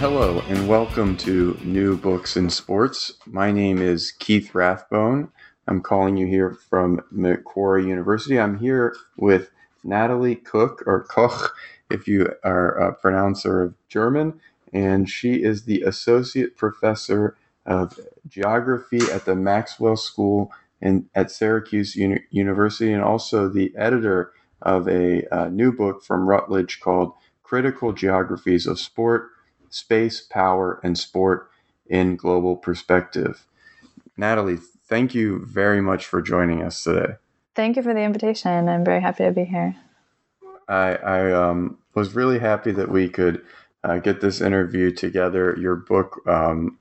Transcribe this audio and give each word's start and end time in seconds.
Hello, 0.00 0.42
and 0.48 0.66
welcome 0.66 1.14
to 1.18 1.58
New 1.62 1.94
Books 1.94 2.34
in 2.34 2.48
Sports. 2.48 3.12
My 3.26 3.52
name 3.52 3.82
is 3.82 4.12
Keith 4.12 4.54
Rathbone. 4.54 5.30
I'm 5.68 5.82
calling 5.82 6.16
you 6.16 6.26
here 6.26 6.54
from 6.70 7.02
Macquarie 7.10 7.86
University. 7.86 8.40
I'm 8.40 8.58
here 8.58 8.96
with 9.18 9.50
Natalie 9.84 10.36
Cook, 10.36 10.82
or 10.86 11.04
Koch, 11.04 11.54
if 11.90 12.08
you 12.08 12.32
are 12.42 12.78
a 12.78 12.94
pronouncer 12.94 13.62
of 13.62 13.74
German, 13.90 14.40
and 14.72 15.06
she 15.06 15.42
is 15.42 15.64
the 15.64 15.82
Associate 15.82 16.56
Professor 16.56 17.36
of 17.66 18.00
Geography 18.26 19.02
at 19.12 19.26
the 19.26 19.36
Maxwell 19.36 19.96
School 19.96 20.50
in, 20.80 21.10
at 21.14 21.30
Syracuse 21.30 21.94
Uni- 21.94 22.24
University, 22.30 22.90
and 22.90 23.02
also 23.02 23.50
the 23.50 23.70
editor 23.76 24.32
of 24.62 24.88
a, 24.88 25.26
a 25.30 25.50
new 25.50 25.70
book 25.70 26.02
from 26.02 26.26
Routledge 26.26 26.80
called 26.80 27.12
Critical 27.42 27.92
Geographies 27.92 28.66
of 28.66 28.80
Sport 28.80 29.28
space, 29.70 30.20
power, 30.20 30.80
and 30.84 30.98
sport 30.98 31.50
in 31.86 32.16
global 32.16 32.56
perspective. 32.56 33.46
Natalie, 34.16 34.58
thank 34.86 35.14
you 35.14 35.44
very 35.46 35.80
much 35.80 36.04
for 36.04 36.20
joining 36.20 36.62
us 36.62 36.84
today. 36.84 37.14
Thank 37.54 37.76
you 37.76 37.82
for 37.82 37.94
the 37.94 38.00
invitation. 38.00 38.68
I'm 38.68 38.84
very 38.84 39.00
happy 39.00 39.24
to 39.24 39.32
be 39.32 39.44
here. 39.44 39.76
I, 40.68 40.94
I 40.96 41.32
um, 41.32 41.78
was 41.94 42.14
really 42.14 42.38
happy 42.38 42.70
that 42.72 42.90
we 42.90 43.08
could 43.08 43.42
uh, 43.82 43.98
get 43.98 44.20
this 44.20 44.40
interview 44.40 44.92
together. 44.92 45.56
Your 45.58 45.76
book, 45.76 46.20
um, 46.28 46.78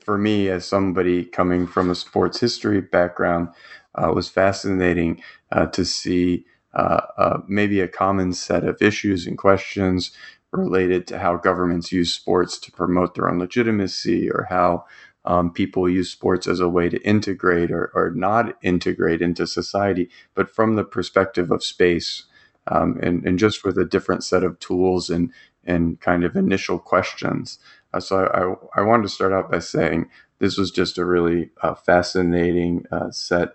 for 0.00 0.16
me, 0.16 0.48
as 0.48 0.64
somebody 0.64 1.24
coming 1.24 1.66
from 1.66 1.90
a 1.90 1.94
sports 1.94 2.40
history 2.40 2.80
background, 2.80 3.48
uh, 3.94 4.12
was 4.14 4.28
fascinating 4.28 5.22
uh, 5.52 5.66
to 5.66 5.84
see 5.84 6.46
uh, 6.74 7.00
uh, 7.16 7.38
maybe 7.48 7.80
a 7.80 7.88
common 7.88 8.32
set 8.32 8.64
of 8.64 8.80
issues 8.80 9.26
and 9.26 9.36
questions 9.36 10.12
related 10.52 11.06
to 11.08 11.18
how 11.18 11.36
governments 11.36 11.92
use 11.92 12.14
sports 12.14 12.58
to 12.58 12.72
promote 12.72 13.14
their 13.14 13.28
own 13.28 13.38
legitimacy 13.38 14.30
or 14.30 14.46
how 14.48 14.84
um, 15.24 15.52
people 15.52 15.88
use 15.88 16.10
sports 16.10 16.46
as 16.46 16.60
a 16.60 16.68
way 16.68 16.88
to 16.88 17.00
integrate 17.02 17.70
or, 17.70 17.90
or 17.94 18.10
not 18.10 18.56
integrate 18.62 19.20
into 19.20 19.46
society, 19.46 20.08
but 20.34 20.54
from 20.54 20.76
the 20.76 20.84
perspective 20.84 21.50
of 21.50 21.62
space 21.64 22.24
um, 22.68 22.98
and, 23.02 23.24
and 23.26 23.38
just 23.38 23.64
with 23.64 23.76
a 23.78 23.84
different 23.84 24.24
set 24.24 24.42
of 24.42 24.58
tools 24.58 25.10
and, 25.10 25.32
and 25.64 26.00
kind 26.00 26.24
of 26.24 26.36
initial 26.36 26.78
questions. 26.78 27.58
Uh, 27.92 28.00
so 28.00 28.26
I, 28.74 28.80
I 28.80 28.82
wanted 28.84 29.04
to 29.04 29.08
start 29.10 29.32
out 29.32 29.50
by 29.50 29.58
saying 29.58 30.08
this 30.38 30.56
was 30.56 30.70
just 30.70 30.98
a 30.98 31.04
really 31.04 31.50
uh, 31.62 31.74
fascinating 31.74 32.86
uh, 32.90 33.10
set 33.10 33.50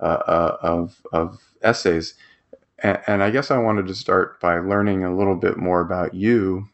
uh, 0.00 0.04
uh, 0.26 0.56
of, 0.60 1.02
of 1.12 1.54
essays. 1.62 2.14
And, 2.82 2.98
and 3.06 3.22
I 3.22 3.30
guess 3.30 3.50
I 3.50 3.58
wanted 3.58 3.86
to 3.86 3.94
start 3.94 4.40
by 4.40 4.58
learning 4.58 5.04
a 5.04 5.16
little 5.16 5.36
bit 5.36 5.56
more 5.56 5.80
about 5.80 6.14
you, 6.14 6.68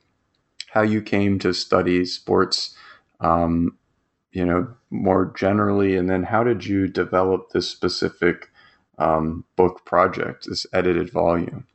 how 0.69 0.83
you 0.83 1.03
came 1.03 1.39
to 1.41 1.53
study 1.53 2.05
sports, 2.05 2.75
um, 3.20 3.77
you 4.33 4.44
know, 4.44 4.69
more 4.91 5.33
generally, 5.36 5.97
and 5.97 6.09
then 6.09 6.22
how 6.22 6.42
did 6.42 6.64
you 6.64 6.89
develop 6.89 7.50
this 7.50 7.69
specific 7.69 8.50
um, 8.99 9.44
book 9.56 9.84
project, 9.84 10.47
this 10.49 10.66
edited 10.72 11.10
volume? 11.10 11.66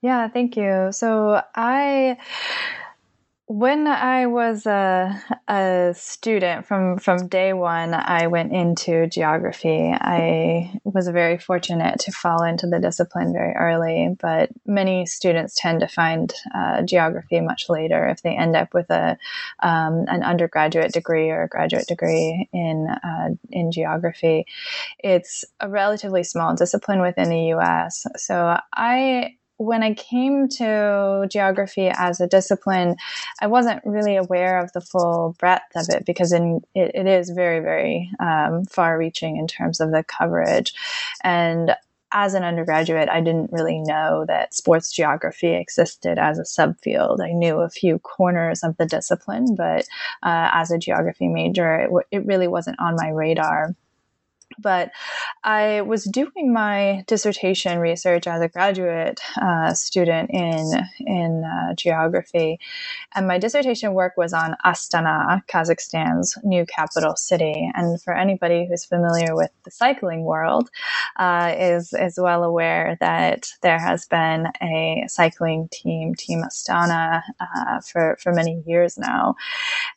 Yeah, 0.00 0.28
thank 0.28 0.56
you. 0.56 0.88
So 0.90 1.42
I 1.54 2.16
when 3.46 3.86
I 3.86 4.26
was 4.26 4.66
a, 4.66 5.20
a, 5.48 5.92
student 5.94 6.64
from, 6.64 6.98
from 6.98 7.28
day 7.28 7.52
one, 7.52 7.92
I 7.92 8.28
went 8.28 8.52
into 8.52 9.08
geography. 9.08 9.92
I 9.92 10.72
was 10.84 11.08
very 11.08 11.38
fortunate 11.38 12.00
to 12.00 12.12
fall 12.12 12.44
into 12.44 12.66
the 12.66 12.78
discipline 12.78 13.32
very 13.32 13.52
early, 13.54 14.16
but 14.20 14.50
many 14.64 15.06
students 15.06 15.54
tend 15.56 15.80
to 15.80 15.88
find 15.88 16.32
uh, 16.54 16.82
geography 16.82 17.40
much 17.40 17.68
later 17.68 18.06
if 18.06 18.22
they 18.22 18.36
end 18.36 18.56
up 18.56 18.72
with 18.72 18.88
a 18.90 19.18
um, 19.60 20.04
an 20.08 20.22
undergraduate 20.22 20.92
degree 20.92 21.30
or 21.30 21.42
a 21.42 21.48
graduate 21.48 21.86
degree 21.86 22.48
in 22.52 22.86
uh, 22.88 23.30
in 23.50 23.72
geography. 23.72 24.46
It's 25.00 25.44
a 25.60 25.68
relatively 25.68 26.22
small 26.22 26.54
discipline 26.54 27.00
within 27.00 27.28
the 27.28 27.46
U.S. 27.48 28.06
So 28.16 28.58
I 28.72 29.36
when 29.62 29.82
I 29.82 29.94
came 29.94 30.48
to 30.48 31.26
geography 31.30 31.88
as 31.88 32.20
a 32.20 32.26
discipline, 32.26 32.96
I 33.40 33.46
wasn't 33.46 33.84
really 33.84 34.16
aware 34.16 34.58
of 34.58 34.72
the 34.72 34.80
full 34.80 35.36
breadth 35.38 35.76
of 35.76 35.86
it 35.88 36.04
because 36.04 36.32
in, 36.32 36.60
it, 36.74 36.92
it 36.94 37.06
is 37.06 37.30
very, 37.30 37.60
very 37.60 38.10
um, 38.20 38.64
far 38.64 38.98
reaching 38.98 39.36
in 39.36 39.46
terms 39.46 39.80
of 39.80 39.90
the 39.90 40.04
coverage. 40.04 40.74
And 41.22 41.76
as 42.12 42.34
an 42.34 42.44
undergraduate, 42.44 43.08
I 43.08 43.20
didn't 43.20 43.52
really 43.52 43.78
know 43.78 44.24
that 44.28 44.52
sports 44.52 44.92
geography 44.92 45.54
existed 45.54 46.18
as 46.18 46.38
a 46.38 46.42
subfield. 46.42 47.20
I 47.20 47.32
knew 47.32 47.60
a 47.60 47.70
few 47.70 47.98
corners 48.00 48.62
of 48.62 48.76
the 48.76 48.86
discipline, 48.86 49.54
but 49.54 49.86
uh, 50.22 50.50
as 50.52 50.70
a 50.70 50.78
geography 50.78 51.28
major, 51.28 51.74
it, 51.76 51.84
w- 51.84 52.04
it 52.10 52.26
really 52.26 52.48
wasn't 52.48 52.78
on 52.80 52.96
my 52.96 53.08
radar 53.08 53.74
but 54.62 54.92
I 55.44 55.82
was 55.82 56.04
doing 56.04 56.52
my 56.52 57.04
dissertation 57.06 57.78
research 57.78 58.26
as 58.26 58.40
a 58.42 58.48
graduate 58.48 59.20
uh, 59.40 59.74
student 59.74 60.30
in 60.30 60.72
in 61.00 61.44
uh, 61.44 61.74
geography, 61.74 62.58
and 63.14 63.26
my 63.26 63.38
dissertation 63.38 63.94
work 63.94 64.14
was 64.16 64.32
on 64.32 64.56
Astana, 64.64 65.42
Kazakhstan's 65.48 66.38
new 66.44 66.66
capital 66.66 67.16
city. 67.16 67.70
And 67.74 68.00
for 68.02 68.14
anybody 68.14 68.66
who's 68.68 68.84
familiar 68.84 69.34
with 69.34 69.50
the 69.64 69.70
cycling 69.70 70.24
world, 70.24 70.70
uh, 71.16 71.54
is 71.58 71.92
is 71.92 72.18
well 72.20 72.44
aware 72.44 72.96
that 73.00 73.48
there 73.62 73.78
has 73.78 74.06
been 74.06 74.46
a 74.62 75.04
cycling 75.08 75.68
team, 75.72 76.14
Team 76.14 76.42
Astana, 76.42 77.22
uh, 77.40 77.80
for 77.80 78.16
for 78.22 78.32
many 78.32 78.62
years 78.66 78.98
now. 78.98 79.34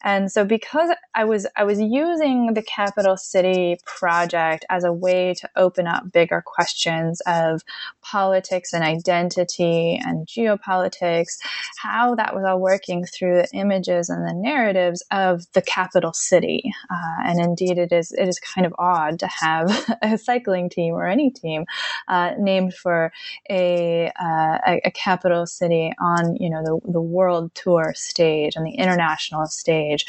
And 0.04 0.32
so, 0.32 0.46
because 0.46 0.90
I 1.14 1.26
was 1.26 1.48
I 1.56 1.64
was 1.64 1.80
using 1.80 2.54
the 2.54 2.64
capital 2.64 3.18
city 3.18 3.78
project 3.86 4.55
project 4.56 4.66
as 4.70 4.84
a 4.84 4.94
way 4.94 5.34
to 5.34 5.50
open 5.56 5.88
up 5.88 6.12
bigger 6.12 6.44
questions 6.46 7.22
of 7.28 7.62
politics 8.02 8.74
and 8.74 8.84
identity 8.84 10.00
and 10.04 10.28
geopolitics, 10.28 11.38
how 11.78 12.16
that 12.16 12.36
was 12.36 12.44
all 12.46 12.60
working 12.60 13.06
through 13.06 13.42
the 13.42 13.50
images 13.54 14.10
and 14.10 14.28
the 14.28 14.34
narratives 14.34 15.04
of 15.12 15.44
the 15.54 15.62
capital 15.62 16.14
city. 16.14 16.64
Uh, 16.90 17.24
and 17.26 17.40
indeed, 17.40 17.78
it 17.78 17.92
is 17.92 18.12
it 18.12 18.28
is 18.28 18.40
kind 18.40 18.66
of 18.66 18.74
odd 18.78 19.20
to 19.20 19.28
have 19.28 19.98
a 20.02 20.18
cycling 20.18 20.70
team 20.70 20.94
or 20.94 21.08
any 21.08 21.32
team 21.32 21.66
uh, 22.08 22.32
named 22.38 22.74
for 22.74 23.12
a, 23.50 24.12
uh, 24.20 24.58
a, 24.84 24.92
capital 24.92 25.46
city 25.46 25.92
on 26.00 26.36
you 26.38 26.50
know 26.50 26.64
the, 26.64 26.92
the 26.92 27.02
world 27.02 27.54
tour 27.54 27.94
stage 27.96 28.56
and 28.56 28.66
the 28.66 28.76
international 28.76 29.46
stage. 29.46 30.06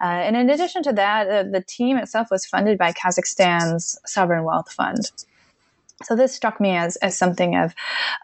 Uh, 0.00 0.04
and 0.26 0.36
in 0.36 0.50
addition 0.50 0.82
to 0.82 0.92
that, 0.92 1.52
the 1.52 1.62
team 1.62 1.96
itself 1.96 2.28
was 2.30 2.44
funded 2.44 2.76
by 2.76 2.92
Kazakhstan 2.92 3.75
sovereign 3.78 4.44
wealth 4.44 4.72
fund. 4.72 5.10
So 6.04 6.14
this 6.14 6.34
struck 6.34 6.60
me 6.60 6.76
as, 6.76 6.96
as 6.96 7.16
something 7.16 7.56
of 7.56 7.74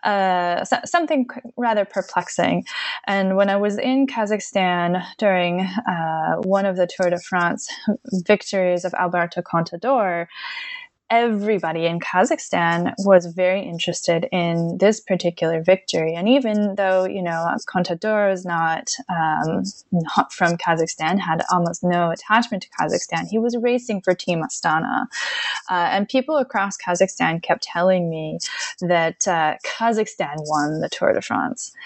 uh, 0.04 0.64
something 0.84 1.26
rather 1.56 1.86
perplexing. 1.86 2.64
And 3.06 3.34
when 3.34 3.48
I 3.48 3.56
was 3.56 3.78
in 3.78 4.06
Kazakhstan 4.06 5.02
during 5.16 5.60
uh, 5.60 6.36
one 6.42 6.66
of 6.66 6.76
the 6.76 6.86
Tour 6.86 7.08
de 7.08 7.18
France 7.18 7.70
victories 8.26 8.84
of 8.84 8.92
Alberto 8.92 9.40
Contador, 9.40 10.26
everybody 11.12 11.84
in 11.84 12.00
Kazakhstan 12.00 12.94
was 13.00 13.26
very 13.26 13.60
interested 13.60 14.26
in 14.32 14.78
this 14.78 14.98
particular 14.98 15.62
victory. 15.62 16.14
And 16.14 16.26
even 16.26 16.74
though, 16.76 17.04
you 17.04 17.22
know, 17.22 17.54
Contador 17.68 18.32
is 18.32 18.46
not, 18.46 18.90
um, 19.10 19.62
not 19.92 20.32
from 20.32 20.56
Kazakhstan, 20.56 21.18
had 21.18 21.44
almost 21.52 21.84
no 21.84 22.10
attachment 22.10 22.62
to 22.62 22.70
Kazakhstan, 22.80 23.26
he 23.28 23.38
was 23.38 23.54
racing 23.58 24.00
for 24.00 24.14
Team 24.14 24.42
Astana. 24.42 25.02
Uh, 25.70 25.88
and 25.92 26.08
people 26.08 26.38
across 26.38 26.78
Kazakhstan 26.78 27.42
kept 27.42 27.62
telling 27.62 28.08
me 28.08 28.38
that 28.80 29.28
uh, 29.28 29.56
Kazakhstan 29.66 30.36
won 30.38 30.80
the 30.80 30.88
Tour 30.88 31.12
de 31.12 31.20
France. 31.20 31.72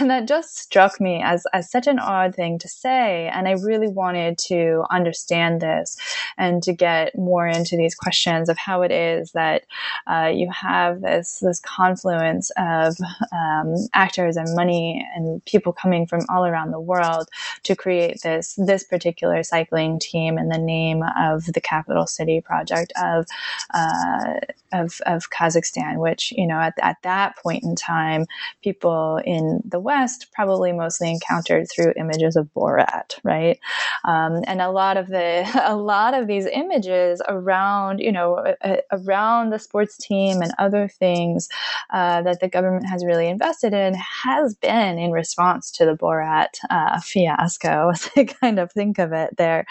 And 0.00 0.08
that 0.08 0.28
just 0.28 0.56
struck 0.56 1.00
me 1.00 1.20
as, 1.22 1.44
as 1.52 1.70
such 1.70 1.86
an 1.86 1.98
odd 1.98 2.34
thing 2.34 2.58
to 2.60 2.68
say. 2.68 3.28
And 3.28 3.48
I 3.48 3.52
really 3.52 3.88
wanted 3.88 4.38
to 4.46 4.84
understand 4.90 5.60
this 5.60 5.96
and 6.38 6.62
to 6.62 6.72
get 6.72 7.18
more 7.18 7.46
into 7.46 7.76
these 7.76 7.94
questions 7.94 8.48
of 8.48 8.59
how 8.64 8.82
it 8.82 8.92
is 8.92 9.32
that 9.32 9.64
uh, 10.06 10.30
you 10.32 10.50
have 10.50 11.00
this 11.02 11.40
this 11.40 11.60
confluence 11.60 12.50
of 12.56 12.96
um, 13.32 13.74
actors 13.94 14.36
and 14.36 14.48
money 14.54 15.06
and 15.14 15.44
people 15.46 15.72
coming 15.72 16.06
from 16.06 16.20
all 16.28 16.46
around 16.46 16.70
the 16.70 16.80
world 16.80 17.28
to 17.64 17.76
create 17.76 18.20
this 18.22 18.54
this 18.56 18.84
particular 18.84 19.42
cycling 19.42 19.98
team 19.98 20.38
in 20.38 20.48
the 20.48 20.58
name 20.58 21.02
of 21.18 21.44
the 21.46 21.60
capital 21.60 22.06
city 22.06 22.40
project 22.40 22.92
of 23.02 23.26
uh, 23.74 24.34
of, 24.72 25.00
of 25.06 25.30
Kazakhstan, 25.30 25.98
which 25.98 26.32
you 26.36 26.46
know 26.46 26.58
at, 26.58 26.74
at 26.80 26.96
that 27.02 27.36
point 27.38 27.64
in 27.64 27.74
time, 27.74 28.26
people 28.62 29.20
in 29.24 29.60
the 29.64 29.80
West 29.80 30.28
probably 30.32 30.72
mostly 30.72 31.10
encountered 31.10 31.68
through 31.70 31.94
images 31.96 32.36
of 32.36 32.48
Borat, 32.54 33.18
right? 33.24 33.58
Um, 34.04 34.42
and 34.46 34.60
a 34.60 34.70
lot 34.70 34.96
of 34.96 35.08
the 35.08 35.48
a 35.64 35.76
lot 35.76 36.14
of 36.14 36.26
these 36.26 36.46
images 36.46 37.22
around 37.28 38.00
you 38.00 38.12
know 38.12 38.49
around 38.92 39.50
the 39.50 39.58
sports 39.58 39.96
team 39.96 40.42
and 40.42 40.52
other 40.58 40.88
things 40.88 41.48
uh, 41.90 42.22
that 42.22 42.40
the 42.40 42.48
government 42.48 42.86
has 42.88 43.04
really 43.04 43.28
invested 43.28 43.72
in 43.72 43.94
has 43.94 44.54
been 44.54 44.98
in 44.98 45.10
response 45.10 45.70
to 45.72 45.84
the 45.84 45.96
Borat 45.96 46.58
uh, 46.70 47.00
fiasco, 47.00 47.90
as 47.94 48.10
I 48.16 48.24
kind 48.24 48.58
of 48.58 48.72
think 48.72 48.98
of 48.98 49.12
it 49.12 49.36
there. 49.36 49.66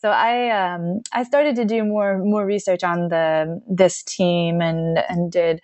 So 0.00 0.10
I 0.10 0.50
um, 0.50 1.00
I 1.12 1.22
started 1.24 1.56
to 1.56 1.64
do 1.64 1.84
more 1.84 2.18
more 2.18 2.44
research 2.44 2.84
on 2.84 3.08
the 3.08 3.60
this 3.68 4.02
team 4.02 4.60
and 4.60 4.98
and 5.08 5.30
did 5.30 5.60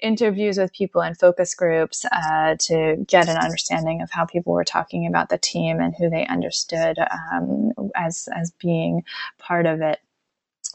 interviews 0.00 0.58
with 0.58 0.72
people 0.72 1.02
in 1.02 1.14
focus 1.14 1.54
groups 1.54 2.04
uh, 2.12 2.56
to 2.58 2.96
get 3.06 3.28
an 3.28 3.36
understanding 3.36 4.02
of 4.02 4.10
how 4.10 4.24
people 4.24 4.52
were 4.52 4.64
talking 4.64 5.06
about 5.06 5.28
the 5.28 5.38
team 5.38 5.80
and 5.80 5.94
who 5.96 6.10
they 6.10 6.26
understood 6.26 6.98
um, 7.32 7.72
as 7.96 8.28
as 8.34 8.52
being 8.60 9.02
part 9.38 9.66
of 9.66 9.80
it 9.80 10.00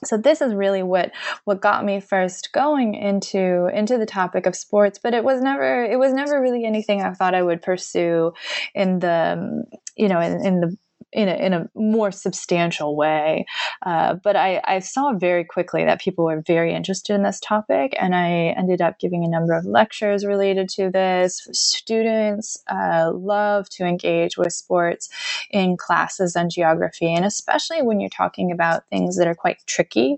so 0.05 0.17
this 0.17 0.41
is 0.41 0.53
really 0.53 0.83
what 0.83 1.11
what 1.45 1.61
got 1.61 1.83
me 1.83 1.99
first 1.99 2.51
going 2.53 2.95
into 2.95 3.67
into 3.73 3.97
the 3.97 4.05
topic 4.05 4.45
of 4.45 4.55
sports 4.55 4.99
but 5.01 5.13
it 5.13 5.23
was 5.23 5.41
never 5.41 5.83
it 5.83 5.97
was 5.97 6.13
never 6.13 6.41
really 6.41 6.65
anything 6.65 7.01
i 7.01 7.11
thought 7.13 7.35
i 7.35 7.41
would 7.41 7.61
pursue 7.61 8.31
in 8.73 8.99
the 8.99 9.63
you 9.95 10.07
know 10.07 10.19
in, 10.19 10.45
in 10.45 10.61
the 10.61 10.77
in 11.15 11.29
a, 11.29 11.33
in 11.35 11.53
a 11.53 11.69
more 11.75 12.11
substantial 12.11 12.95
way. 12.95 13.45
Uh, 13.85 14.15
but 14.15 14.35
I, 14.35 14.61
I, 14.65 14.79
saw 14.79 15.13
very 15.13 15.45
quickly 15.45 15.85
that 15.85 16.01
people 16.01 16.25
were 16.25 16.43
very 16.45 16.73
interested 16.73 17.13
in 17.13 17.23
this 17.23 17.39
topic, 17.39 17.95
and 17.99 18.13
I 18.13 18.53
ended 18.57 18.81
up 18.81 18.99
giving 18.99 19.23
a 19.23 19.29
number 19.29 19.53
of 19.53 19.65
lectures 19.65 20.25
related 20.25 20.67
to 20.69 20.89
this. 20.91 21.47
Students 21.53 22.57
uh, 22.69 23.11
love 23.13 23.69
to 23.69 23.85
engage 23.85 24.37
with 24.37 24.51
sports 24.51 25.07
in 25.51 25.77
classes 25.77 26.35
on 26.35 26.49
geography, 26.49 27.13
and 27.13 27.23
especially 27.23 27.81
when 27.81 28.01
you're 28.01 28.09
talking 28.09 28.51
about 28.51 28.83
things 28.89 29.17
that 29.17 29.27
are 29.27 29.35
quite 29.35 29.65
tricky, 29.65 30.17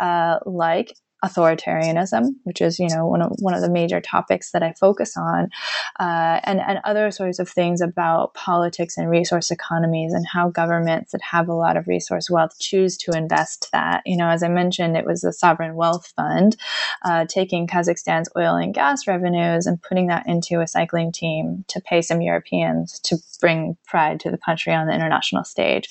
uh, 0.00 0.38
like 0.46 0.96
authoritarianism, 1.24 2.30
which 2.44 2.60
is 2.60 2.78
you 2.78 2.88
know 2.88 3.06
one 3.06 3.22
of 3.22 3.32
one 3.40 3.54
of 3.54 3.60
the 3.60 3.70
major 3.70 4.00
topics 4.00 4.52
that 4.52 4.62
I 4.62 4.72
focus 4.72 5.16
on, 5.16 5.50
uh, 5.98 6.40
and 6.44 6.60
and 6.60 6.80
other 6.84 7.10
sorts 7.10 7.38
of 7.38 7.48
things 7.48 7.80
about 7.80 8.34
politics 8.34 8.96
and 8.96 9.10
resource 9.10 9.50
economies 9.50 10.12
and 10.12 10.26
how 10.26 10.50
governments 10.50 11.12
that 11.12 11.22
have 11.22 11.48
a 11.48 11.54
lot 11.54 11.76
of 11.76 11.88
resource 11.88 12.30
wealth 12.30 12.58
choose 12.58 12.96
to 12.98 13.12
invest 13.12 13.68
that. 13.72 14.02
You 14.06 14.16
know, 14.16 14.28
as 14.28 14.42
I 14.42 14.48
mentioned, 14.48 14.96
it 14.96 15.06
was 15.06 15.22
the 15.22 15.32
sovereign 15.32 15.74
wealth 15.74 16.12
fund 16.16 16.56
uh, 17.04 17.26
taking 17.26 17.66
Kazakhstan's 17.66 18.28
oil 18.36 18.54
and 18.54 18.74
gas 18.74 19.06
revenues 19.06 19.66
and 19.66 19.82
putting 19.82 20.06
that 20.08 20.26
into 20.26 20.60
a 20.60 20.66
cycling 20.66 21.12
team 21.12 21.64
to 21.68 21.80
pay 21.80 22.02
some 22.02 22.20
Europeans 22.20 23.00
to 23.00 23.16
bring 23.40 23.76
pride 23.86 24.20
to 24.20 24.30
the 24.30 24.38
country 24.38 24.72
on 24.72 24.86
the 24.86 24.94
international 24.94 25.44
stage. 25.44 25.88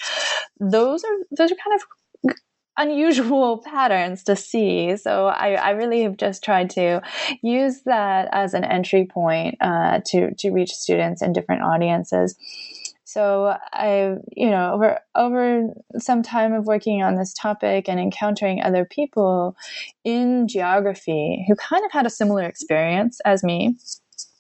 Those 0.60 1.04
are 1.04 1.18
those 1.32 1.52
are 1.52 1.56
kind 1.56 1.76
of 1.76 1.82
unusual 2.78 3.58
patterns 3.66 4.24
to 4.24 4.36
see. 4.36 4.96
So 4.98 5.28
I, 5.28 5.54
I, 5.54 5.70
really 5.72 6.04
have 6.04 6.18
just 6.18 6.44
tried 6.44 6.70
to 6.72 7.02
use 7.42 7.82
that 7.86 8.30
as 8.32 8.54
an 8.54 8.64
entry 8.64 9.06
point 9.06 9.58
uh, 9.62 10.02
to 10.08 10.34
to 10.36 10.52
reach 10.52 10.72
students 10.72 11.22
in 11.22 11.34
different 11.34 11.64
audiences. 11.64 12.36
So 13.04 13.58
I, 13.74 14.16
you 14.36 14.50
know, 14.50 14.74
over 14.74 15.00
over 15.16 15.74
some 15.98 16.22
time 16.24 16.54
of 16.54 16.66
working 16.66 17.02
on 17.02 17.16
this 17.16 17.34
topic 17.34 17.88
and 17.88 18.00
encountering 18.00 18.62
other 18.62 18.86
people 18.86 19.56
in 20.04 20.48
geography 20.48 21.46
who 21.48 21.56
kind 21.56 21.86
of 21.86 21.92
had 21.92 22.06
a 22.06 22.12
similar 22.12 22.44
experience 22.44 23.20
as 23.26 23.44
me 23.44 23.78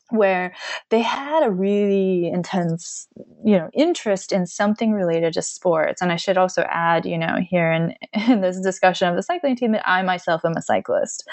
where 0.09 0.53
they 0.89 1.01
had 1.01 1.43
a 1.43 1.51
really 1.51 2.27
intense 2.27 3.07
you 3.43 3.57
know 3.57 3.69
interest 3.73 4.31
in 4.31 4.45
something 4.45 4.91
related 4.93 5.33
to 5.33 5.41
sports. 5.41 6.01
And 6.01 6.11
i 6.11 6.15
should 6.15 6.37
also 6.37 6.63
add 6.69 7.05
you 7.05 7.17
know 7.17 7.37
here 7.49 7.71
in, 7.71 7.93
in 8.31 8.41
this 8.41 8.59
discussion 8.59 9.07
of 9.07 9.15
the 9.15 9.23
cycling 9.23 9.55
team 9.55 9.73
that 9.73 9.87
i 9.87 10.01
myself 10.01 10.45
am 10.45 10.53
a 10.57 10.61
cyclist. 10.61 11.27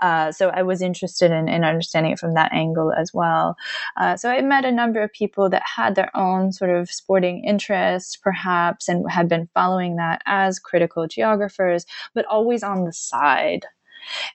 Uh, 0.00 0.32
so 0.32 0.48
i 0.50 0.62
was 0.62 0.82
interested 0.82 1.30
in, 1.30 1.48
in 1.48 1.64
understanding 1.64 2.12
it 2.12 2.18
from 2.18 2.34
that 2.34 2.52
angle 2.52 2.92
as 2.92 3.12
well. 3.14 3.56
Uh, 3.96 4.16
so 4.16 4.30
i 4.30 4.40
met 4.40 4.64
a 4.64 4.72
number 4.72 5.00
of 5.02 5.12
people 5.12 5.48
that 5.48 5.62
had 5.64 5.94
their 5.94 6.14
own 6.16 6.52
sort 6.52 6.70
of 6.70 6.90
sporting 6.90 7.44
interests 7.44 8.16
perhaps 8.16 8.88
and 8.88 9.10
had 9.10 9.28
been 9.28 9.48
following 9.54 9.96
that 9.96 10.20
as 10.26 10.58
critical 10.58 11.06
geographers 11.06 11.86
but 12.14 12.26
always 12.26 12.62
on 12.62 12.84
the 12.84 12.92
side. 12.92 13.66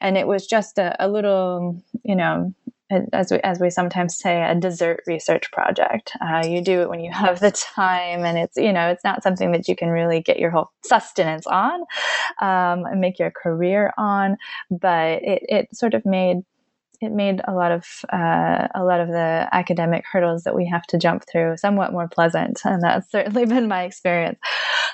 And 0.01 0.18
it 0.18 0.28
was 0.28 0.45
just 0.45 0.78
a, 0.78 0.95
a 1.04 1.07
little 1.07 1.81
you 2.04 2.16
know 2.16 2.54
as 2.89 3.31
we, 3.31 3.39
as 3.39 3.59
we 3.59 3.69
sometimes 3.69 4.18
say, 4.18 4.44
a 4.44 4.56
dessert 4.56 5.01
research 5.07 5.51
project. 5.51 6.12
Uh, 6.21 6.44
you 6.45 6.62
do 6.62 6.81
it 6.81 6.89
when 6.89 7.00
you 7.00 7.12
have 7.12 7.39
the 7.39 7.51
time, 7.51 8.25
and 8.25 8.38
it's 8.38 8.57
you 8.57 8.74
know 8.74 8.89
it's 8.89 9.03
not 9.03 9.24
something 9.24 9.51
that 9.51 9.68
you 9.68 9.75
can 9.75 9.89
really 9.89 10.21
get 10.21 10.39
your 10.39 10.51
whole 10.51 10.71
sustenance 10.83 11.47
on 11.47 11.81
um, 12.41 12.85
and 12.85 13.00
make 13.00 13.19
your 13.19 13.31
career 13.31 13.94
on, 13.97 14.38
but 14.69 15.24
it, 15.24 15.44
it 15.50 15.75
sort 15.75 15.94
of 15.94 16.06
made 16.06 16.38
it 17.04 17.12
made 17.14 17.42
a 17.48 17.54
lot 17.54 17.72
of 17.72 17.86
uh, 18.14 18.68
a 18.76 18.84
lot 18.84 19.02
of 19.02 19.10
the 19.10 19.50
academic 19.54 20.06
hurdles 20.12 20.44
that 20.44 20.56
we 20.56 20.68
have 20.68 20.84
to 20.88 21.00
jump 21.00 21.26
through 21.32 21.58
somewhat 21.58 21.94
more 21.94 22.08
pleasant, 22.10 22.62
and 22.66 22.84
that's 22.84 23.12
certainly 23.12 23.46
been 23.46 23.68
my 23.68 23.84
experience. 23.84 24.40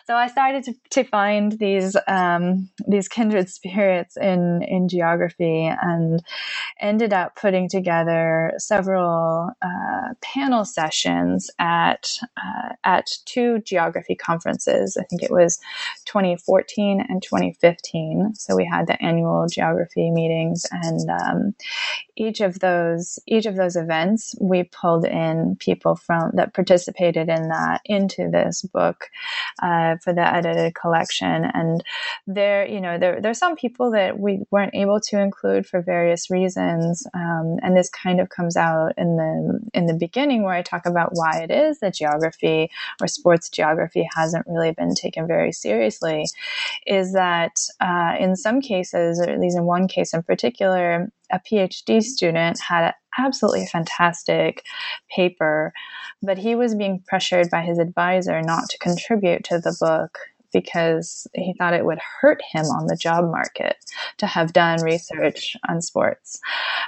So 0.08 0.16
I 0.16 0.28
started 0.28 0.64
to, 0.66 0.76
to 0.92 1.04
find 1.06 1.54
these 1.54 1.98
um, 2.08 2.70
these 2.88 3.08
kindred 3.10 3.50
spirits 3.50 4.18
in 4.18 4.64
in 4.64 4.90
geography, 4.90 5.68
and 5.68 6.22
ended 6.82 7.14
up 7.14 7.36
putting 7.36 7.70
together 7.70 8.54
several 8.58 9.52
uh, 9.62 10.14
panel 10.22 10.66
sessions 10.66 11.50
at 11.60 12.18
uh, 12.38 12.76
at 12.84 13.10
two 13.26 13.60
geography 13.60 14.16
conferences. 14.16 14.98
I 15.00 15.04
think 15.06 15.24
it 15.24 15.32
was 15.32 15.60
2014 16.06 17.06
and 17.08 17.22
2015. 17.22 18.34
So 18.36 18.56
we 18.56 18.66
had 18.66 18.88
the 18.88 19.02
annual 19.04 19.48
geography 19.52 20.12
meetings 20.12 20.66
and 20.72 21.10
um, 21.10 21.56
each 22.16 22.42
of 22.42 22.60
those 22.60 23.20
each 23.28 23.46
of 23.46 23.56
those 23.56 23.76
events 23.76 24.36
we 24.40 24.64
pulled 24.64 25.06
in 25.06 25.56
people 25.60 25.96
from 25.96 26.32
that 26.34 26.54
participated 26.54 27.30
in 27.30 27.50
that 27.50 27.82
into 27.86 28.30
this 28.32 28.62
book 28.62 29.10
uh, 29.62 29.96
for 30.04 30.14
the 30.14 30.22
edited 30.22 30.76
collection. 30.76 31.46
And 31.54 31.84
there 32.28 32.68
you 32.68 32.82
know 32.82 32.98
there 32.98 33.22
there's 33.22 33.38
some 33.38 33.56
people 33.56 33.92
that 33.92 34.20
we 34.20 34.42
weren't 34.52 34.76
able 34.76 35.00
to 35.00 35.20
include 35.20 35.66
for 35.66 35.82
various 35.82 36.30
reasons 36.30 37.06
um, 37.14 37.58
and 37.62 37.76
this 37.76 37.90
kind 37.90 38.20
of 38.20 38.30
comes 38.30 38.56
out 38.56 38.94
in 38.98 39.18
the 39.18 39.60
in 39.74 39.86
the 39.86 39.94
beginning 39.94 40.44
where 40.44 40.54
I 40.54 40.62
talk 40.62 40.86
about 40.86 41.12
why 41.14 41.42
it 41.42 41.52
is 41.52 41.80
that 41.80 41.96
geography 41.96 42.70
or 43.02 43.08
sports 43.08 43.50
geography 43.50 44.08
hasn't 44.16 44.46
really 44.48 44.72
been 44.72 44.94
taken 44.94 45.28
very 45.28 45.52
seriously 45.52 46.26
is 46.86 47.14
that 47.14 47.56
uh, 47.80 48.16
in 48.20 48.36
some 48.36 48.62
cases 48.62 49.20
or 49.20 49.30
at 49.30 49.40
least 49.40 49.58
in 49.58 49.64
one 49.64 49.88
case 49.88 50.14
in 50.14 50.24
particular 50.24 51.12
a 51.32 51.40
PhD 51.40 52.02
student 52.02 52.60
had 52.60 52.86
an 52.86 52.94
absolutely 53.18 53.66
fantastic 53.66 54.64
paper, 55.16 55.74
but 56.22 56.38
he 56.38 56.56
was 56.56 56.76
being 56.76 57.04
pressured 57.08 57.50
by 57.50 57.62
his 57.62 57.78
advisor 57.78 58.42
not 58.42 58.70
to 58.70 58.78
contribute 58.78 59.44
to 59.46 59.60
the 59.60 59.76
book 59.80 60.18
because 60.52 61.28
he 61.34 61.54
thought 61.58 61.74
it 61.74 61.86
would 61.86 62.00
hurt 62.22 62.42
him 62.52 62.66
on 62.66 62.88
the 62.88 62.96
job 62.96 63.26
market 63.26 63.76
to 64.18 64.28
have 64.28 64.54
done 64.54 64.82
research 64.84 65.56
on 65.68 65.82
sports. 65.82 66.40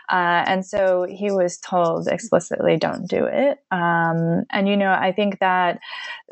Uh, 0.10 0.44
and 0.46 0.65
so 0.65 1.06
he 1.10 1.32
was 1.32 1.58
told 1.58 2.08
explicitly, 2.08 2.77
don't 2.77 3.08
do 3.10 3.25
it. 3.25 3.60
Um, 3.72 4.44
and, 4.51 4.68
you 4.68 4.75
know, 4.75 4.91
I 4.91 5.12
think 5.12 5.39
that, 5.39 5.80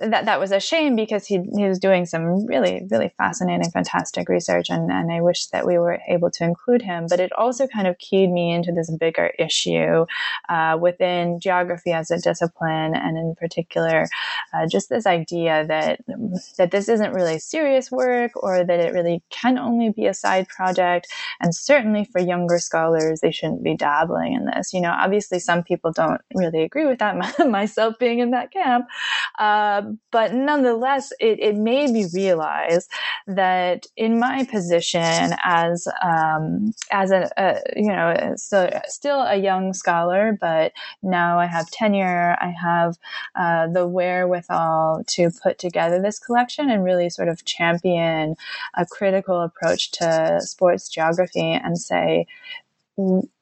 that 0.01 0.25
that 0.25 0.39
was 0.39 0.51
a 0.51 0.59
shame 0.59 0.95
because 0.95 1.25
he, 1.25 1.41
he 1.55 1.65
was 1.65 1.79
doing 1.79 2.05
some 2.05 2.45
really, 2.45 2.87
really 2.89 3.13
fascinating, 3.17 3.69
fantastic 3.71 4.27
research. 4.27 4.69
And, 4.69 4.91
and 4.91 5.11
I 5.11 5.21
wish 5.21 5.47
that 5.47 5.65
we 5.65 5.77
were 5.77 5.99
able 6.07 6.31
to 6.31 6.43
include 6.43 6.81
him. 6.81 7.07
But 7.09 7.19
it 7.19 7.31
also 7.33 7.67
kind 7.67 7.87
of 7.87 7.97
keyed 7.97 8.31
me 8.31 8.51
into 8.51 8.71
this 8.71 8.91
bigger 8.91 9.31
issue 9.39 10.05
uh, 10.49 10.77
within 10.79 11.39
geography 11.39 11.91
as 11.91 12.11
a 12.11 12.19
discipline. 12.19 12.95
And 12.95 13.17
in 13.17 13.35
particular, 13.35 14.07
uh, 14.53 14.67
just 14.67 14.89
this 14.89 15.05
idea 15.05 15.65
that, 15.67 16.01
that 16.57 16.71
this 16.71 16.89
isn't 16.89 17.13
really 17.19 17.39
serious 17.39 17.91
work 17.91 18.31
or 18.35 18.63
that 18.63 18.79
it 18.79 18.93
really 18.93 19.21
can 19.29 19.57
only 19.57 19.89
be 19.91 20.05
a 20.05 20.13
side 20.13 20.47
project. 20.47 21.07
And 21.41 21.53
certainly 21.53 22.05
for 22.05 22.19
younger 22.19 22.59
scholars, 22.59 23.19
they 23.19 23.31
shouldn't 23.31 23.63
be 23.63 23.75
dabbling 23.75 24.33
in 24.33 24.45
this. 24.45 24.73
You 24.73 24.81
know, 24.81 24.91
obviously 24.91 25.39
some 25.39 25.63
people 25.63 25.91
don't 25.91 26.21
really 26.33 26.63
agree 26.63 26.85
with 26.85 26.99
that, 26.99 27.15
myself 27.47 27.95
being 27.99 28.19
in 28.19 28.31
that 28.31 28.51
camp. 28.51 28.85
Uh, 29.37 29.81
but 30.11 30.33
nonetheless, 30.33 31.11
it, 31.19 31.39
it 31.39 31.55
made 31.55 31.89
me 31.91 32.05
realize 32.13 32.87
that 33.27 33.85
in 33.97 34.19
my 34.19 34.45
position 34.45 35.33
as, 35.43 35.87
um, 36.01 36.71
as 36.91 37.11
a, 37.11 37.29
a, 37.37 37.59
you 37.75 37.89
know, 37.89 38.33
still, 38.35 38.69
still 38.85 39.21
a 39.21 39.35
young 39.35 39.73
scholar, 39.73 40.37
but 40.39 40.71
now 41.03 41.39
I 41.39 41.45
have 41.45 41.69
tenure, 41.71 42.37
I 42.39 42.53
have 42.61 42.97
uh, 43.35 43.67
the 43.67 43.87
wherewithal 43.87 45.03
to 45.07 45.31
put 45.43 45.59
together 45.59 46.01
this 46.01 46.19
collection 46.19 46.69
and 46.69 46.83
really 46.83 47.08
sort 47.09 47.29
of 47.29 47.45
champion 47.45 48.35
a 48.75 48.85
critical 48.85 49.41
approach 49.41 49.91
to 49.91 50.39
sports 50.41 50.89
geography 50.89 51.51
and 51.53 51.77
say, 51.77 52.25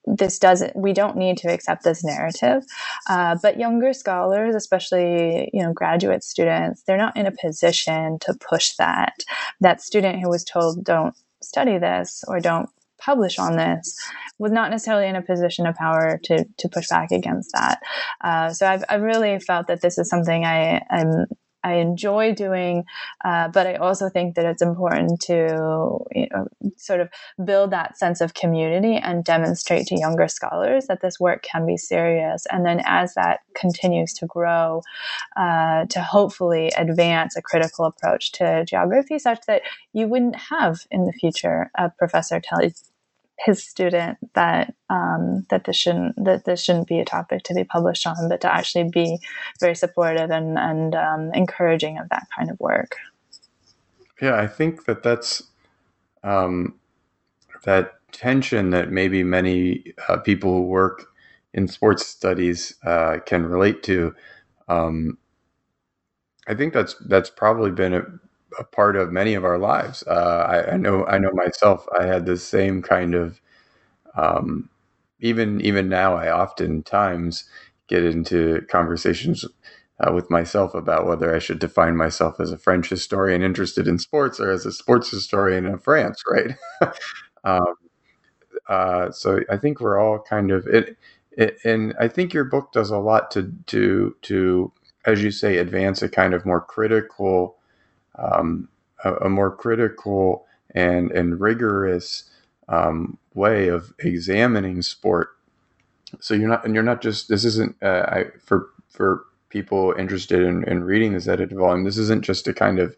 this 0.05 0.37
doesn't 0.37 0.75
we 0.75 0.93
don't 0.93 1.17
need 1.17 1.35
to 1.35 1.51
accept 1.51 1.83
this 1.83 2.03
narrative 2.03 2.63
uh, 3.09 3.35
but 3.41 3.57
younger 3.57 3.91
scholars 3.91 4.53
especially 4.53 5.49
you 5.51 5.63
know 5.63 5.73
graduate 5.73 6.23
students 6.23 6.83
they're 6.83 6.95
not 6.95 7.17
in 7.17 7.25
a 7.25 7.31
position 7.31 8.19
to 8.19 8.35
push 8.35 8.75
that 8.75 9.23
that 9.59 9.81
student 9.81 10.21
who 10.21 10.29
was 10.29 10.43
told 10.43 10.83
don't 10.83 11.15
study 11.41 11.79
this 11.79 12.23
or 12.27 12.39
don't 12.39 12.69
publish 12.97 13.39
on 13.39 13.55
this 13.55 13.97
was 14.39 14.51
not 14.51 14.71
necessarily 14.71 15.07
in 15.07 15.15
a 15.15 15.21
position 15.21 15.65
of 15.65 15.75
power 15.75 16.19
to 16.23 16.45
to 16.57 16.69
push 16.69 16.87
back 16.89 17.11
against 17.11 17.51
that. 17.53 17.79
Uh, 18.21 18.49
so 18.51 18.67
I've, 18.67 18.83
I've 18.89 19.01
really 19.01 19.39
felt 19.39 19.67
that 19.67 19.81
this 19.81 19.97
is 19.97 20.09
something 20.09 20.45
I 20.45 20.83
am 20.89 21.25
I 21.63 21.75
enjoy 21.75 22.33
doing, 22.33 22.85
uh, 23.25 23.49
but 23.49 23.67
I 23.67 23.75
also 23.75 24.09
think 24.09 24.35
that 24.35 24.45
it's 24.45 24.61
important 24.61 25.19
to 25.21 25.99
you 26.15 26.27
know, 26.31 26.47
sort 26.77 27.01
of 27.01 27.09
build 27.43 27.71
that 27.71 27.97
sense 27.97 28.21
of 28.21 28.33
community 28.33 28.95
and 28.95 29.23
demonstrate 29.23 29.87
to 29.87 29.99
younger 29.99 30.27
scholars 30.27 30.87
that 30.87 31.01
this 31.01 31.19
work 31.19 31.43
can 31.43 31.65
be 31.65 31.77
serious. 31.77 32.45
And 32.51 32.65
then 32.65 32.81
as 32.85 33.13
that 33.15 33.41
continues 33.55 34.13
to 34.15 34.25
grow, 34.25 34.81
uh, 35.35 35.85
to 35.85 36.01
hopefully 36.01 36.71
advance 36.77 37.35
a 37.35 37.41
critical 37.41 37.85
approach 37.85 38.31
to 38.33 38.65
geography 38.65 39.19
such 39.19 39.39
that 39.47 39.63
you 39.93 40.07
wouldn't 40.07 40.35
have 40.35 40.81
in 40.91 41.05
the 41.05 41.13
future 41.13 41.71
a 41.77 41.89
professor 41.97 42.39
telling 42.39 42.73
his 43.39 43.63
student 43.63 44.17
that 44.33 44.73
um, 44.89 45.45
that 45.49 45.65
this 45.65 45.77
shouldn't 45.77 46.23
that 46.23 46.45
this 46.45 46.63
shouldn't 46.63 46.87
be 46.87 46.99
a 46.99 47.05
topic 47.05 47.43
to 47.43 47.53
be 47.53 47.63
published 47.63 48.07
on, 48.07 48.29
but 48.29 48.41
to 48.41 48.53
actually 48.53 48.89
be 48.89 49.19
very 49.59 49.75
supportive 49.75 50.31
and 50.31 50.57
and 50.57 50.95
um, 50.95 51.31
encouraging 51.33 51.97
of 51.97 52.09
that 52.09 52.27
kind 52.35 52.49
of 52.49 52.59
work. 52.59 52.95
Yeah, 54.21 54.35
I 54.35 54.47
think 54.47 54.85
that 54.85 55.03
that's 55.03 55.43
um, 56.23 56.75
that 57.63 57.93
tension 58.11 58.71
that 58.71 58.91
maybe 58.91 59.23
many 59.23 59.93
uh, 60.07 60.17
people 60.17 60.51
who 60.53 60.63
work 60.63 61.05
in 61.53 61.67
sports 61.67 62.05
studies 62.05 62.75
uh, 62.85 63.17
can 63.25 63.45
relate 63.45 63.83
to. 63.83 64.15
Um, 64.67 65.17
I 66.47 66.55
think 66.55 66.73
that's 66.73 66.95
that's 67.05 67.29
probably 67.29 67.71
been 67.71 67.93
a, 67.93 68.01
a 68.59 68.63
part 68.63 68.95
of 68.95 69.11
many 69.11 69.33
of 69.33 69.45
our 69.45 69.57
lives. 69.57 70.03
Uh, 70.07 70.45
I, 70.49 70.73
I, 70.73 70.77
know 70.77 71.05
I 71.05 71.17
know 71.17 71.31
myself. 71.33 71.85
I 71.97 72.05
had 72.05 72.25
the 72.25 72.37
same 72.37 72.81
kind 72.81 73.15
of 73.15 73.41
um, 74.15 74.69
even 75.19 75.61
even 75.61 75.89
now. 75.89 76.15
I 76.15 76.31
oftentimes 76.31 77.45
get 77.87 78.03
into 78.03 78.65
conversations 78.69 79.45
uh, 79.99 80.11
with 80.13 80.29
myself 80.29 80.75
about 80.75 81.07
whether 81.07 81.35
I 81.35 81.39
should 81.39 81.59
define 81.59 81.95
myself 81.95 82.39
as 82.39 82.51
a 82.51 82.57
French 82.57 82.89
historian 82.89 83.41
interested 83.41 83.87
in 83.87 83.99
sports 83.99 84.39
or 84.39 84.51
as 84.51 84.65
a 84.65 84.71
sports 84.71 85.09
historian 85.09 85.65
of 85.65 85.83
France. 85.83 86.21
Right. 86.29 86.55
um, 87.43 87.75
uh, 88.67 89.11
so 89.11 89.39
I 89.49 89.57
think 89.57 89.79
we're 89.79 89.99
all 89.99 90.19
kind 90.19 90.51
of 90.51 90.67
it, 90.67 90.97
it, 91.31 91.57
and 91.63 91.93
I 91.99 92.07
think 92.07 92.33
your 92.33 92.43
book 92.43 92.71
does 92.73 92.89
a 92.89 92.97
lot 92.97 93.31
to 93.31 93.53
to 93.67 94.15
to 94.23 94.71
as 95.05 95.23
you 95.23 95.31
say 95.31 95.57
advance 95.57 96.01
a 96.01 96.09
kind 96.09 96.33
of 96.33 96.45
more 96.45 96.61
critical 96.61 97.56
um, 98.17 98.69
a, 99.03 99.13
a, 99.15 99.29
more 99.29 99.51
critical 99.55 100.45
and 100.71 101.11
and 101.11 101.39
rigorous 101.39 102.29
um, 102.67 103.17
way 103.33 103.67
of 103.67 103.93
examining 103.99 104.81
sport. 104.81 105.29
So 106.19 106.33
you're 106.33 106.49
not 106.49 106.65
and 106.65 106.73
you're 106.73 106.83
not 106.83 107.01
just 107.01 107.29
this 107.29 107.45
isn't 107.45 107.75
uh, 107.81 108.05
I, 108.07 108.25
for 108.43 108.69
for 108.89 109.25
people 109.49 109.93
interested 109.97 110.41
in, 110.41 110.63
in 110.65 110.83
reading 110.83 111.13
this 111.13 111.27
edited 111.27 111.57
volume. 111.57 111.83
This 111.83 111.97
isn't 111.97 112.25
just 112.25 112.47
a 112.47 112.53
kind 112.53 112.79
of 112.79 112.95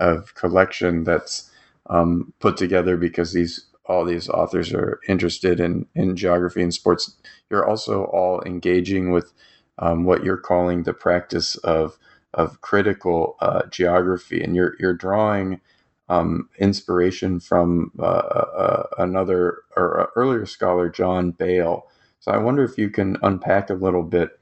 of 0.00 0.34
collection 0.34 1.04
that's 1.04 1.50
um, 1.86 2.32
put 2.40 2.56
together 2.56 2.96
because 2.96 3.32
these 3.32 3.66
all 3.86 4.04
these 4.04 4.28
authors 4.28 4.72
are 4.72 5.00
interested 5.08 5.60
in 5.60 5.86
in 5.94 6.16
geography 6.16 6.62
and 6.62 6.74
sports. 6.74 7.16
You're 7.50 7.66
also 7.66 8.04
all 8.04 8.42
engaging 8.42 9.10
with 9.10 9.32
um, 9.78 10.04
what 10.04 10.24
you're 10.24 10.36
calling 10.36 10.82
the 10.82 10.94
practice 10.94 11.56
of 11.56 11.98
of 12.34 12.60
critical 12.60 13.36
uh, 13.40 13.62
geography, 13.70 14.42
and 14.42 14.56
you're 14.56 14.74
you're 14.80 14.94
drawing 14.94 15.60
um, 16.08 16.48
inspiration 16.58 17.40
from 17.40 17.90
uh, 17.98 18.02
uh, 18.02 18.86
another 18.98 19.58
or 19.76 20.10
earlier 20.16 20.46
scholar, 20.46 20.88
John 20.88 21.30
Bale. 21.32 21.86
So 22.20 22.32
I 22.32 22.38
wonder 22.38 22.62
if 22.64 22.78
you 22.78 22.90
can 22.90 23.16
unpack 23.22 23.70
a 23.70 23.74
little 23.74 24.02
bit 24.02 24.38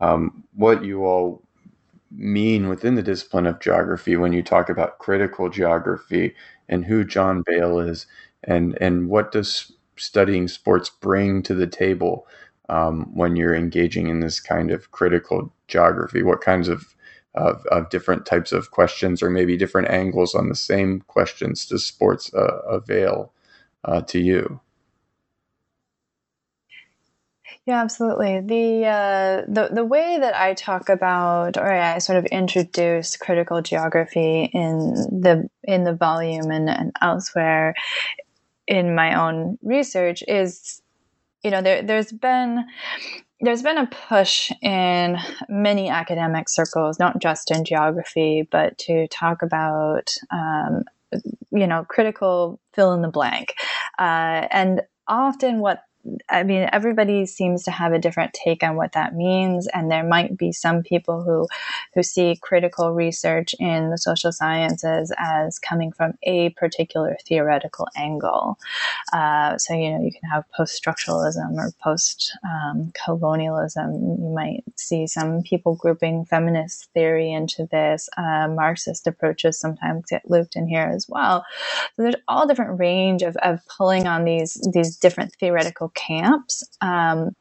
um, 0.00 0.44
what 0.54 0.84
you 0.84 1.04
all 1.04 1.42
mean 2.10 2.68
within 2.68 2.94
the 2.94 3.02
discipline 3.02 3.46
of 3.46 3.60
geography 3.60 4.16
when 4.16 4.32
you 4.32 4.42
talk 4.42 4.68
about 4.68 4.98
critical 4.98 5.48
geography 5.48 6.34
and 6.68 6.84
who 6.84 7.04
John 7.04 7.42
Bale 7.46 7.78
is, 7.78 8.06
and 8.44 8.76
and 8.80 9.08
what 9.08 9.32
does 9.32 9.72
studying 9.96 10.48
sports 10.48 10.90
bring 10.90 11.42
to 11.44 11.54
the 11.54 11.66
table 11.66 12.26
um, 12.68 13.10
when 13.14 13.36
you're 13.36 13.54
engaging 13.54 14.08
in 14.08 14.20
this 14.20 14.40
kind 14.40 14.70
of 14.70 14.90
critical 14.90 15.52
geography? 15.68 16.22
What 16.22 16.40
kinds 16.40 16.68
of 16.68 16.94
of, 17.34 17.64
of 17.66 17.88
different 17.90 18.26
types 18.26 18.52
of 18.52 18.70
questions 18.70 19.22
or 19.22 19.30
maybe 19.30 19.56
different 19.56 19.88
angles 19.88 20.34
on 20.34 20.48
the 20.48 20.54
same 20.54 21.00
questions 21.02 21.66
does 21.66 21.84
sports 21.84 22.32
uh, 22.34 22.60
avail 22.68 23.32
uh, 23.84 24.02
to 24.02 24.18
you? 24.18 24.60
Yeah, 27.64 27.80
absolutely. 27.80 28.40
The 28.40 28.86
uh, 28.86 29.42
the 29.46 29.68
the 29.72 29.84
way 29.84 30.18
that 30.18 30.34
I 30.34 30.54
talk 30.54 30.88
about, 30.88 31.56
or 31.56 31.72
I 31.72 31.98
sort 31.98 32.18
of 32.18 32.24
introduce 32.26 33.16
critical 33.16 33.62
geography 33.62 34.50
in 34.52 34.94
the 35.20 35.48
in 35.62 35.84
the 35.84 35.94
volume 35.94 36.50
and, 36.50 36.68
and 36.68 36.92
elsewhere 37.00 37.74
in 38.66 38.96
my 38.96 39.14
own 39.14 39.58
research, 39.62 40.24
is 40.26 40.82
you 41.44 41.52
know 41.52 41.62
there 41.62 41.82
there's 41.82 42.10
been 42.10 42.64
there's 43.42 43.62
been 43.62 43.78
a 43.78 43.90
push 44.08 44.50
in 44.62 45.18
many 45.48 45.88
academic 45.88 46.48
circles, 46.48 46.98
not 46.98 47.20
just 47.20 47.50
in 47.50 47.64
geography, 47.64 48.48
but 48.50 48.78
to 48.78 49.08
talk 49.08 49.42
about, 49.42 50.14
um, 50.30 50.84
you 51.50 51.66
know, 51.66 51.84
critical 51.88 52.60
fill 52.72 52.92
in 52.92 53.02
the 53.02 53.08
blank. 53.08 53.54
Uh, 53.98 54.46
and 54.50 54.82
often 55.08 55.58
what 55.58 55.82
I 56.28 56.42
mean, 56.42 56.68
everybody 56.72 57.26
seems 57.26 57.62
to 57.64 57.70
have 57.70 57.92
a 57.92 57.98
different 57.98 58.32
take 58.32 58.62
on 58.64 58.76
what 58.76 58.92
that 58.92 59.14
means, 59.14 59.68
and 59.68 59.90
there 59.90 60.02
might 60.02 60.36
be 60.36 60.50
some 60.50 60.82
people 60.82 61.22
who 61.22 61.46
who 61.94 62.02
see 62.02 62.38
critical 62.40 62.92
research 62.92 63.54
in 63.60 63.90
the 63.90 63.98
social 63.98 64.32
sciences 64.32 65.12
as 65.18 65.58
coming 65.58 65.92
from 65.92 66.14
a 66.24 66.50
particular 66.50 67.16
theoretical 67.26 67.86
angle. 67.96 68.58
Uh, 69.12 69.56
so, 69.58 69.74
you 69.74 69.90
know, 69.90 70.02
you 70.02 70.10
can 70.10 70.28
have 70.30 70.44
post 70.52 70.82
structuralism 70.82 71.56
or 71.56 71.72
post 71.82 72.36
um. 72.44 72.92
You 74.22 74.32
might 74.34 74.64
see 74.76 75.06
some 75.06 75.42
people 75.42 75.74
grouping 75.76 76.24
feminist 76.24 76.90
theory 76.94 77.32
into 77.32 77.66
this. 77.70 78.08
Uh, 78.16 78.48
Marxist 78.48 79.06
approaches 79.06 79.58
sometimes 79.58 80.06
get 80.08 80.28
looped 80.28 80.56
in 80.56 80.66
here 80.66 80.90
as 80.94 81.06
well. 81.08 81.44
So, 81.96 82.02
there's 82.02 82.16
all 82.26 82.46
different 82.46 82.80
range 82.80 83.22
of, 83.22 83.36
of 83.36 83.60
pulling 83.76 84.06
on 84.06 84.24
these 84.24 84.54
these 84.72 84.96
different 84.96 85.34
theoretical 85.38 85.91
camps. 85.94 86.64
Um, 86.80 87.34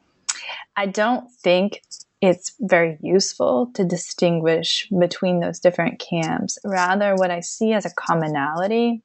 I 0.75 0.86
don't 0.86 1.29
think 1.31 1.81
it's 2.22 2.53
very 2.60 2.98
useful 3.01 3.72
to 3.74 3.84
distinguish 3.84 4.88
between 4.98 5.39
those 5.39 5.60
different 5.60 6.00
camps. 6.00 6.60
Rather, 6.63 7.15
what 7.15 7.31
I 7.31 7.39
see 7.39 7.74
as 7.74 7.86
a 7.86 7.93
commonality 7.93 9.01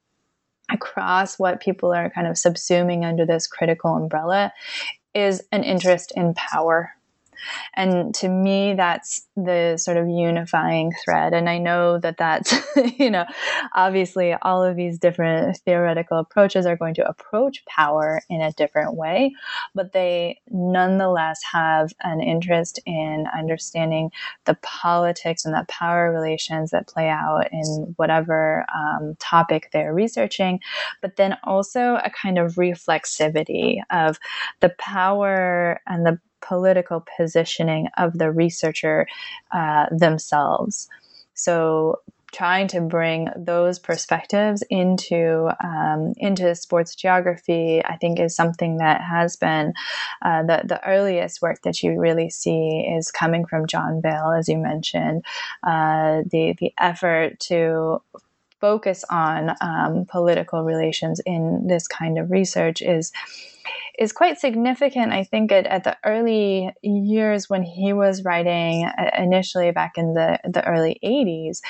across 0.71 1.39
what 1.39 1.61
people 1.61 1.93
are 1.93 2.11
kind 2.11 2.27
of 2.27 2.35
subsuming 2.35 3.05
under 3.05 3.25
this 3.25 3.47
critical 3.47 3.95
umbrella 3.95 4.53
is 5.15 5.43
an 5.51 5.65
interest 5.65 6.13
in 6.15 6.35
power. 6.35 6.93
And 7.75 8.15
to 8.17 8.29
me, 8.29 8.75
that's 8.75 9.27
the 9.37 9.77
sort 9.77 9.97
of 9.97 10.09
unifying 10.09 10.93
thread. 11.05 11.35
And 11.35 11.49
I 11.49 11.59
know 11.59 11.99
that 11.99 12.17
that's, 12.17 12.55
you 12.99 13.11
know, 13.11 13.25
obviously 13.75 14.35
all 14.43 14.63
of 14.63 14.77
these 14.77 14.99
different 14.99 15.59
theoretical 15.59 16.19
approaches 16.19 16.67
are 16.67 16.77
going 16.77 16.95
to 16.95 17.09
approach 17.09 17.65
power 17.67 18.21
in 18.29 18.41
a 18.41 18.53
different 18.53 18.95
way, 18.95 19.35
but 19.75 19.93
they 19.93 20.41
nonetheless 20.51 21.41
have 21.53 21.93
an 22.03 22.21
interest 22.21 22.81
in 22.87 23.27
understanding 23.37 24.11
the 24.45 24.55
politics 24.63 25.45
and 25.45 25.55
the 25.55 25.67
power 25.69 26.13
relations 26.13 26.71
that 26.71 26.89
play 26.89 27.09
out 27.09 27.49
in 27.53 27.95
whatever 27.97 28.65
um, 28.75 29.15
topic 29.19 29.71
they're 29.73 29.95
researching, 29.95 30.61
but 31.03 31.17
then 31.17 31.37
also 31.45 31.97
a 31.97 32.11
kind 32.11 32.39
of 32.39 32.55
reflexivity 32.55 33.81
of 33.91 34.19
the 34.61 34.71
power 34.79 35.81
and 35.87 36.07
the 36.07 36.19
political 36.47 37.05
positioning 37.17 37.89
of 37.97 38.19
the 38.19 38.31
researcher 38.31 39.07
uh, 39.53 39.87
themselves. 39.91 40.89
So 41.35 42.01
trying 42.33 42.69
to 42.69 42.81
bring 42.81 43.29
those 43.37 43.79
perspectives 43.79 44.63
into 44.69 45.49
um, 45.65 46.13
into 46.19 46.55
sports 46.55 46.95
geography, 46.95 47.83
I 47.85 47.97
think, 47.97 48.19
is 48.19 48.35
something 48.35 48.79
that 48.79 49.01
has 49.01 49.37
been 49.37 49.73
uh, 50.23 50.43
the 50.43 50.63
the 50.65 50.87
earliest 50.87 51.41
work 51.41 51.63
that 51.63 51.83
you 51.83 51.99
really 51.99 52.31
see 52.31 52.87
is 52.97 53.11
coming 53.11 53.47
from 53.47 53.67
John 53.67 54.01
Bale, 54.01 54.35
as 54.39 54.49
you 54.49 54.59
mentioned, 54.59 55.25
uh, 55.63 56.23
the 56.31 56.55
the 56.59 56.73
effort 56.79 57.41
to 57.41 58.03
focus 58.61 59.05
on 59.11 59.55
um, 59.61 60.07
political 60.07 60.63
relations 60.63 61.21
in 61.25 61.67
this 61.67 61.87
kind 61.87 62.19
of 62.19 62.31
research 62.31 62.81
is 62.83 63.13
is 63.99 64.13
quite 64.13 64.39
significant, 64.39 65.13
I 65.13 65.25
think, 65.25 65.53
at, 65.53 65.67
at, 65.67 65.85
the 65.85 65.97
early 66.05 66.71
years 66.83 67.49
when 67.49 67.63
he 67.63 67.93
was 67.93 68.25
writing 68.25 68.85
uh, 68.85 69.11
initially 69.19 69.71
back 69.71 69.93
in 69.97 70.15
the, 70.15 70.39
the 70.45 70.67
early 70.67 70.99
80s, 71.05 71.61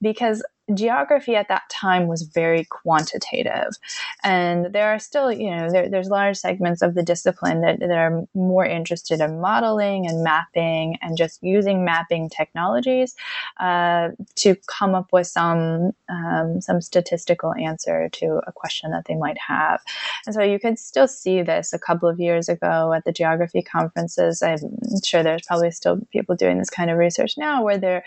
because 0.00 0.42
geography 0.72 1.36
at 1.36 1.48
that 1.48 1.68
time 1.70 2.06
was 2.06 2.22
very 2.22 2.64
quantitative. 2.64 3.76
And 4.22 4.72
there 4.72 4.88
are 4.88 4.98
still 4.98 5.30
you 5.30 5.50
know 5.50 5.70
there, 5.70 5.88
there's 5.88 6.08
large 6.08 6.38
segments 6.38 6.80
of 6.80 6.94
the 6.94 7.02
discipline 7.02 7.60
that, 7.60 7.80
that 7.80 7.90
are 7.90 8.26
more 8.34 8.64
interested 8.64 9.20
in 9.20 9.40
modeling 9.40 10.06
and 10.06 10.24
mapping 10.24 10.96
and 11.02 11.18
just 11.18 11.42
using 11.42 11.84
mapping 11.84 12.30
technologies 12.30 13.14
uh, 13.60 14.10
to 14.36 14.56
come 14.66 14.94
up 14.94 15.12
with 15.12 15.26
some 15.26 15.92
um, 16.08 16.60
some 16.60 16.80
statistical 16.80 17.52
answer 17.54 18.08
to 18.12 18.40
a 18.46 18.52
question 18.52 18.90
that 18.92 19.04
they 19.06 19.16
might 19.16 19.38
have. 19.38 19.82
And 20.26 20.34
so 20.34 20.42
you 20.42 20.58
can 20.58 20.76
still 20.76 21.08
see 21.08 21.42
this 21.42 21.72
a 21.72 21.78
couple 21.78 22.08
of 22.08 22.18
years 22.18 22.48
ago 22.48 22.92
at 22.94 23.04
the 23.04 23.12
geography 23.12 23.62
conferences. 23.62 24.42
I'm 24.42 24.58
sure 25.04 25.22
there's 25.22 25.46
probably 25.46 25.70
still 25.72 26.00
people 26.10 26.36
doing 26.36 26.58
this 26.58 26.70
kind 26.70 26.90
of 26.90 26.96
research 26.96 27.34
now 27.36 27.62
where 27.62 27.76
they're 27.76 28.04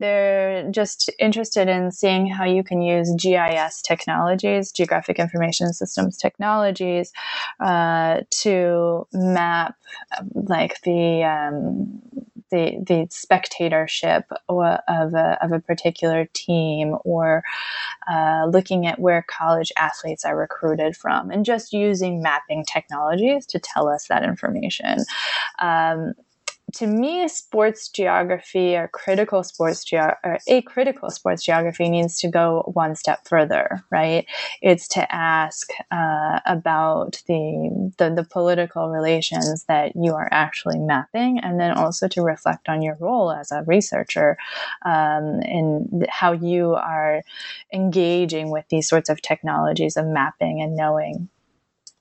they're 0.00 0.68
just 0.70 1.10
interested 1.18 1.68
in 1.68 1.92
seeing 2.00 2.26
how 2.26 2.44
you 2.44 2.64
can 2.64 2.80
use 2.80 3.14
GIS 3.16 3.82
technologies, 3.82 4.72
geographic 4.72 5.18
information 5.18 5.72
systems 5.72 6.16
technologies, 6.16 7.12
uh, 7.60 8.20
to 8.30 9.06
map 9.12 9.76
like 10.34 10.80
the 10.82 11.22
um, 11.24 12.00
the 12.50 12.82
the 12.86 13.06
spectatorship 13.10 14.24
of 14.48 15.14
a, 15.14 15.38
of 15.42 15.52
a 15.52 15.60
particular 15.60 16.28
team 16.32 16.96
or 17.04 17.42
uh, 18.10 18.46
looking 18.50 18.86
at 18.86 18.98
where 18.98 19.24
college 19.28 19.72
athletes 19.76 20.24
are 20.24 20.36
recruited 20.36 20.96
from 20.96 21.30
and 21.30 21.44
just 21.44 21.72
using 21.72 22.22
mapping 22.22 22.64
technologies 22.64 23.46
to 23.46 23.58
tell 23.58 23.88
us 23.88 24.08
that 24.08 24.24
information. 24.24 24.98
Um, 25.60 26.14
to 26.74 26.86
me, 26.86 27.26
sports 27.28 27.88
geography 27.88 28.76
or 28.76 28.88
critical 28.88 29.42
sports 29.42 29.84
ge- 29.84 29.94
or 29.94 30.38
a 30.46 30.62
critical 30.62 31.10
sports 31.10 31.44
geography 31.44 31.88
needs 31.88 32.18
to 32.20 32.28
go 32.28 32.70
one 32.74 32.94
step 32.94 33.26
further, 33.26 33.84
right? 33.90 34.26
It's 34.62 34.88
to 34.88 35.14
ask 35.14 35.68
uh, 35.90 36.40
about 36.46 37.22
the, 37.26 37.92
the, 37.98 38.10
the 38.10 38.24
political 38.24 38.88
relations 38.90 39.64
that 39.64 39.92
you 39.96 40.14
are 40.14 40.28
actually 40.30 40.78
mapping, 40.78 41.38
and 41.38 41.58
then 41.58 41.72
also 41.72 42.08
to 42.08 42.22
reflect 42.22 42.68
on 42.68 42.82
your 42.82 42.96
role 43.00 43.32
as 43.32 43.50
a 43.52 43.62
researcher 43.64 44.36
um, 44.84 45.40
in 45.42 46.06
how 46.08 46.32
you 46.32 46.74
are 46.74 47.22
engaging 47.72 48.50
with 48.50 48.66
these 48.68 48.88
sorts 48.88 49.08
of 49.08 49.22
technologies 49.22 49.96
of 49.96 50.06
mapping 50.06 50.60
and 50.60 50.76
knowing. 50.76 51.28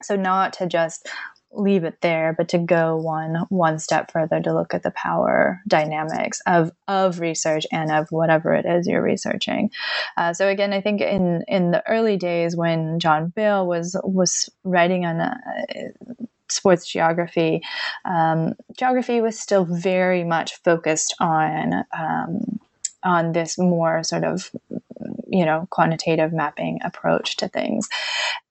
So 0.02 0.16
not 0.16 0.54
to 0.54 0.66
just 0.66 1.10
leave 1.52 1.84
it 1.84 2.02
there, 2.02 2.34
but 2.38 2.50
to 2.50 2.58
go 2.58 2.96
one 2.96 3.46
one 3.50 3.80
step 3.80 4.12
further 4.12 4.40
to 4.42 4.54
look 4.54 4.74
at 4.74 4.84
the 4.84 4.92
power 4.92 5.62
dynamics 5.68 6.42
of 6.46 6.72
of 6.88 7.20
research 7.20 7.66
and 7.72 7.92
of 7.92 8.12
whatever 8.12 8.54
it 8.54 8.66
is 8.66 8.88
you're 8.88 9.02
researching. 9.02 9.72
Uh, 10.18 10.34
so 10.34 10.48
again, 10.48 10.74
I 10.74 10.82
think 10.82 11.02
in 11.02 11.44
in 11.48 11.72
the 11.72 11.86
early 11.88 12.18
days 12.18 12.56
when 12.56 13.00
John 13.00 13.30
Bale 13.30 13.66
was 13.66 13.96
was 14.04 14.50
writing 14.64 15.06
on. 15.06 15.20
Uh, 15.22 15.36
sports 16.52 16.88
geography, 16.88 17.62
um, 18.06 18.56
geography 18.76 19.22
was 19.22 19.40
still 19.40 19.66
very 19.66 20.24
much 20.24 20.56
focused 20.64 21.14
on 21.20 21.86
um, 21.96 22.60
on 23.04 23.34
this 23.34 23.60
more 23.60 24.04
sort 24.04 24.24
of 24.24 24.50
you 25.32 25.46
know 25.46 25.68
quantitative 25.70 26.34
mapping 26.34 26.80
approach 26.84 27.38
to 27.38 27.48
things. 27.48 27.88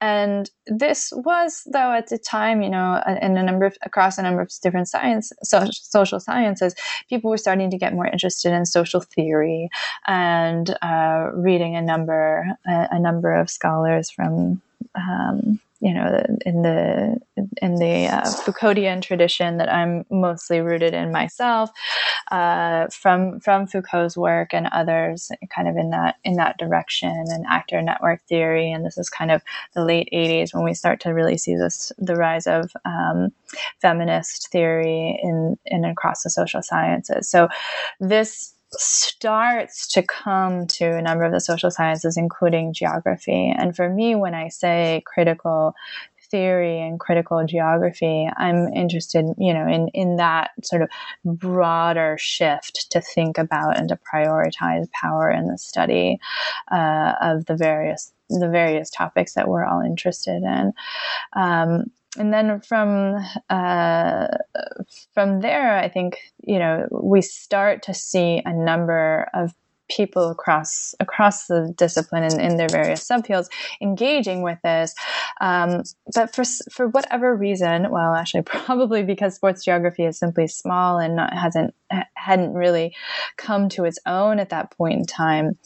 And 0.00 0.50
this 0.66 1.12
was 1.14 1.62
though 1.72 1.92
at 1.92 2.08
the 2.08 2.18
time 2.18 2.62
you 2.62 2.70
know 2.70 3.02
in 3.20 3.36
a 3.36 3.42
number 3.42 3.66
of 3.66 3.76
across 3.82 4.18
a 4.18 4.22
number 4.22 4.40
of 4.40 4.52
different 4.62 4.88
science 4.88 5.32
so, 5.42 5.66
social 5.72 6.20
sciences 6.20 6.74
people 7.08 7.30
were 7.30 7.36
starting 7.36 7.70
to 7.70 7.78
get 7.78 7.94
more 7.94 8.06
interested 8.06 8.52
in 8.52 8.66
social 8.66 9.00
theory 9.00 9.68
and 10.06 10.76
uh, 10.82 11.30
reading 11.34 11.76
a 11.76 11.82
number 11.82 12.46
a, 12.66 12.88
a 12.92 12.98
number 12.98 13.32
of 13.32 13.50
scholars 13.50 14.10
from 14.10 14.60
um, 14.94 15.60
you 15.80 15.94
know, 15.94 16.24
in 16.44 16.62
the 16.62 17.16
in 17.62 17.76
the 17.76 18.06
uh, 18.06 18.22
Foucauldian 18.22 19.00
tradition 19.00 19.58
that 19.58 19.72
I'm 19.72 20.04
mostly 20.10 20.60
rooted 20.60 20.92
in 20.92 21.12
myself, 21.12 21.70
uh, 22.32 22.88
from 22.88 23.38
from 23.40 23.66
Foucault's 23.68 24.16
work 24.16 24.52
and 24.52 24.68
others, 24.72 25.30
kind 25.54 25.68
of 25.68 25.76
in 25.76 25.90
that 25.90 26.16
in 26.24 26.34
that 26.34 26.58
direction, 26.58 27.10
and 27.28 27.46
actor 27.48 27.80
network 27.80 28.22
theory, 28.22 28.72
and 28.72 28.84
this 28.84 28.98
is 28.98 29.08
kind 29.08 29.30
of 29.30 29.42
the 29.74 29.84
late 29.84 30.08
'80s 30.12 30.52
when 30.52 30.64
we 30.64 30.74
start 30.74 31.00
to 31.00 31.10
really 31.10 31.38
see 31.38 31.54
this 31.54 31.92
the 31.98 32.16
rise 32.16 32.48
of 32.48 32.72
um, 32.84 33.30
feminist 33.80 34.50
theory 34.50 35.18
in 35.22 35.56
in 35.64 35.84
across 35.84 36.24
the 36.24 36.30
social 36.30 36.62
sciences. 36.62 37.28
So 37.28 37.48
this 38.00 38.52
starts 38.72 39.88
to 39.88 40.02
come 40.02 40.66
to 40.66 40.96
a 40.96 41.02
number 41.02 41.24
of 41.24 41.32
the 41.32 41.40
social 41.40 41.70
sciences, 41.70 42.16
including 42.16 42.72
geography. 42.72 43.52
And 43.56 43.74
for 43.74 43.88
me, 43.88 44.14
when 44.14 44.34
I 44.34 44.48
say 44.48 45.02
critical 45.06 45.74
theory 46.30 46.80
and 46.80 47.00
critical 47.00 47.44
geography, 47.46 48.28
I'm 48.36 48.68
interested, 48.74 49.24
you 49.38 49.54
know, 49.54 49.66
in, 49.66 49.88
in 49.94 50.16
that 50.16 50.50
sort 50.62 50.82
of 50.82 50.90
broader 51.24 52.16
shift 52.18 52.90
to 52.90 53.00
think 53.00 53.38
about 53.38 53.78
and 53.78 53.88
to 53.88 53.98
prioritize 54.12 54.90
power 54.92 55.30
in 55.30 55.48
the 55.48 55.58
study 55.58 56.18
uh, 56.70 57.14
of 57.20 57.46
the 57.46 57.56
various 57.56 58.12
the 58.30 58.48
various 58.50 58.90
topics 58.90 59.32
that 59.32 59.48
we're 59.48 59.64
all 59.64 59.80
interested 59.80 60.42
in. 60.42 60.74
Um, 61.32 61.84
and 62.16 62.32
then 62.32 62.60
from 62.60 63.16
uh, 63.50 64.26
from 65.12 65.40
there, 65.40 65.76
I 65.76 65.88
think 65.88 66.18
you 66.46 66.58
know 66.58 66.86
we 66.90 67.20
start 67.20 67.82
to 67.84 67.94
see 67.94 68.42
a 68.44 68.52
number 68.52 69.28
of 69.34 69.52
people 69.88 70.30
across 70.30 70.94
across 71.00 71.46
the 71.46 71.72
discipline 71.76 72.24
and 72.24 72.40
in 72.40 72.56
their 72.56 72.68
various 72.68 73.06
subfields 73.06 73.48
engaging 73.80 74.42
with 74.42 74.58
this. 74.62 74.94
Um, 75.40 75.82
but 76.14 76.34
for 76.34 76.44
for 76.70 76.88
whatever 76.88 77.34
reason, 77.34 77.90
well, 77.90 78.14
actually, 78.14 78.42
probably 78.66 79.02
because 79.02 79.34
sports 79.34 79.64
geography 79.64 80.04
is 80.04 80.18
simply 80.18 80.46
small 80.46 80.98
and 80.98 81.16
not, 81.16 81.32
hasn't 81.32 81.74
hadn't 82.14 82.52
really 82.52 82.94
come 83.36 83.68
to 83.70 83.84
its 83.84 83.98
own 84.06 84.38
at 84.38 84.50
that 84.50 84.70
point 84.70 84.98
in 84.98 85.06
time, 85.06 85.56